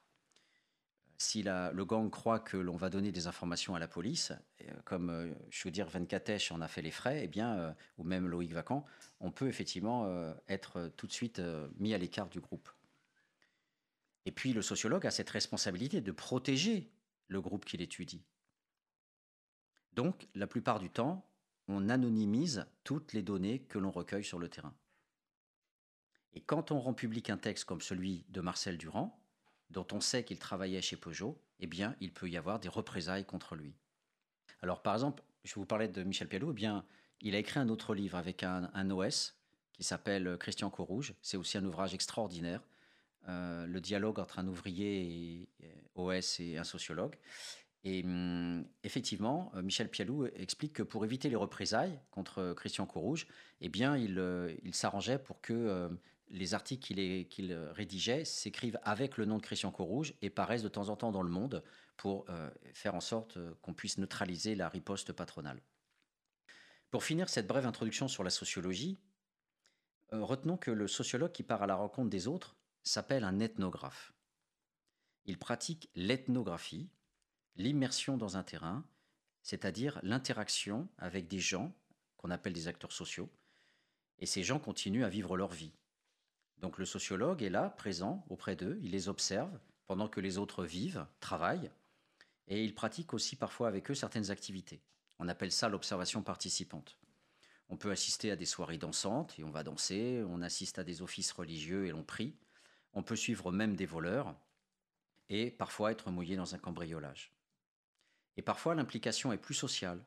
Si 1.18 1.44
le 1.44 1.84
gang 1.84 2.10
croit 2.10 2.40
que 2.40 2.58
l'on 2.58 2.76
va 2.76 2.90
donner 2.90 3.12
des 3.12 3.28
informations 3.28 3.76
à 3.76 3.80
la 3.80 3.88
police, 3.88 4.32
euh, 4.62 4.72
comme 4.86 5.12
euh, 5.12 5.32
Choudir 5.52 5.88
Venkatesh 5.88 6.52
en 6.52 6.62
a 6.62 6.68
fait 6.68 6.82
les 6.82 6.90
frais, 6.90 7.22
eh 7.24 7.28
bien, 7.28 7.56
euh, 7.58 7.74
ou 8.00 8.04
même 8.04 8.28
Loïc 8.28 8.52
Vacan, 8.54 8.86
on 9.20 9.32
peut 9.32 9.48
effectivement 9.48 10.34
être 10.48 10.92
tout 10.98 11.06
de 11.06 11.12
suite 11.12 11.40
mis 11.78 11.94
à 11.94 12.00
l'écart 12.00 12.28
du 12.28 12.40
groupe. 12.40 12.70
Et 14.26 14.32
puis 14.32 14.52
le 14.52 14.64
sociologue 14.64 15.06
a 15.06 15.12
cette 15.12 15.30
responsabilité 15.30 16.02
de 16.02 16.12
protéger 16.12 16.92
le 17.28 17.40
groupe 17.40 17.66
qu'il 17.66 17.82
étudie. 17.82 18.24
Donc, 19.94 20.28
la 20.34 20.48
plupart 20.48 20.80
du 20.80 20.90
temps, 20.90 21.24
on 21.68 21.90
anonymise 21.90 22.66
toutes 22.84 23.14
les 23.14 23.22
données 23.22 23.60
que 23.60 23.78
l'on 23.78 23.92
recueille 23.92 24.24
sur 24.24 24.40
le 24.40 24.50
terrain. 24.50 24.74
Et 26.34 26.42
quand 26.42 26.72
on 26.72 26.80
rend 26.80 26.94
public 26.94 27.30
un 27.30 27.38
texte 27.38 27.66
comme 27.66 27.82
celui 27.82 28.26
de 28.30 28.42
Marcel 28.42 28.78
Durand, 28.78 29.20
dont 29.70 29.88
on 29.92 30.00
sait 30.00 30.24
qu'il 30.24 30.40
travaillait 30.40 30.82
chez 30.82 30.96
Peugeot, 30.96 31.38
eh 31.60 31.68
bien, 31.68 31.96
il 32.00 32.12
peut 32.12 32.30
y 32.30 32.38
avoir 32.38 32.60
des 32.60 32.70
représailles 32.70 33.26
contre 33.26 33.56
lui. 33.56 33.74
Alors, 34.62 34.82
par 34.82 34.94
exemple, 34.94 35.24
je 35.44 35.56
vous 35.56 35.66
parlais 35.66 35.88
de 35.88 36.04
Michel 36.04 36.28
Pialou, 36.28 36.52
eh 36.52 36.54
bien, 36.54 36.86
il 37.22 37.36
a 37.36 37.38
écrit 37.38 37.60
un 37.60 37.70
autre 37.70 37.94
livre 37.94 38.18
avec 38.18 38.44
un, 38.44 38.90
OS 38.90 39.36
qui 39.74 39.84
s'appelle 39.84 40.38
Christian 40.40 40.70
Corouge. 40.70 41.14
C'est 41.22 41.38
aussi 41.38 41.58
un 41.58 41.66
ouvrage 41.66 41.94
extraordinaire. 41.94 42.62
Euh, 43.30 43.68
le 43.68 43.80
dialogue 43.80 44.20
entre 44.20 44.40
un 44.40 44.48
ouvrier 44.48 45.02
et, 45.02 45.50
OS 45.96 46.40
et 46.40 46.58
un 46.58 46.64
sociologue. 46.64 47.16
Et 47.84 48.04
hum, 48.04 48.66
effectivement, 48.84 49.52
euh, 49.56 49.62
Michel 49.62 49.90
Pialou 49.90 50.26
explique 50.36 50.74
que 50.74 50.84
pour 50.84 51.06
éviter 51.06 51.30
les 51.30 51.36
représailles 51.36 52.00
contre 52.12 52.54
Christian 52.56 52.86
Courrouge, 52.86 53.28
eh 53.62 53.70
bien, 53.70 53.98
il, 53.98 54.18
euh, 54.20 54.54
il 54.64 54.74
s'arrangeait 54.74 55.20
pour 55.20 55.42
que 55.42 55.90
les 56.32 56.54
articles 56.54 56.86
qu'il 56.86 57.28
qu'il 57.28 57.54
rédigeait 57.54 58.26
s'écrivent 58.26 58.80
avec 58.84 59.18
le 59.18 59.26
nom 59.26 59.38
de 59.38 59.42
Christian 59.42 59.72
Courrouge 59.72 60.14
et 60.22 60.30
paraissent 60.30 60.64
de 60.64 60.70
temps 60.70 60.90
en 60.90 60.96
temps 60.96 61.12
dans 61.12 61.24
le 61.24 61.30
monde 61.30 61.64
pour 61.98 62.26
faire 62.74 62.96
en 62.96 63.02
sorte 63.02 63.38
qu'on 63.62 63.74
puisse 63.74 63.98
neutraliser 63.98 64.56
la 64.56 64.70
riposte 64.70 65.14
patronale. 65.14 65.62
Pour 66.90 67.04
finir 67.04 67.30
cette 67.30 67.48
brève 67.48 67.66
introduction 67.66 68.08
sur 68.08 68.24
la 68.24 68.30
sociologie, 68.30 68.98
retenons 70.12 70.58
que 70.58 70.72
le 70.72 70.88
sociologue 70.88 71.32
qui 71.32 71.44
part 71.44 71.64
à 71.64 71.68
la 71.68 71.76
rencontre 71.76 72.10
des 72.10 72.28
autres 72.28 72.56
s'appelle 72.84 73.24
un 73.24 73.40
ethnographe. 73.40 74.14
Il 75.26 75.38
pratique 75.38 75.90
l'ethnographie, 75.96 76.90
l'immersion 77.56 78.18
dans 78.18 78.38
un 78.38 78.44
terrain, 78.44 78.84
c'est-à-dire 79.44 80.00
l'interaction 80.02 80.90
avec 80.98 81.28
des 81.28 81.40
gens 81.40 81.74
qu'on 82.18 82.32
appelle 82.32 82.54
des 82.54 82.68
acteurs 82.68 82.92
sociaux, 82.92 83.30
et 84.20 84.26
ces 84.26 84.44
gens 84.44 84.60
continuent 84.60 85.06
à 85.06 85.10
vivre 85.10 85.38
leur 85.38 85.52
vie. 85.52 85.74
Donc 86.62 86.78
le 86.78 86.86
sociologue 86.86 87.42
est 87.42 87.50
là, 87.50 87.70
présent 87.70 88.24
auprès 88.30 88.56
d'eux, 88.56 88.80
il 88.84 88.92
les 88.92 89.10
observe 89.10 89.60
pendant 89.88 90.08
que 90.08 90.22
les 90.22 90.38
autres 90.38 90.64
vivent, 90.64 91.06
travaillent, 91.20 91.72
et 92.48 92.64
il 92.64 92.76
pratique 92.76 93.14
aussi 93.14 93.36
parfois 93.36 93.68
avec 93.68 93.90
eux 93.90 93.96
certaines 93.96 94.32
activités. 94.32 94.82
On 95.20 95.28
appelle 95.28 95.52
ça 95.52 95.70
l'observation 95.70 96.22
participante. 96.24 96.98
On 97.70 97.78
peut 97.78 97.92
assister 97.92 98.32
à 98.32 98.36
des 98.36 98.46
soirées 98.46 98.78
dansantes 98.78 99.38
et 99.40 99.44
on 99.44 99.50
va 99.50 99.64
danser, 99.64 100.24
on 100.28 100.42
assiste 100.42 100.78
à 100.78 100.84
des 100.84 101.02
offices 101.02 101.32
religieux 101.32 101.88
et 101.88 101.92
l'on 101.92 102.04
prie, 102.04 102.36
on 102.94 103.04
peut 103.04 103.16
suivre 103.16 103.52
même 103.52 103.76
des 103.76 103.86
voleurs 103.86 104.36
et 105.30 105.50
parfois 105.50 105.92
être 105.92 106.12
mouillé 106.12 106.36
dans 106.36 106.54
un 106.54 106.58
cambriolage. 106.58 107.32
Et 108.38 108.42
parfois, 108.42 108.76
l'implication 108.76 109.32
est 109.32 109.38
plus 109.38 109.54
sociale, 109.54 110.06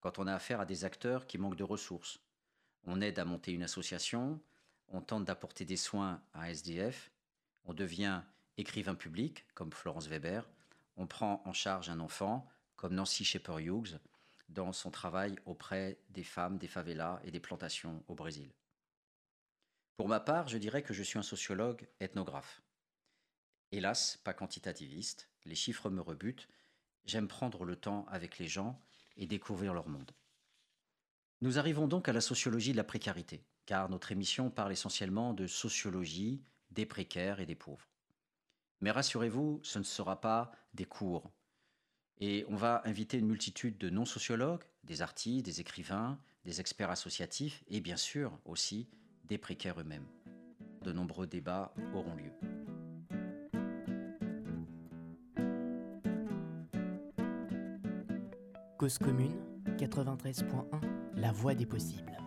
quand 0.00 0.18
on 0.18 0.26
a 0.26 0.34
affaire 0.34 0.60
à 0.60 0.66
des 0.66 0.84
acteurs 0.84 1.26
qui 1.26 1.38
manquent 1.38 1.56
de 1.56 1.64
ressources. 1.64 2.20
On 2.84 3.00
aide 3.00 3.18
à 3.18 3.24
monter 3.24 3.52
une 3.52 3.62
association, 3.62 4.40
on 4.88 5.00
tente 5.00 5.24
d'apporter 5.24 5.64
des 5.64 5.76
soins 5.76 6.22
à 6.32 6.50
SDF, 6.50 7.10
on 7.64 7.74
devient 7.74 8.22
écrivain 8.56 8.94
public, 8.94 9.46
comme 9.54 9.72
Florence 9.72 10.06
Weber, 10.06 10.48
on 10.96 11.06
prend 11.06 11.42
en 11.44 11.52
charge 11.52 11.90
un 11.90 12.00
enfant, 12.00 12.48
comme 12.76 12.94
Nancy 12.94 13.24
Shepherd 13.24 13.60
Hughes, 13.60 13.98
dans 14.48 14.72
son 14.72 14.90
travail 14.90 15.36
auprès 15.46 15.98
des 16.10 16.22
femmes, 16.22 16.58
des 16.58 16.68
favelas 16.68 17.20
et 17.24 17.30
des 17.30 17.40
plantations 17.40 18.04
au 18.08 18.14
Brésil. 18.14 18.52
Pour 19.96 20.08
ma 20.08 20.20
part, 20.20 20.48
je 20.48 20.58
dirais 20.58 20.82
que 20.82 20.94
je 20.94 21.02
suis 21.02 21.18
un 21.18 21.22
sociologue 21.22 21.88
ethnographe. 22.00 22.62
Hélas, 23.72 24.18
pas 24.22 24.34
quantitativiste, 24.34 25.28
les 25.44 25.54
chiffres 25.54 25.90
me 25.90 26.00
rebutent, 26.00 26.48
J'aime 27.06 27.28
prendre 27.28 27.64
le 27.64 27.76
temps 27.76 28.06
avec 28.08 28.38
les 28.38 28.48
gens 28.48 28.80
et 29.16 29.26
découvrir 29.26 29.74
leur 29.74 29.88
monde. 29.88 30.10
Nous 31.44 31.58
arrivons 31.58 31.86
donc 31.86 32.08
à 32.08 32.14
la 32.14 32.22
sociologie 32.22 32.72
de 32.72 32.78
la 32.78 32.84
précarité, 32.84 33.44
car 33.66 33.90
notre 33.90 34.12
émission 34.12 34.48
parle 34.48 34.72
essentiellement 34.72 35.34
de 35.34 35.46
sociologie 35.46 36.42
des 36.70 36.86
précaires 36.86 37.38
et 37.38 37.44
des 37.44 37.54
pauvres. 37.54 37.86
Mais 38.80 38.90
rassurez-vous, 38.90 39.60
ce 39.62 39.78
ne 39.78 39.84
sera 39.84 40.22
pas 40.22 40.52
des 40.72 40.86
cours. 40.86 41.30
Et 42.18 42.46
on 42.48 42.56
va 42.56 42.80
inviter 42.86 43.18
une 43.18 43.26
multitude 43.26 43.76
de 43.76 43.90
non-sociologues, 43.90 44.64
des 44.84 45.02
artistes, 45.02 45.44
des 45.44 45.60
écrivains, 45.60 46.18
des 46.46 46.62
experts 46.62 46.88
associatifs 46.88 47.62
et 47.68 47.82
bien 47.82 47.98
sûr 47.98 48.38
aussi 48.46 48.88
des 49.24 49.36
précaires 49.36 49.78
eux-mêmes. 49.78 50.06
De 50.80 50.92
nombreux 50.92 51.26
débats 51.26 51.74
auront 51.92 52.14
lieu. 52.14 52.32
Cause 58.78 58.96
commune 58.96 59.53
93.1 59.76 60.80
La 61.16 61.32
voix 61.32 61.54
des 61.54 61.66
possibles. 61.66 62.23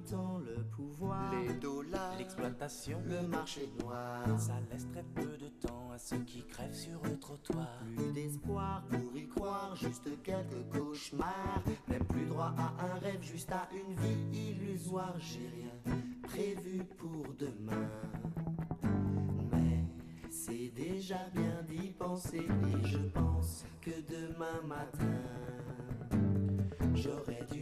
Du 0.00 0.10
temps, 0.10 0.38
le 0.38 0.62
pouvoir, 0.64 1.32
les 1.34 1.54
dollars, 1.54 2.16
l'exploitation, 2.18 3.00
le 3.06 3.26
marché 3.26 3.68
noir. 3.80 4.24
Ça 4.38 4.54
laisse 4.70 4.86
très 4.92 5.02
peu 5.14 5.36
de 5.36 5.48
temps 5.66 5.90
à 5.92 5.98
ceux 5.98 6.18
qui 6.18 6.44
crèvent 6.44 6.74
sur 6.74 7.00
le 7.04 7.18
trottoir. 7.18 7.78
Plus 7.96 8.12
d'espoir 8.12 8.82
pour 8.88 9.16
y 9.16 9.26
croire, 9.28 9.74
juste 9.76 10.08
quelques 10.22 10.68
cauchemars. 10.72 11.62
Même 11.88 12.04
plus 12.04 12.26
droit 12.26 12.54
à 12.56 12.84
un 12.84 12.98
rêve, 12.98 13.22
juste 13.22 13.52
à 13.52 13.68
une 13.72 13.94
vie 13.96 14.50
illusoire. 14.50 15.14
J'ai 15.18 15.48
rien 15.48 15.96
prévu 16.22 16.84
pour 16.98 17.26
demain. 17.38 17.88
Mais 19.52 19.84
c'est 20.30 20.70
déjà 20.74 21.18
bien 21.34 21.62
d'y 21.68 21.90
penser 21.90 22.46
et 22.46 22.86
je 22.86 22.98
pense 22.98 23.64
que 23.80 23.90
demain 24.08 24.60
matin 24.66 25.20
j'aurai 26.94 27.40
du 27.52 27.59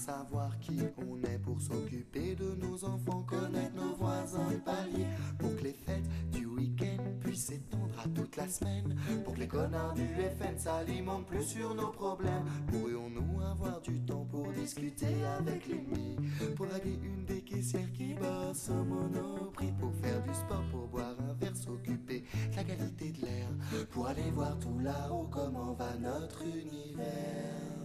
savoir 0.00 0.58
qui 0.60 0.78
on 0.96 1.22
est, 1.28 1.38
pour 1.38 1.60
s'occuper 1.60 2.34
de 2.34 2.54
nos 2.54 2.84
enfants, 2.84 3.22
connaître 3.22 3.74
nos 3.76 3.94
voisins 3.96 4.50
de 4.50 4.56
palier, 4.56 5.06
pour 5.38 5.54
que 5.56 5.64
les 5.64 5.74
fêtes 5.74 6.08
du 6.32 6.46
week-end 6.46 7.02
puissent 7.20 7.46
s'étendre 7.46 7.94
à 8.02 8.08
toute 8.08 8.34
la 8.36 8.48
semaine, 8.48 8.96
pour 9.24 9.34
que 9.34 9.40
les 9.40 9.48
connards 9.48 9.92
du 9.92 10.06
FN 10.06 10.56
s'alimentent 10.58 11.26
plus 11.26 11.42
sur 11.42 11.74
nos 11.74 11.88
problèmes. 11.88 12.44
Pourrions-nous 12.68 13.42
avoir 13.42 13.80
du 13.82 14.00
temps 14.00 14.26
pour 14.30 14.50
discuter 14.52 15.22
avec 15.38 15.68
l'ennemi, 15.68 16.16
pour 16.56 16.66
draguer 16.66 16.98
une 17.02 17.26
des 17.26 17.42
caissières 17.42 17.92
qui 17.92 18.14
bosse 18.14 18.70
au 18.70 18.82
monoprix, 18.82 19.72
pour 19.78 19.94
faire 19.96 20.22
du 20.22 20.32
sport, 20.32 20.64
pour 20.70 20.88
boire 20.88 21.14
un 21.28 21.34
verre, 21.34 21.56
s'occuper 21.56 22.24
de 22.50 22.56
la 22.56 22.64
qualité 22.64 23.12
de 23.12 23.20
l'air, 23.20 23.48
pour 23.90 24.06
aller 24.06 24.30
voir 24.30 24.58
tout 24.58 24.78
là-haut 24.78 25.28
comment 25.30 25.74
va 25.74 25.94
notre 25.98 26.42
univers. 26.46 27.79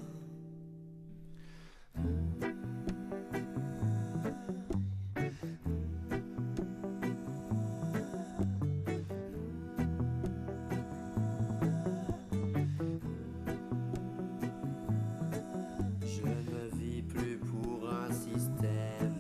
Je 16.02 16.22
ne 16.22 16.80
vis 16.80 17.02
plus 17.02 17.38
pour 17.38 17.90
un 17.90 18.12
système, 18.12 19.16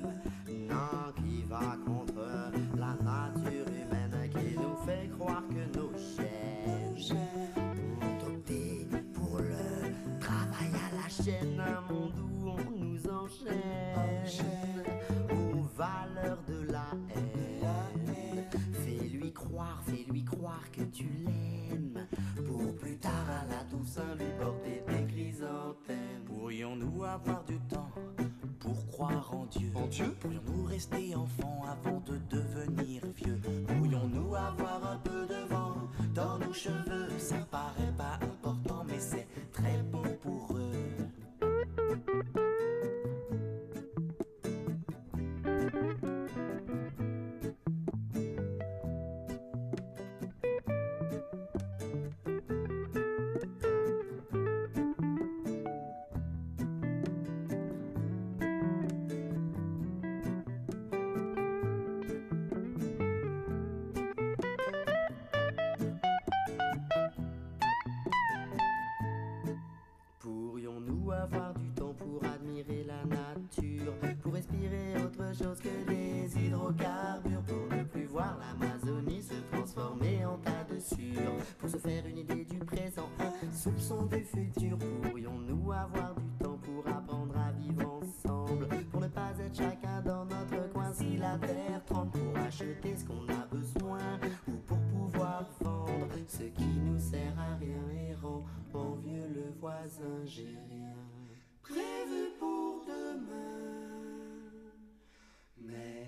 non, 0.48 1.14
qui 1.18 1.44
va 1.44 1.78
contre 1.86 2.26
la 2.78 2.94
nature 3.04 3.68
humaine, 3.68 4.30
qui 4.32 4.58
nous 4.58 4.76
fait 4.86 5.10
croire 5.18 5.44
que 5.50 5.78
nos 5.78 5.92
cherches 5.98 7.12
ont 7.58 8.28
opté 8.28 8.88
pour 9.14 9.40
le 9.40 10.20
travail 10.20 10.72
à 10.74 10.96
la 10.96 11.10
chaîne, 11.10 11.62
mon 11.90 12.08
doux 12.08 12.35
enchaîne 13.26 14.84
aux 15.32 15.64
valeurs 15.76 16.44
de 16.48 16.72
la 16.72 16.86
haine. 17.16 18.46
Fais-lui 18.74 19.34
croire, 19.34 19.82
fais-lui 19.86 20.24
croire 20.24 20.64
que 20.72 20.84
tu 20.84 21.08
l'aimes. 21.26 22.08
Pour 22.46 22.76
plus 22.76 22.98
tard 22.98 23.26
à 23.30 23.46
la 23.50 23.64
Toussaint 23.64 24.16
lui 24.20 24.32
porter 24.40 24.84
des 24.88 25.12
chrysanthèmes. 25.12 26.24
Pourrions-nous 26.26 27.04
avoir 27.04 27.44
du 27.46 27.58
temps 27.62 27.90
pour 28.60 28.88
croire 28.88 29.34
en 29.34 29.46
Dieu? 29.46 29.72
En 29.74 29.88
Dieu? 29.88 30.16
Pourrions-nous 30.20 30.66
rester 30.66 31.16
enfants 31.16 31.64
avant 31.68 32.02
de 32.02 32.20
devenir 32.30 33.02
vieux? 33.16 33.42
Pourrions-nous 33.68 34.36
avoir 34.36 34.92
un 34.92 34.98
peu 34.98 35.26
de 35.26 35.48
vent 35.50 35.76
dans 36.14 36.38
nos 36.38 36.54
cheveux? 36.54 37.10
Ça 37.18 37.38
paraît 37.50 37.94
pas 37.98 38.20
important 38.22 38.86
mais 38.88 39.00
c'est 39.00 39.28
très 39.52 39.82
bon 39.92 40.04
pour 40.22 40.58
eux 40.58 40.76
faire 81.86 82.06
une 82.08 82.18
idée 82.18 82.46
du 82.46 82.58
présent, 82.60 83.10
un 83.20 83.52
soupçon 83.54 84.08
du 84.08 84.24
futur. 84.24 84.78
Pourrions-nous 85.04 85.72
avoir 85.72 86.16
du 86.16 86.44
temps 86.44 86.58
pour 86.58 86.88
apprendre 86.88 87.38
à 87.38 87.52
vivre 87.52 88.02
ensemble, 88.02 88.68
pour 88.92 89.02
ne 89.02 89.08
pas 89.08 89.32
être 89.40 89.56
chacun 89.56 90.02
dans 90.02 90.26
notre 90.26 90.72
coin 90.74 90.92
si 90.94 91.18
la 91.18 91.38
terre 91.38 91.84
tremble, 91.86 92.12
pour 92.12 92.38
acheter 92.38 92.96
ce 92.98 93.06
qu'on 93.06 93.28
a 93.30 93.46
besoin 93.52 94.20
ou 94.48 94.54
pour 94.66 94.80
pouvoir 94.80 95.46
vendre 95.62 96.10
ce 96.28 96.44
qui 96.44 96.66
nous 96.66 97.00
sert 97.00 97.38
à 97.38 97.56
rien 97.58 97.84
et 97.92 98.16
rend 98.16 98.44
envieux 98.74 99.28
le 99.36 99.54
voisin, 99.60 100.26
j'ai 100.26 100.58
rien 100.70 100.96
prévu 101.62 102.32
pour 102.40 102.84
demain. 102.88 103.92
Mais 105.62 106.08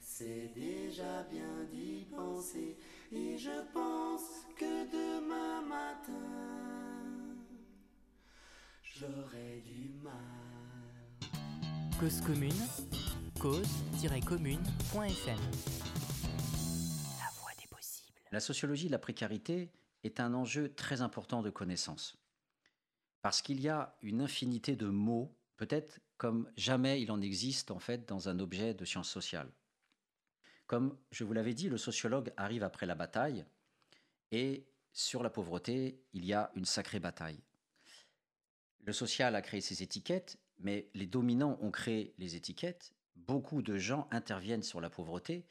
c'est 0.00 0.52
déjà 0.54 1.22
bien 1.30 1.64
d'y 1.72 2.04
penser 2.14 2.76
et 3.10 3.38
je 3.38 3.62
pense 3.72 4.33
que 4.56 4.90
demain 4.90 5.62
matin 5.62 6.12
j'aurai 8.82 9.62
du 9.66 9.88
mal. 10.02 10.12
Cause 11.98 12.20
commune, 12.20 12.52
cause-commune.fm. 13.40 15.38
La 17.18 17.30
voix 17.40 17.50
des 17.58 17.66
possibles. 17.68 18.20
La 18.30 18.40
sociologie 18.40 18.86
de 18.86 18.92
la 18.92 18.98
précarité 18.98 19.72
est 20.04 20.20
un 20.20 20.34
enjeu 20.34 20.74
très 20.74 21.02
important 21.02 21.42
de 21.42 21.50
connaissance. 21.50 22.16
Parce 23.22 23.42
qu'il 23.42 23.60
y 23.60 23.68
a 23.68 23.96
une 24.02 24.20
infinité 24.20 24.76
de 24.76 24.86
mots, 24.86 25.36
peut-être 25.56 26.00
comme 26.16 26.50
jamais 26.56 27.00
il 27.00 27.10
en 27.10 27.20
existe 27.20 27.70
en 27.70 27.78
fait 27.78 28.08
dans 28.08 28.28
un 28.28 28.38
objet 28.38 28.74
de 28.74 28.84
sciences 28.84 29.10
sociales. 29.10 29.50
Comme 30.66 30.96
je 31.10 31.24
vous 31.24 31.32
l'avais 31.32 31.54
dit, 31.54 31.68
le 31.68 31.78
sociologue 31.78 32.32
arrive 32.36 32.62
après 32.62 32.86
la 32.86 32.94
bataille 32.94 33.44
et 34.34 34.66
sur 34.92 35.22
la 35.22 35.30
pauvreté, 35.30 36.02
il 36.12 36.24
y 36.24 36.32
a 36.32 36.50
une 36.56 36.64
sacrée 36.64 36.98
bataille. 36.98 37.40
Le 38.80 38.92
social 38.92 39.36
a 39.36 39.42
créé 39.42 39.60
ses 39.60 39.82
étiquettes, 39.82 40.38
mais 40.58 40.90
les 40.94 41.06
dominants 41.06 41.56
ont 41.62 41.70
créé 41.70 42.14
les 42.18 42.34
étiquettes. 42.34 42.92
Beaucoup 43.14 43.62
de 43.62 43.78
gens 43.78 44.08
interviennent 44.10 44.64
sur 44.64 44.80
la 44.80 44.90
pauvreté, 44.90 45.46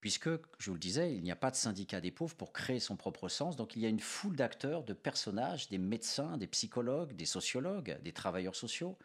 puisque, 0.00 0.30
je 0.58 0.70
vous 0.70 0.74
le 0.74 0.80
disais, 0.80 1.14
il 1.14 1.22
n'y 1.22 1.30
a 1.30 1.36
pas 1.36 1.50
de 1.50 1.56
syndicat 1.56 2.00
des 2.00 2.10
pauvres 2.10 2.34
pour 2.34 2.54
créer 2.54 2.80
son 2.80 2.96
propre 2.96 3.28
sens. 3.28 3.56
Donc 3.56 3.76
il 3.76 3.82
y 3.82 3.86
a 3.86 3.90
une 3.90 4.00
foule 4.00 4.36
d'acteurs, 4.36 4.84
de 4.84 4.94
personnages, 4.94 5.68
des 5.68 5.78
médecins, 5.78 6.38
des 6.38 6.46
psychologues, 6.46 7.14
des 7.14 7.26
sociologues, 7.26 8.00
des 8.02 8.12
travailleurs 8.12 8.56
sociaux, 8.56 8.96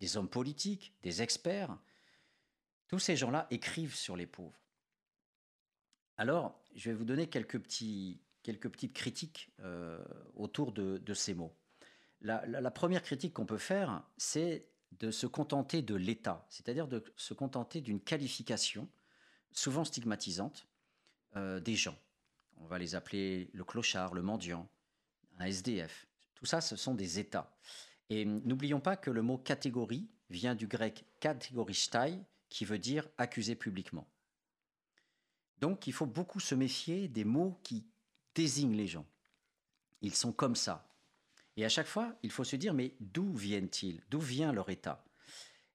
des 0.00 0.18
hommes 0.18 0.28
politiques, 0.28 0.92
des 1.02 1.22
experts. 1.22 1.76
Tous 2.88 2.98
ces 2.98 3.16
gens-là 3.16 3.46
écrivent 3.50 3.96
sur 3.96 4.16
les 4.16 4.26
pauvres. 4.26 4.60
Alors, 6.18 6.62
je 6.74 6.90
vais 6.90 6.96
vous 6.96 7.04
donner 7.04 7.26
quelques, 7.28 7.58
petits, 7.58 8.20
quelques 8.46 8.68
petites 8.68 8.92
critiques 8.92 9.50
euh, 9.58 9.98
autour 10.36 10.70
de, 10.70 11.14
ces 11.14 11.34
mots. 11.34 11.52
La 12.20 12.70
première 12.70 13.02
critique 13.02 13.34
qu'on 13.34 13.44
peut 13.44 13.58
faire, 13.58 14.04
c'est 14.16 14.68
de 14.92 15.10
se 15.10 15.26
contenter 15.26 15.82
de 15.82 15.96
l'État, 15.96 16.46
c'est-à-dire 16.48 16.86
de 16.86 17.02
se 17.16 17.34
contenter 17.34 17.80
d'une 17.80 18.00
qualification 18.00 18.88
souvent 19.50 19.84
stigmatisante 19.84 20.68
euh, 21.34 21.58
des 21.58 21.74
gens. 21.74 21.98
On 22.58 22.66
va 22.66 22.78
les 22.78 22.94
appeler 22.94 23.50
le 23.52 23.64
clochard, 23.64 24.14
le 24.14 24.22
mendiant, 24.22 24.68
un 25.40 25.46
SDF. 25.46 26.06
Tout 26.36 26.46
ça, 26.46 26.60
ce 26.60 26.76
sont 26.76 26.94
des 26.94 27.18
États. 27.18 27.52
Et 28.10 28.24
n'oublions 28.24 28.80
pas 28.80 28.96
que 28.96 29.10
le 29.10 29.22
mot 29.22 29.38
catégorie 29.38 30.08
vient 30.30 30.54
du 30.54 30.68
grec 30.68 31.04
kategoristai, 31.18 32.20
qui 32.48 32.64
veut 32.64 32.78
dire 32.78 33.08
accuser 33.18 33.56
publiquement. 33.56 34.06
Donc 35.58 35.88
il 35.88 35.92
faut 35.92 36.06
beaucoup 36.06 36.38
se 36.38 36.54
méfier 36.54 37.08
des 37.08 37.24
mots 37.24 37.58
qui 37.64 37.84
désignent 38.36 38.76
les 38.76 38.86
gens. 38.86 39.06
Ils 40.02 40.14
sont 40.14 40.32
comme 40.32 40.54
ça. 40.54 40.88
Et 41.56 41.64
à 41.64 41.68
chaque 41.68 41.86
fois, 41.86 42.14
il 42.22 42.30
faut 42.30 42.44
se 42.44 42.54
dire, 42.54 42.74
mais 42.74 42.94
d'où 43.00 43.34
viennent-ils? 43.34 44.04
D'où 44.10 44.20
vient 44.20 44.52
leur 44.52 44.68
état? 44.68 45.04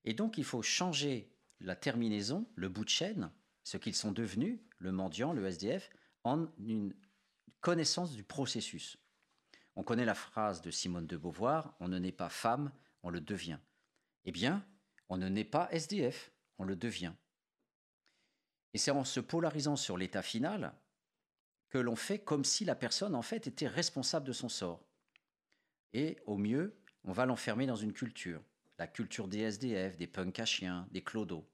Et 0.05 0.13
donc 0.13 0.38
il 0.38 0.45
faut 0.45 0.61
changer 0.61 1.35
la 1.59 1.75
terminaison, 1.75 2.47
le 2.55 2.69
bout 2.69 2.85
de 2.85 2.89
chaîne, 2.89 3.31
ce 3.63 3.77
qu'ils 3.77 3.95
sont 3.95 4.11
devenus, 4.11 4.59
le 4.77 4.91
mendiant, 4.91 5.33
le 5.33 5.45
SDF, 5.45 5.89
en 6.23 6.47
une 6.59 6.95
connaissance 7.59 8.13
du 8.13 8.23
processus. 8.23 8.97
On 9.75 9.83
connaît 9.83 10.05
la 10.05 10.15
phrase 10.15 10.61
de 10.61 10.71
Simone 10.71 11.07
de 11.07 11.17
Beauvoir, 11.17 11.75
on 11.79 11.88
ne 11.88 11.99
naît 11.99 12.11
pas 12.11 12.29
femme, 12.29 12.71
on 13.03 13.09
le 13.09 13.21
devient. 13.21 13.59
Eh 14.25 14.31
bien, 14.31 14.65
on 15.09 15.17
ne 15.17 15.29
naît 15.29 15.43
pas 15.43 15.67
SDF, 15.71 16.31
on 16.57 16.63
le 16.63 16.75
devient. 16.75 17.13
Et 18.73 18.77
c'est 18.77 18.91
en 18.91 19.03
se 19.03 19.19
polarisant 19.19 19.75
sur 19.75 19.97
l'état 19.97 20.21
final 20.21 20.73
que 21.72 21.77
l'on 21.77 21.95
fait 21.95 22.19
comme 22.19 22.45
si 22.45 22.65
la 22.65 22.76
personne, 22.76 23.15
en 23.15 23.22
fait, 23.22 23.48
était 23.48 23.68
responsable 23.68 24.27
de 24.27 24.34
son 24.34 24.49
sort. 24.49 24.85
Et 25.93 26.19
au 26.26 26.38
mieux, 26.38 26.77
on 27.06 27.14
va 27.14 27.26
l'enfermer 27.26 27.65
dans 27.65 27.77
une 27.77 27.93
culture, 27.93 28.43
la 28.77 28.88
culture 28.88 29.27
des 29.27 29.39
SDF, 29.39 29.98
des 29.98 30.06
punks 30.06 30.39
à 30.39 30.45
chiens, 30.45 30.88
des 30.91 31.02
clodos. 31.02 31.49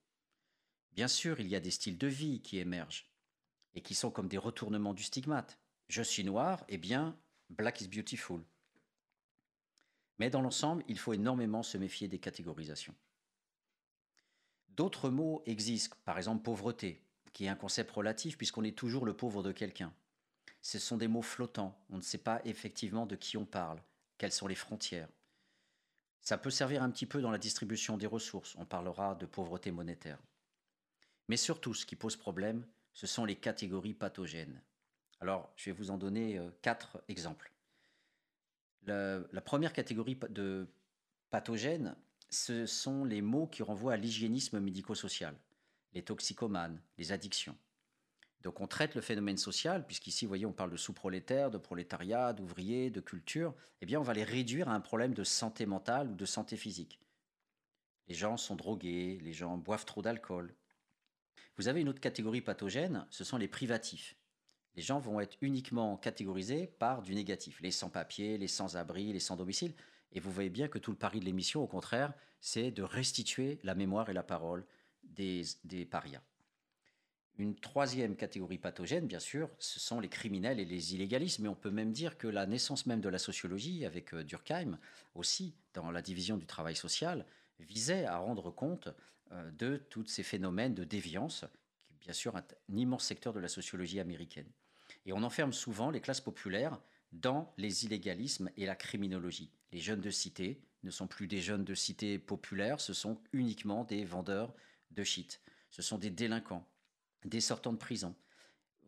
Bien 0.92 1.08
sûr, 1.08 1.40
il 1.40 1.48
y 1.48 1.56
a 1.56 1.60
des 1.60 1.72
styles 1.72 2.00
de 2.00 2.08
vie 2.08 2.42
qui 2.42 2.58
émergent 2.58 3.10
et 3.76 3.82
qui 3.82 3.94
sont 3.94 4.10
comme 4.10 4.28
des 4.28 4.40
retournements 4.40 4.96
du 4.96 5.04
stigmate. 5.04 5.60
Je 5.88 6.02
suis 6.02 6.24
noir, 6.24 6.66
eh 6.68 6.80
bien, 6.80 7.16
black 7.52 7.80
is 7.82 7.88
beautiful. 7.88 8.42
Mais 10.18 10.32
dans 10.32 10.42
l'ensemble, 10.42 10.84
il 10.88 10.98
faut 10.98 11.14
énormément 11.14 11.62
se 11.62 11.78
méfier 11.78 12.08
des 12.08 12.18
catégorisations. 12.18 12.96
D'autres 14.70 15.12
mots 15.12 15.44
existent, 15.46 15.96
par 16.06 16.18
exemple 16.18 16.42
pauvreté, 16.42 17.04
qui 17.34 17.46
est 17.46 17.50
un 17.50 17.56
concept 17.56 17.92
relatif 17.92 18.36
puisqu'on 18.36 18.64
est 18.64 18.76
toujours 18.76 19.06
le 19.06 19.16
pauvre 19.16 19.44
de 19.44 19.52
quelqu'un. 19.52 19.94
Ce 20.68 20.80
sont 20.80 20.98
des 20.98 21.08
mots 21.08 21.22
flottants, 21.22 21.80
on 21.90 21.96
ne 21.96 22.02
sait 22.02 22.18
pas 22.18 22.42
effectivement 22.44 23.06
de 23.06 23.16
qui 23.16 23.38
on 23.38 23.46
parle, 23.46 23.82
quelles 24.18 24.34
sont 24.34 24.48
les 24.48 24.54
frontières. 24.54 25.08
Ça 26.20 26.38
peut 26.38 26.50
servir 26.50 26.84
un 26.84 26.92
petit 26.92 27.06
peu 27.06 27.22
dans 27.22 27.32
la 27.32 27.38
distribution 27.38 27.96
des 27.96 28.06
ressources, 28.06 28.54
on 28.58 28.66
parlera 28.66 29.16
de 29.16 29.26
pauvreté 29.26 29.72
monétaire. 29.72 30.20
Mais 31.30 31.38
surtout, 31.38 31.74
ce 31.74 31.86
qui 31.86 31.96
pose 31.96 32.18
problème, 32.18 32.68
ce 32.92 33.08
sont 33.08 33.24
les 33.24 33.38
catégories 33.38 33.94
pathogènes. 33.94 34.62
Alors, 35.22 35.54
je 35.56 35.70
vais 35.70 35.72
vous 35.72 35.90
en 35.90 35.98
donner 35.98 36.38
euh, 36.38 36.50
quatre 36.62 37.02
exemples. 37.08 37.54
La, 38.88 39.20
la, 39.32 39.42
première 39.42 39.72
catégorie 39.72 40.20
de 40.28 40.68
pathogènes, 41.30 41.96
ce 42.30 42.66
sont 42.66 43.06
les 43.06 43.22
mots 43.22 43.48
qui 43.48 43.64
renvoient 43.64 43.94
à 43.94 43.98
l'hygiénisme 43.98 44.60
médico-social, 44.60 45.34
les 45.94 46.04
toxicomanes, 46.04 46.82
les 46.98 47.14
addictions. 47.14 47.56
Donc 48.44 48.62
on 48.62 48.68
traite 48.68 48.96
le 48.96 49.02
phénomène 49.02 49.38
social, 49.38 49.86
puisqu'ici, 49.86 50.26
vous 50.26 50.30
voyez, 50.30 50.46
on 50.46 50.54
parle 50.54 50.72
de 50.72 50.78
sous-prolétaires, 50.78 51.52
de 51.52 51.58
prolétariat, 51.58 52.34
d'ouvriers, 52.34 52.90
de 52.90 53.02
culture, 53.02 53.54
eh 53.82 53.86
bien 53.86 54.00
on 54.00 54.04
va 54.04 54.14
les 54.14 54.24
réduire 54.24 54.70
à 54.70 54.74
un 54.74 54.80
problème 54.80 55.14
de 55.14 55.24
santé 55.24 55.66
mentale 55.66 56.10
ou 56.10 56.16
de 56.16 56.26
santé 56.26 56.56
physique. 56.56 57.00
Les 58.08 58.16
gens 58.16 58.38
sont 58.38 58.56
drogués, 58.56 59.20
les 59.22 59.34
gens 59.34 59.58
boivent 59.58 59.86
trop 59.86 60.02
d'alcool, 60.02 60.56
vous 61.58 61.68
avez 61.68 61.82
une 61.82 61.90
autre 61.90 62.00
catégorie 62.00 62.42
pathogène, 62.42 63.06
ce 63.10 63.24
sont 63.24 63.38
les 63.38 63.48
privatifs. 63.48 64.16
Les 64.76 64.84
gens 64.84 65.00
vont 65.00 65.20
être 65.20 65.38
uniquement 65.42 65.98
catégorisés 65.98 66.68
par 66.68 67.02
du 67.02 67.16
négatif, 67.16 67.60
les 67.62 67.72
sans-papiers, 67.72 68.38
les 68.38 68.48
sans-abri, 68.48 69.12
les 69.12 69.20
sans-domicile. 69.20 69.74
Et 70.12 70.20
vous 70.20 70.32
voyez 70.32 70.52
bien 70.52 70.68
que 70.68 70.78
tout 70.78 70.92
le 70.92 70.98
pari 70.98 71.20
de 71.20 71.26
l'émission, 71.26 71.64
au 71.64 71.68
contraire, 71.68 72.14
c'est 72.42 72.70
de 72.70 72.84
restituer 72.84 73.60
la 73.64 73.74
mémoire 73.74 74.10
et 74.10 74.14
la 74.14 74.22
parole 74.22 74.66
des, 75.02 75.42
des 75.64 75.86
parias. 75.86 76.22
Une 77.40 77.56
troisième 77.56 78.16
catégorie 78.16 78.58
pathogène, 78.58 79.06
bien 79.06 79.20
sûr, 79.20 79.50
ce 79.60 79.80
sont 79.80 80.00
les 80.00 80.10
criminels 80.10 80.60
et 80.60 80.66
les 80.66 80.96
illégalistes, 80.96 81.38
mais 81.38 81.48
on 81.48 81.56
peut 81.56 81.70
même 81.70 81.92
dire 81.92 82.18
que 82.18 82.28
la 82.28 82.48
naissance 82.48 82.88
même 82.88 83.00
de 83.00 83.10
la 83.10 83.20
sociologie, 83.20 83.86
avec 83.86 84.14
euh, 84.16 84.24
Durkheim 84.24 84.80
aussi, 85.14 85.54
dans 85.76 85.92
la 85.92 86.02
division 86.02 86.38
du 86.38 86.48
travail 86.48 86.76
social, 86.76 87.28
visait 87.60 88.06
à 88.06 88.18
rendre 88.18 88.50
compte 88.50 88.90
euh, 89.32 89.52
de 89.52 89.78
tous 89.78 90.08
ces 90.08 90.24
phénomènes 90.24 90.74
de 90.74 90.84
déviance, 90.84 91.46
qui 91.86 91.94
est 91.94 92.00
bien 92.00 92.14
sûr 92.14 92.36
un, 92.36 92.44
immense 92.70 93.06
secteur 93.06 93.34
de 93.34 93.40
la 93.40 93.48
sociologie 93.50 94.00
américaine. 94.00 94.50
Et 95.06 95.14
on 95.14 95.22
enferme 95.22 95.54
souvent 95.54 95.92
les 95.92 96.02
classes 96.02 96.22
populaires 96.22 96.80
dans 97.12 97.54
les 97.58 97.86
illégalismes 97.86 98.50
et 98.58 98.66
la 98.66 98.76
criminologie. 98.76 99.52
Les 99.72 99.80
jeunes 99.80 100.02
de 100.02 100.10
cité 100.10 100.60
ne 100.82 100.90
sont 100.90 101.08
plus 101.08 101.28
des 101.28 101.42
jeunes 101.42 101.66
de 101.66 101.76
cité 101.76 102.18
populaires, 102.18 102.82
ce 102.82 102.94
sont 102.94 103.22
uniquement 103.32 103.84
des 103.84 104.06
vendeurs 104.06 104.56
de 104.90 105.04
shit. 105.04 105.40
Ce 105.70 105.84
sont 105.84 106.00
des 106.00 106.10
délinquants 106.10 106.68
des 107.26 107.42
sortants 107.42 107.74
de 107.74 107.78
prison. 107.78 108.16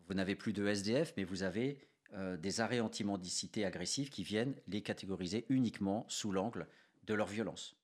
Vous 0.08 0.14
n'avez 0.14 0.36
plus 0.36 0.54
de 0.54 0.66
SDF, 0.66 1.14
mais 1.18 1.24
vous 1.24 1.44
avez 1.44 1.88
euh, 2.14 2.38
des 2.38 2.62
arrêts 2.62 2.80
anti-mendicité 2.80 3.66
agressifs 3.66 4.10
qui 4.10 4.24
viennent 4.24 4.56
les 4.68 4.82
catégoriser 4.82 5.46
uniquement 5.50 6.06
sous 6.10 6.32
l'angle 6.32 6.68
de 7.04 7.14
leur 7.14 7.28
violence. 7.28 7.76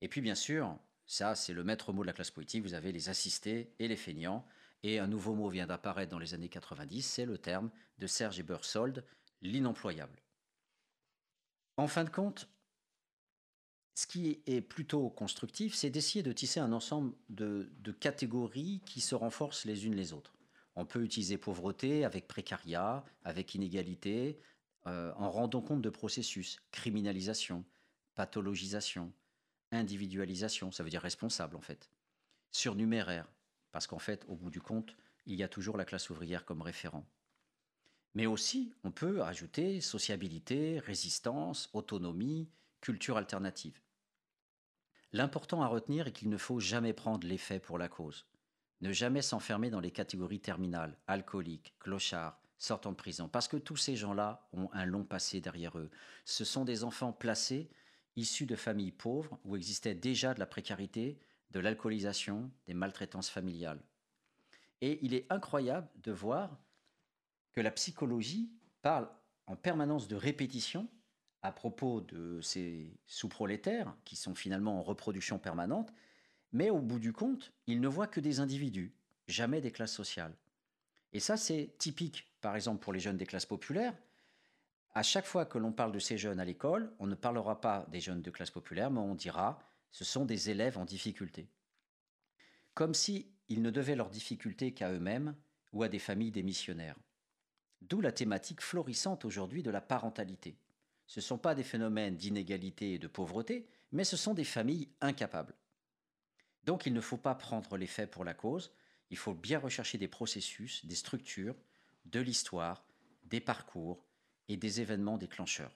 Et 0.00 0.08
puis 0.08 0.20
bien 0.20 0.34
sûr, 0.34 0.78
ça 1.06 1.34
c'est 1.34 1.52
le 1.52 1.64
maître 1.64 1.92
mot 1.92 2.02
de 2.02 2.06
la 2.06 2.12
classe 2.12 2.30
politique, 2.30 2.62
vous 2.62 2.74
avez 2.74 2.92
les 2.92 3.08
assistés 3.08 3.74
et 3.78 3.88
les 3.88 3.96
feignants, 3.96 4.46
et 4.82 4.98
un 4.98 5.08
nouveau 5.08 5.34
mot 5.34 5.48
vient 5.48 5.66
d'apparaître 5.66 6.10
dans 6.10 6.18
les 6.18 6.34
années 6.34 6.48
90, 6.48 7.02
c'est 7.02 7.26
le 7.26 7.36
terme 7.36 7.70
de 7.98 8.06
Serge 8.06 8.38
Ebersold, 8.38 9.04
l'inemployable. 9.42 10.22
En 11.76 11.88
fin 11.88 12.04
de 12.04 12.10
compte, 12.10 12.48
ce 13.98 14.06
qui 14.06 14.40
est 14.46 14.60
plutôt 14.60 15.10
constructif, 15.10 15.74
c'est 15.74 15.90
d'essayer 15.90 16.22
de 16.22 16.30
tisser 16.30 16.60
un 16.60 16.70
ensemble 16.70 17.12
de, 17.30 17.68
catégories 17.98 18.80
qui 18.86 19.00
se 19.00 19.16
renforcent 19.16 19.64
les 19.64 19.86
unes 19.86 19.96
les 19.96 20.12
autres. 20.12 20.36
On 20.76 20.86
peut 20.86 21.02
utiliser 21.02 21.36
pauvreté 21.36 22.04
avec 22.04 22.28
précariat, 22.28 23.04
avec 23.24 23.56
inégalité, 23.56 24.38
euh, 24.86 25.12
en 25.16 25.32
rendant 25.32 25.62
compte 25.62 25.82
de 25.82 25.90
processus, 25.90 26.60
criminalisation, 26.70 27.64
pathologisation, 28.14 29.12
individualisation, 29.72 30.70
ça 30.70 30.84
veut 30.84 30.90
dire 30.90 31.02
responsable 31.02 31.56
en 31.56 31.60
fait, 31.60 31.90
surnuméraire, 32.52 33.26
parce 33.72 33.88
qu'en 33.88 33.98
fait, 33.98 34.24
au 34.28 34.36
bout 34.36 34.50
du 34.50 34.60
compte, 34.60 34.94
il 35.26 35.34
y 35.34 35.42
a 35.42 35.48
toujours 35.48 35.76
la 35.76 35.84
classe 35.84 36.08
ouvrière 36.08 36.44
comme 36.44 36.62
référent. 36.62 37.04
Mais 38.14 38.26
aussi, 38.26 38.72
on 38.84 38.92
peut 38.92 39.24
ajouter 39.24 39.80
sociabilité, 39.80 40.78
résistance, 40.78 41.68
autonomie, 41.72 42.48
culture 42.80 43.16
alternative. 43.16 43.80
L'important 45.12 45.62
à 45.62 45.66
retenir 45.66 46.06
est 46.06 46.12
qu'il 46.12 46.28
ne 46.28 46.36
faut 46.36 46.60
jamais 46.60 46.92
prendre 46.92 47.26
l'effet 47.26 47.60
pour 47.60 47.78
la 47.78 47.88
cause. 47.88 48.26
Ne 48.80 48.92
jamais 48.92 49.22
s'enfermer 49.22 49.70
dans 49.70 49.80
les 49.80 49.90
catégories 49.90 50.40
terminales, 50.40 50.98
alcooliques, 51.06 51.74
clochards, 51.78 52.40
sortant 52.58 52.90
de 52.90 52.96
prison, 52.96 53.28
parce 53.28 53.48
que 53.48 53.56
tous 53.56 53.76
ces 53.76 53.96
gens-là 53.96 54.46
ont 54.52 54.68
un 54.72 54.84
long 54.84 55.04
passé 55.04 55.40
derrière 55.40 55.78
eux. 55.78 55.90
Ce 56.24 56.44
sont 56.44 56.64
des 56.64 56.84
enfants 56.84 57.12
placés, 57.12 57.70
issus 58.16 58.46
de 58.46 58.56
familles 58.56 58.92
pauvres, 58.92 59.38
où 59.44 59.56
existait 59.56 59.94
déjà 59.94 60.34
de 60.34 60.40
la 60.40 60.46
précarité, 60.46 61.18
de 61.50 61.60
l'alcoolisation, 61.60 62.50
des 62.66 62.74
maltraitances 62.74 63.30
familiales. 63.30 63.82
Et 64.80 64.98
il 65.02 65.14
est 65.14 65.26
incroyable 65.30 65.88
de 66.02 66.12
voir 66.12 66.58
que 67.52 67.60
la 67.60 67.70
psychologie 67.70 68.50
parle 68.82 69.08
en 69.46 69.56
permanence 69.56 70.06
de 70.06 70.16
répétition 70.16 70.88
à 71.42 71.52
propos 71.52 72.00
de 72.00 72.40
ces 72.40 72.92
sous-prolétaires, 73.06 73.94
qui 74.04 74.16
sont 74.16 74.34
finalement 74.34 74.78
en 74.78 74.82
reproduction 74.82 75.38
permanente, 75.38 75.92
mais 76.52 76.70
au 76.70 76.80
bout 76.80 76.98
du 76.98 77.12
compte, 77.12 77.52
ils 77.66 77.80
ne 77.80 77.88
voient 77.88 78.06
que 78.06 78.20
des 78.20 78.40
individus, 78.40 78.92
jamais 79.26 79.60
des 79.60 79.70
classes 79.70 79.92
sociales. 79.92 80.36
Et 81.12 81.20
ça, 81.20 81.36
c'est 81.36 81.74
typique, 81.78 82.26
par 82.40 82.56
exemple, 82.56 82.82
pour 82.82 82.92
les 82.92 83.00
jeunes 83.00 83.16
des 83.16 83.26
classes 83.26 83.46
populaires. 83.46 83.96
À 84.94 85.02
chaque 85.02 85.26
fois 85.26 85.46
que 85.46 85.58
l'on 85.58 85.72
parle 85.72 85.92
de 85.92 85.98
ces 85.98 86.18
jeunes 86.18 86.40
à 86.40 86.44
l'école, 86.44 86.92
on 86.98 87.06
ne 87.06 87.14
parlera 87.14 87.60
pas 87.60 87.86
des 87.90 88.00
jeunes 88.00 88.22
de 88.22 88.30
classe 88.30 88.50
populaire, 88.50 88.90
mais 88.90 89.00
on 89.00 89.14
dira 89.14 89.58
ce 89.90 90.04
sont 90.04 90.24
des 90.24 90.50
élèves 90.50 90.78
en 90.78 90.84
difficulté. 90.84 91.48
Comme 92.74 92.94
si 92.94 93.30
ils 93.48 93.62
ne 93.62 93.70
devaient 93.70 93.96
leurs 93.96 94.10
difficultés 94.10 94.72
qu'à 94.72 94.92
eux-mêmes 94.92 95.34
ou 95.72 95.82
à 95.82 95.88
des 95.88 95.98
familles 95.98 96.30
démissionnaires. 96.30 96.98
D'où 97.82 98.00
la 98.00 98.12
thématique 98.12 98.60
florissante 98.60 99.24
aujourd'hui 99.24 99.62
de 99.62 99.70
la 99.70 99.80
parentalité. 99.80 100.56
Ce 101.08 101.20
ne 101.20 101.24
sont 101.24 101.38
pas 101.38 101.54
des 101.54 101.64
phénomènes 101.64 102.16
d'inégalité 102.16 102.94
et 102.94 102.98
de 102.98 103.08
pauvreté, 103.08 103.66
mais 103.92 104.04
ce 104.04 104.16
sont 104.16 104.34
des 104.34 104.44
familles 104.44 104.88
incapables. 105.00 105.54
Donc 106.64 106.84
il 106.84 106.92
ne 106.92 107.00
faut 107.00 107.16
pas 107.16 107.34
prendre 107.34 107.78
les 107.78 107.86
faits 107.86 108.10
pour 108.10 108.24
la 108.24 108.34
cause, 108.34 108.70
il 109.10 109.16
faut 109.16 109.32
bien 109.32 109.58
rechercher 109.58 109.96
des 109.96 110.06
processus, 110.06 110.84
des 110.84 110.94
structures, 110.94 111.56
de 112.04 112.20
l'histoire, 112.20 112.84
des 113.24 113.40
parcours 113.40 114.04
et 114.48 114.58
des 114.58 114.82
événements 114.82 115.16
déclencheurs. 115.16 115.74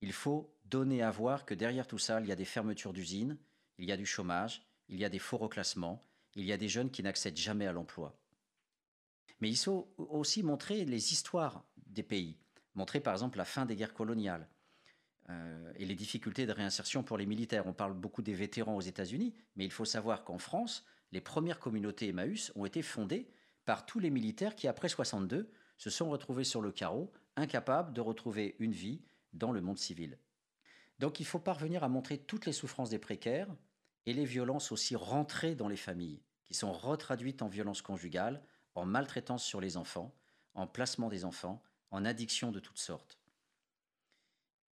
Il 0.00 0.12
faut 0.12 0.52
donner 0.64 1.02
à 1.02 1.12
voir 1.12 1.46
que 1.46 1.54
derrière 1.54 1.86
tout 1.86 1.98
ça, 1.98 2.20
il 2.20 2.26
y 2.26 2.32
a 2.32 2.36
des 2.36 2.44
fermetures 2.44 2.92
d'usines, 2.92 3.38
il 3.78 3.84
y 3.84 3.92
a 3.92 3.96
du 3.96 4.06
chômage, 4.06 4.66
il 4.88 4.98
y 4.98 5.04
a 5.04 5.08
des 5.08 5.18
faux 5.20 5.36
reclassements, 5.36 6.04
il 6.34 6.44
y 6.44 6.52
a 6.52 6.56
des 6.56 6.68
jeunes 6.68 6.90
qui 6.90 7.04
n'accèdent 7.04 7.36
jamais 7.36 7.66
à 7.66 7.72
l'emploi. 7.72 8.18
Mais 9.40 9.48
il 9.48 9.56
faut 9.56 9.94
aussi 9.96 10.42
montrer 10.42 10.84
les 10.84 11.12
histoires 11.12 11.64
des 11.86 12.02
pays 12.02 12.36
montrer 12.80 13.00
par 13.00 13.12
exemple 13.12 13.36
la 13.36 13.44
fin 13.44 13.66
des 13.66 13.76
guerres 13.76 13.92
coloniales 13.92 14.48
euh, 15.28 15.72
et 15.76 15.84
les 15.84 15.94
difficultés 15.94 16.46
de 16.46 16.52
réinsertion 16.52 17.02
pour 17.02 17.18
les 17.18 17.26
militaires. 17.26 17.66
On 17.66 17.74
parle 17.74 17.92
beaucoup 17.92 18.22
des 18.22 18.32
vétérans 18.32 18.74
aux 18.74 18.80
États-Unis, 18.80 19.34
mais 19.54 19.66
il 19.66 19.70
faut 19.70 19.84
savoir 19.84 20.24
qu'en 20.24 20.38
France, 20.38 20.86
les 21.12 21.20
premières 21.20 21.58
communautés 21.58 22.08
Emmaüs 22.08 22.52
ont 22.56 22.64
été 22.64 22.80
fondées 22.80 23.28
par 23.66 23.84
tous 23.84 23.98
les 23.98 24.08
militaires 24.08 24.56
qui, 24.56 24.66
après 24.66 24.88
62, 24.88 25.50
se 25.76 25.90
sont 25.90 26.08
retrouvés 26.08 26.44
sur 26.44 26.62
le 26.62 26.72
carreau, 26.72 27.12
incapables 27.36 27.92
de 27.92 28.00
retrouver 28.00 28.56
une 28.58 28.72
vie 28.72 29.02
dans 29.34 29.52
le 29.52 29.60
monde 29.60 29.78
civil. 29.78 30.18
Donc 30.98 31.20
il 31.20 31.26
faut 31.26 31.38
parvenir 31.38 31.84
à 31.84 31.88
montrer 31.88 32.16
toutes 32.16 32.46
les 32.46 32.52
souffrances 32.52 32.90
des 32.90 32.98
précaires 32.98 33.48
et 34.06 34.14
les 34.14 34.24
violences 34.24 34.72
aussi 34.72 34.96
rentrées 34.96 35.54
dans 35.54 35.68
les 35.68 35.76
familles, 35.76 36.22
qui 36.46 36.54
sont 36.54 36.72
retraduites 36.72 37.42
en 37.42 37.48
violences 37.48 37.82
conjugales, 37.82 38.42
en 38.74 38.86
maltraitance 38.86 39.44
sur 39.44 39.60
les 39.60 39.76
enfants, 39.76 40.14
en 40.54 40.66
placement 40.66 41.10
des 41.10 41.26
enfants, 41.26 41.62
en 41.90 42.04
addiction 42.04 42.52
de 42.52 42.60
toutes 42.60 42.78
sortes. 42.78 43.18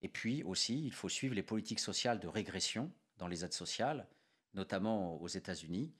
Et 0.02 0.08
puis 0.08 0.42
aussi, 0.44 0.84
il 0.84 0.92
faut 0.92 1.08
suivre 1.08 1.34
les 1.34 1.42
politiques 1.42 1.80
sociales 1.80 2.20
de 2.20 2.28
régression 2.28 2.92
dans 3.16 3.26
les 3.26 3.44
aides 3.44 3.52
sociales, 3.52 4.06
notamment 4.54 5.20
aux 5.20 5.28
États-Unis, 5.28 5.92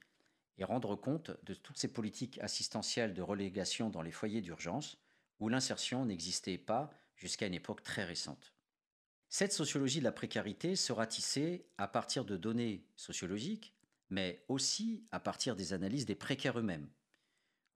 et 0.58 0.64
rendre 0.64 0.96
compte 0.96 1.32
de 1.44 1.54
toutes 1.54 1.78
ces 1.78 1.92
politiques 1.92 2.38
assistentielles 2.38 3.14
de 3.14 3.22
relégation 3.22 3.90
dans 3.90 4.02
les 4.02 4.12
foyers 4.12 4.40
d'urgence, 4.40 4.98
où 5.40 5.48
l'insertion 5.48 6.04
n'existait 6.04 6.58
pas 6.58 6.90
jusqu'à 7.16 7.46
une 7.46 7.54
époque 7.54 7.82
très 7.82 8.04
récente. 8.04 8.52
Cette 9.28 9.52
sociologie 9.52 9.98
de 9.98 10.04
la 10.04 10.12
précarité 10.12 10.74
sera 10.74 11.06
tissée 11.06 11.66
à 11.76 11.86
partir 11.86 12.24
de 12.24 12.36
données 12.36 12.84
sociologiques, 12.96 13.74
mais 14.10 14.44
aussi 14.48 15.04
à 15.10 15.20
partir 15.20 15.54
des 15.54 15.72
analyses 15.72 16.06
des 16.06 16.14
précaires 16.14 16.58
eux-mêmes. 16.58 16.88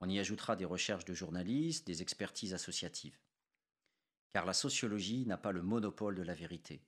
On 0.01 0.09
y 0.09 0.19
ajoutera 0.19 0.57
des 0.57 0.65
recherches 0.65 1.05
de 1.05 1.15
journalistes, 1.15 1.87
des 1.87 2.03
expertises 2.03 2.55
associatives 2.55 3.19
car 4.33 4.47
la 4.47 4.53
sociologie 4.53 5.27
n'a 5.27 5.37
pas 5.37 5.53
le 5.53 5.63
monopole 5.63 6.15
de 6.15 6.23
la 6.23 6.35
vérité. 6.35 6.81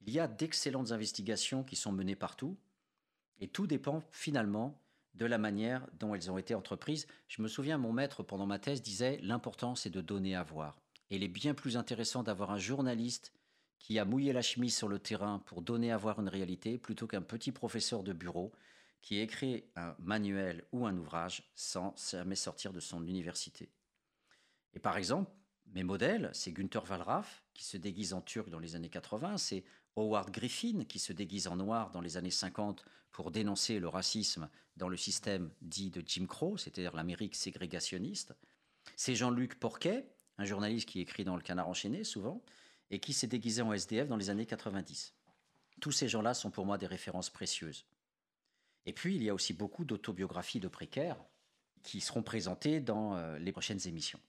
Il 0.00 0.12
y 0.12 0.20
a 0.20 0.28
d'excellentes 0.28 0.92
investigations 0.92 1.64
qui 1.64 1.76
sont 1.76 1.92
menées 1.92 2.16
partout, 2.16 2.56
et 3.40 3.48
tout 3.48 3.66
dépend 3.66 4.02
finalement 4.10 4.80
de 5.14 5.26
la 5.26 5.38
manière 5.38 5.86
dont 5.98 6.14
elles 6.14 6.30
ont 6.30 6.38
été 6.38 6.54
entreprises. 6.54 7.06
Je 7.28 7.42
me 7.42 7.48
souviens, 7.48 7.78
mon 7.78 7.92
maître, 7.92 8.22
pendant 8.22 8.46
ma 8.46 8.58
thèse, 8.58 8.82
disait 8.82 9.18
l'important 9.22 9.74
c'est 9.74 9.90
de 9.90 10.00
donner 10.00 10.34
à 10.34 10.42
voir. 10.42 10.80
Et 11.10 11.16
il 11.16 11.22
est 11.22 11.28
bien 11.28 11.54
plus 11.54 11.76
intéressant 11.76 12.22
d'avoir 12.22 12.50
un 12.50 12.58
journaliste 12.58 13.32
qui 13.78 13.98
a 13.98 14.04
mouillé 14.04 14.32
la 14.32 14.42
chemise 14.42 14.76
sur 14.76 14.88
le 14.88 14.98
terrain 14.98 15.40
pour 15.40 15.60
donner 15.60 15.90
à 15.90 15.96
voir 15.96 16.20
une 16.20 16.28
réalité, 16.28 16.78
plutôt 16.78 17.06
qu'un 17.06 17.20
petit 17.20 17.52
professeur 17.52 18.02
de 18.02 18.12
bureau 18.12 18.52
qui 19.02 19.18
écrit 19.18 19.64
un 19.74 19.96
manuel 19.98 20.64
ou 20.70 20.86
un 20.86 20.96
ouvrage 20.96 21.50
sans 21.56 21.94
jamais 22.10 22.36
sortir 22.36 22.72
de 22.72 22.78
son 22.78 23.04
université. 23.04 23.68
Et 24.74 24.78
par 24.78 24.96
exemple, 24.96 25.30
mes 25.72 25.84
modèles, 25.84 26.30
c'est 26.32 26.52
Günther 26.52 26.84
Wallraff, 26.88 27.42
qui 27.54 27.64
se 27.64 27.76
déguise 27.76 28.12
en 28.12 28.20
turc 28.20 28.50
dans 28.50 28.58
les 28.58 28.76
années 28.76 28.90
80, 28.90 29.38
c'est 29.38 29.64
Howard 29.96 30.30
Griffin, 30.30 30.84
qui 30.84 30.98
se 30.98 31.12
déguise 31.12 31.46
en 31.46 31.56
noir 31.56 31.90
dans 31.90 32.00
les 32.00 32.16
années 32.16 32.30
50 32.30 32.84
pour 33.10 33.30
dénoncer 33.30 33.78
le 33.78 33.88
racisme 33.88 34.48
dans 34.76 34.88
le 34.88 34.96
système 34.96 35.50
dit 35.60 35.90
de 35.90 36.02
Jim 36.04 36.26
Crow, 36.26 36.56
c'est-à-dire 36.56 36.94
l'Amérique 36.94 37.34
ségrégationniste. 37.34 38.34
C'est 38.96 39.14
Jean-Luc 39.14 39.58
Porquet, 39.58 40.06
un 40.38 40.44
journaliste 40.44 40.88
qui 40.88 41.00
écrit 41.00 41.24
dans 41.24 41.36
le 41.36 41.42
Canard 41.42 41.68
enchaîné 41.68 42.04
souvent, 42.04 42.42
et 42.90 42.98
qui 42.98 43.12
s'est 43.12 43.26
déguisé 43.26 43.62
en 43.62 43.72
SDF 43.72 44.08
dans 44.08 44.16
les 44.16 44.30
années 44.30 44.46
90. 44.46 45.14
Tous 45.80 45.92
ces 45.92 46.08
gens-là 46.08 46.34
sont 46.34 46.50
pour 46.50 46.66
moi 46.66 46.78
des 46.78 46.86
références 46.86 47.30
précieuses. 47.30 47.86
Et 48.84 48.92
puis, 48.92 49.16
il 49.16 49.22
y 49.22 49.30
a 49.30 49.34
aussi 49.34 49.52
beaucoup 49.52 49.84
d'autobiographies 49.84 50.60
de 50.60 50.68
précaires 50.68 51.22
qui 51.82 52.00
seront 52.00 52.22
présentées 52.22 52.80
dans 52.80 53.16
euh, 53.16 53.38
les 53.38 53.52
prochaines 53.52 53.86
émissions. 53.86 54.20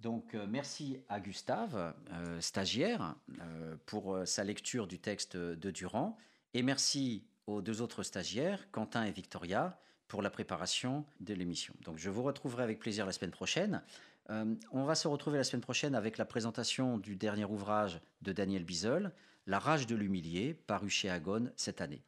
Donc 0.00 0.34
euh, 0.34 0.46
merci 0.48 0.98
à 1.08 1.20
Gustave, 1.20 1.94
euh, 2.12 2.40
stagiaire, 2.40 3.16
euh, 3.40 3.76
pour 3.86 4.18
sa 4.24 4.44
lecture 4.44 4.86
du 4.86 4.98
texte 4.98 5.36
de 5.36 5.70
Durand. 5.70 6.16
Et 6.54 6.62
merci 6.62 7.24
aux 7.46 7.60
deux 7.60 7.82
autres 7.82 8.02
stagiaires, 8.02 8.70
Quentin 8.70 9.04
et 9.04 9.12
Victoria, 9.12 9.78
pour 10.08 10.22
la 10.22 10.30
préparation 10.30 11.04
de 11.20 11.34
l'émission. 11.34 11.74
Donc 11.82 11.98
je 11.98 12.10
vous 12.10 12.22
retrouverai 12.22 12.62
avec 12.62 12.78
plaisir 12.78 13.06
la 13.06 13.12
semaine 13.12 13.30
prochaine. 13.30 13.82
On 14.28 14.84
va 14.84 14.94
se 14.94 15.08
retrouver 15.08 15.38
la 15.38 15.44
semaine 15.44 15.60
prochaine 15.60 15.96
avec 15.96 16.16
la 16.16 16.24
présentation 16.24 16.98
du 16.98 17.16
dernier 17.16 17.44
ouvrage 17.44 18.00
de 18.22 18.32
Daniel 18.32 18.64
Bizel, 18.64 19.12
La 19.46 19.58
rage 19.58 19.86
de 19.86 19.96
l'humilié, 19.96 20.54
paru 20.54 20.88
chez 20.88 21.10
Agone 21.10 21.52
cette 21.56 21.80
année. 21.80 22.02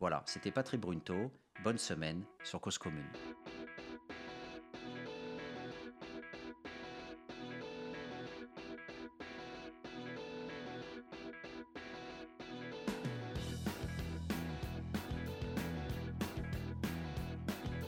Voilà, 0.00 0.22
c'était 0.26 0.50
Patrick 0.50 0.80
Brunto. 0.80 1.30
Bonne 1.62 1.78
semaine 1.78 2.24
sur 2.44 2.60
Cause 2.60 2.76
Commune. 2.76 3.08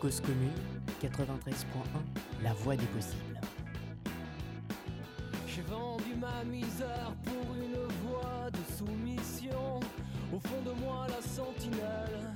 Cause 0.04 0.20
commune 0.20 0.52
93.1, 1.02 1.54
la 2.42 2.52
voix 2.52 2.76
des 2.76 2.84
possibles. 2.84 3.40
J'ai 5.46 5.62
vendu 5.62 6.14
ma 6.20 6.44
misère 6.44 7.10
pour 7.24 7.54
une 7.54 7.86
voie 8.06 8.50
de 8.52 8.76
soumission. 8.76 9.80
Au 10.30 10.38
fond 10.40 10.60
de 10.60 10.78
moi, 10.84 11.06
la 11.08 11.22
sentinelle 11.26 12.34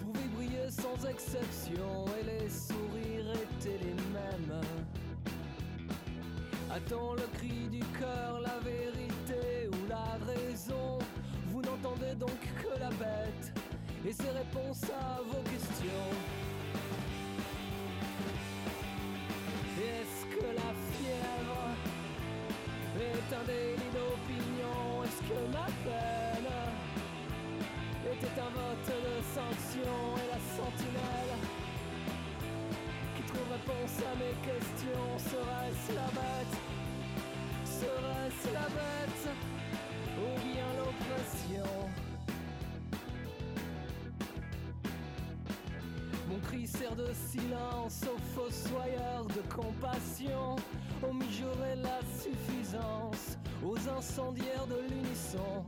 pouvait 0.00 0.28
briller 0.36 0.70
sans 0.70 1.08
exception 1.08 2.04
et 2.20 2.24
les 2.24 2.48
sourires 2.48 3.32
étaient 3.32 3.80
les 3.82 3.94
mêmes. 4.12 4.60
Attends 6.70 7.14
le 7.14 7.26
cri 7.36 7.66
du 7.68 7.80
cœur, 7.98 8.40
la 8.42 8.60
vérité 8.60 9.68
ou 9.72 9.88
la 9.88 10.24
raison. 10.24 11.00
Vous 11.48 11.62
n'entendez 11.62 12.14
donc 12.14 12.38
que 12.62 12.78
la 12.78 12.90
bête 12.90 13.52
et 14.06 14.12
ses 14.12 14.30
réponses 14.30 14.84
à 14.84 15.20
vos 15.20 15.42
questions. 15.50 16.47
Est 23.16 23.30
un 23.34 23.44
délit 23.44 23.90
d'opinion 23.92 25.04
Est-ce 25.04 25.22
que 25.28 25.38
ma 25.52 25.66
peine 25.84 26.52
était 28.12 28.40
un 28.40 28.50
vote 28.50 28.88
de 28.88 29.14
sanction 29.34 29.96
Et 30.16 30.28
la 30.32 30.40
sentinelle 30.56 31.34
qui 33.16 33.22
trouve 33.22 33.48
réponse 33.52 33.96
à 34.00 34.14
mes 34.16 34.34
questions 34.48 35.08
Serait-ce 35.18 35.94
la 35.94 36.08
bête 36.18 36.56
Serait-ce 37.64 38.52
la 38.54 38.68
bête 38.78 39.24
Ou 40.18 40.28
bien 40.40 40.68
l'oppression? 40.78 41.88
Mon 46.28 46.38
cri 46.40 46.66
sert 46.66 46.94
de 46.94 47.10
silence 47.12 48.04
aux 48.04 48.18
fossoyeurs 48.38 49.24
de 49.24 49.42
compassion, 49.54 50.56
aux 51.02 51.12
mijaurés 51.12 51.76
la 51.76 52.00
suffisance, 52.20 53.38
aux 53.64 53.78
incendiaires 53.96 54.66
de 54.66 54.80
l'unisson. 54.88 55.64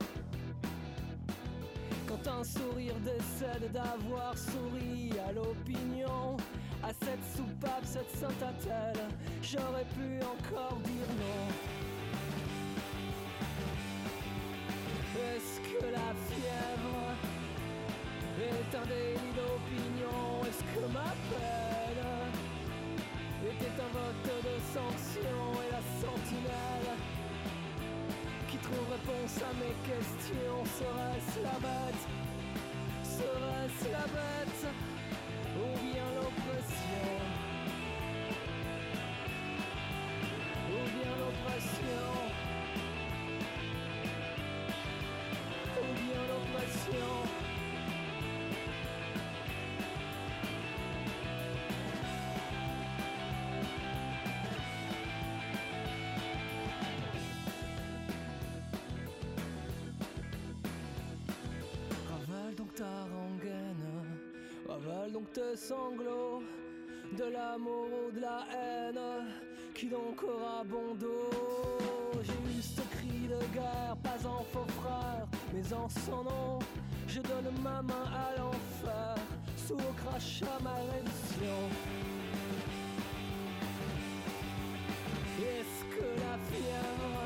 Quand 2.07 2.27
un 2.31 2.45
sourire 2.45 2.95
décède 3.01 3.71
d'avoir 3.73 4.37
souri 4.37 5.13
à 5.29 5.33
l'opinion, 5.33 6.37
à 6.83 6.89
cette 6.89 7.25
soupape, 7.37 7.85
cette 7.85 8.11
sainte-attelle, 8.11 9.07
j'aurais 9.43 9.87
pu 9.97 10.19
encore 10.25 10.79
dire 10.79 11.11
non. 11.19 11.47
Est-ce 15.23 15.61
que 15.61 15.85
la 15.85 16.15
fièvre 16.29 17.15
est 18.41 18.77
un 18.77 18.87
délit 18.87 19.33
d'opinion? 19.37 20.45
Est-ce 20.49 20.63
que 20.75 20.93
ma 20.93 21.11
peine 21.31 21.80
était 23.71 23.83
un 23.83 23.93
vote 23.93 24.45
de 24.45 24.55
sanction 24.75 25.39
Et 25.67 25.71
la 25.71 25.83
sentinelle 26.01 26.97
qui 28.49 28.57
trouve 28.59 28.87
réponse 28.91 29.37
à 29.43 29.53
mes 29.55 29.75
questions 29.87 30.65
Serait-ce 30.79 31.43
la 31.43 31.59
bête? 31.61 32.03
Serait-ce 33.03 33.93
la 33.93 34.07
bête? 34.07 34.90
Tes 65.33 65.57
sanglots, 65.57 66.43
de 67.17 67.25
l'amour 67.25 67.89
ou 68.07 68.13
de 68.13 68.21
la 68.21 68.45
haine, 68.53 69.27
qui 69.75 69.87
donc 69.87 70.23
aura 70.23 70.65
bon 70.65 70.95
dos 70.95 72.19
J'ai 72.23 72.59
eu 72.59 72.63
ce 72.63 72.81
cri 72.81 73.29
de 73.29 73.55
guerre, 73.55 73.97
pas 74.03 74.27
en 74.27 74.43
faux 74.45 74.67
frère, 74.81 75.27
mais 75.53 75.73
en 75.73 75.89
son 75.89 76.25
nom, 76.25 76.59
je 77.07 77.21
donne 77.21 77.51
ma 77.63 77.83
main 77.83 78.07
à 78.13 78.39
l'enfer, 78.39 79.15
sous 79.57 79.75
au 79.75 79.93
crachat 80.05 80.59
ma 80.63 80.75
réduction. 80.75 81.61
Est-ce 85.39 85.85
que 85.95 86.07
la 86.25 86.37
fièvre 86.49 87.23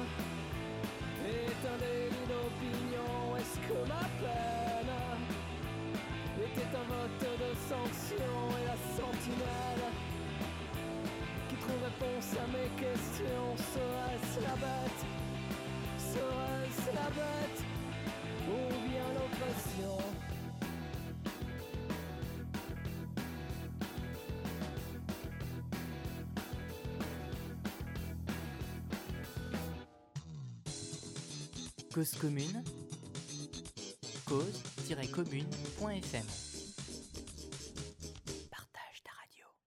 est 1.26 1.60
un 1.72 1.78
délit 1.78 2.26
d'opinion? 2.28 3.36
Est-ce 3.36 3.58
que 3.66 3.88
ma 3.88 4.04
peine 4.20 4.83
un 6.74 6.82
vote 6.82 7.20
de 7.20 7.54
sanction 7.68 8.34
Et 8.60 8.64
la 8.66 8.76
sentinelle 8.96 9.84
qui 11.48 11.56
trouve 11.56 11.82
réponse 11.84 12.36
à 12.36 12.46
mes 12.48 12.68
questions. 12.80 13.56
Serait-ce 13.56 14.40
la 14.42 14.56
bête? 14.56 15.04
Serait-ce 15.98 16.90
la 16.94 17.10
bête? 17.10 17.62
Ou 18.48 18.58
bien 18.88 19.06
l'oppression? 19.14 19.98
Cause 31.94 32.14
commune, 32.16 32.62
cause-commune.fm 34.26 36.53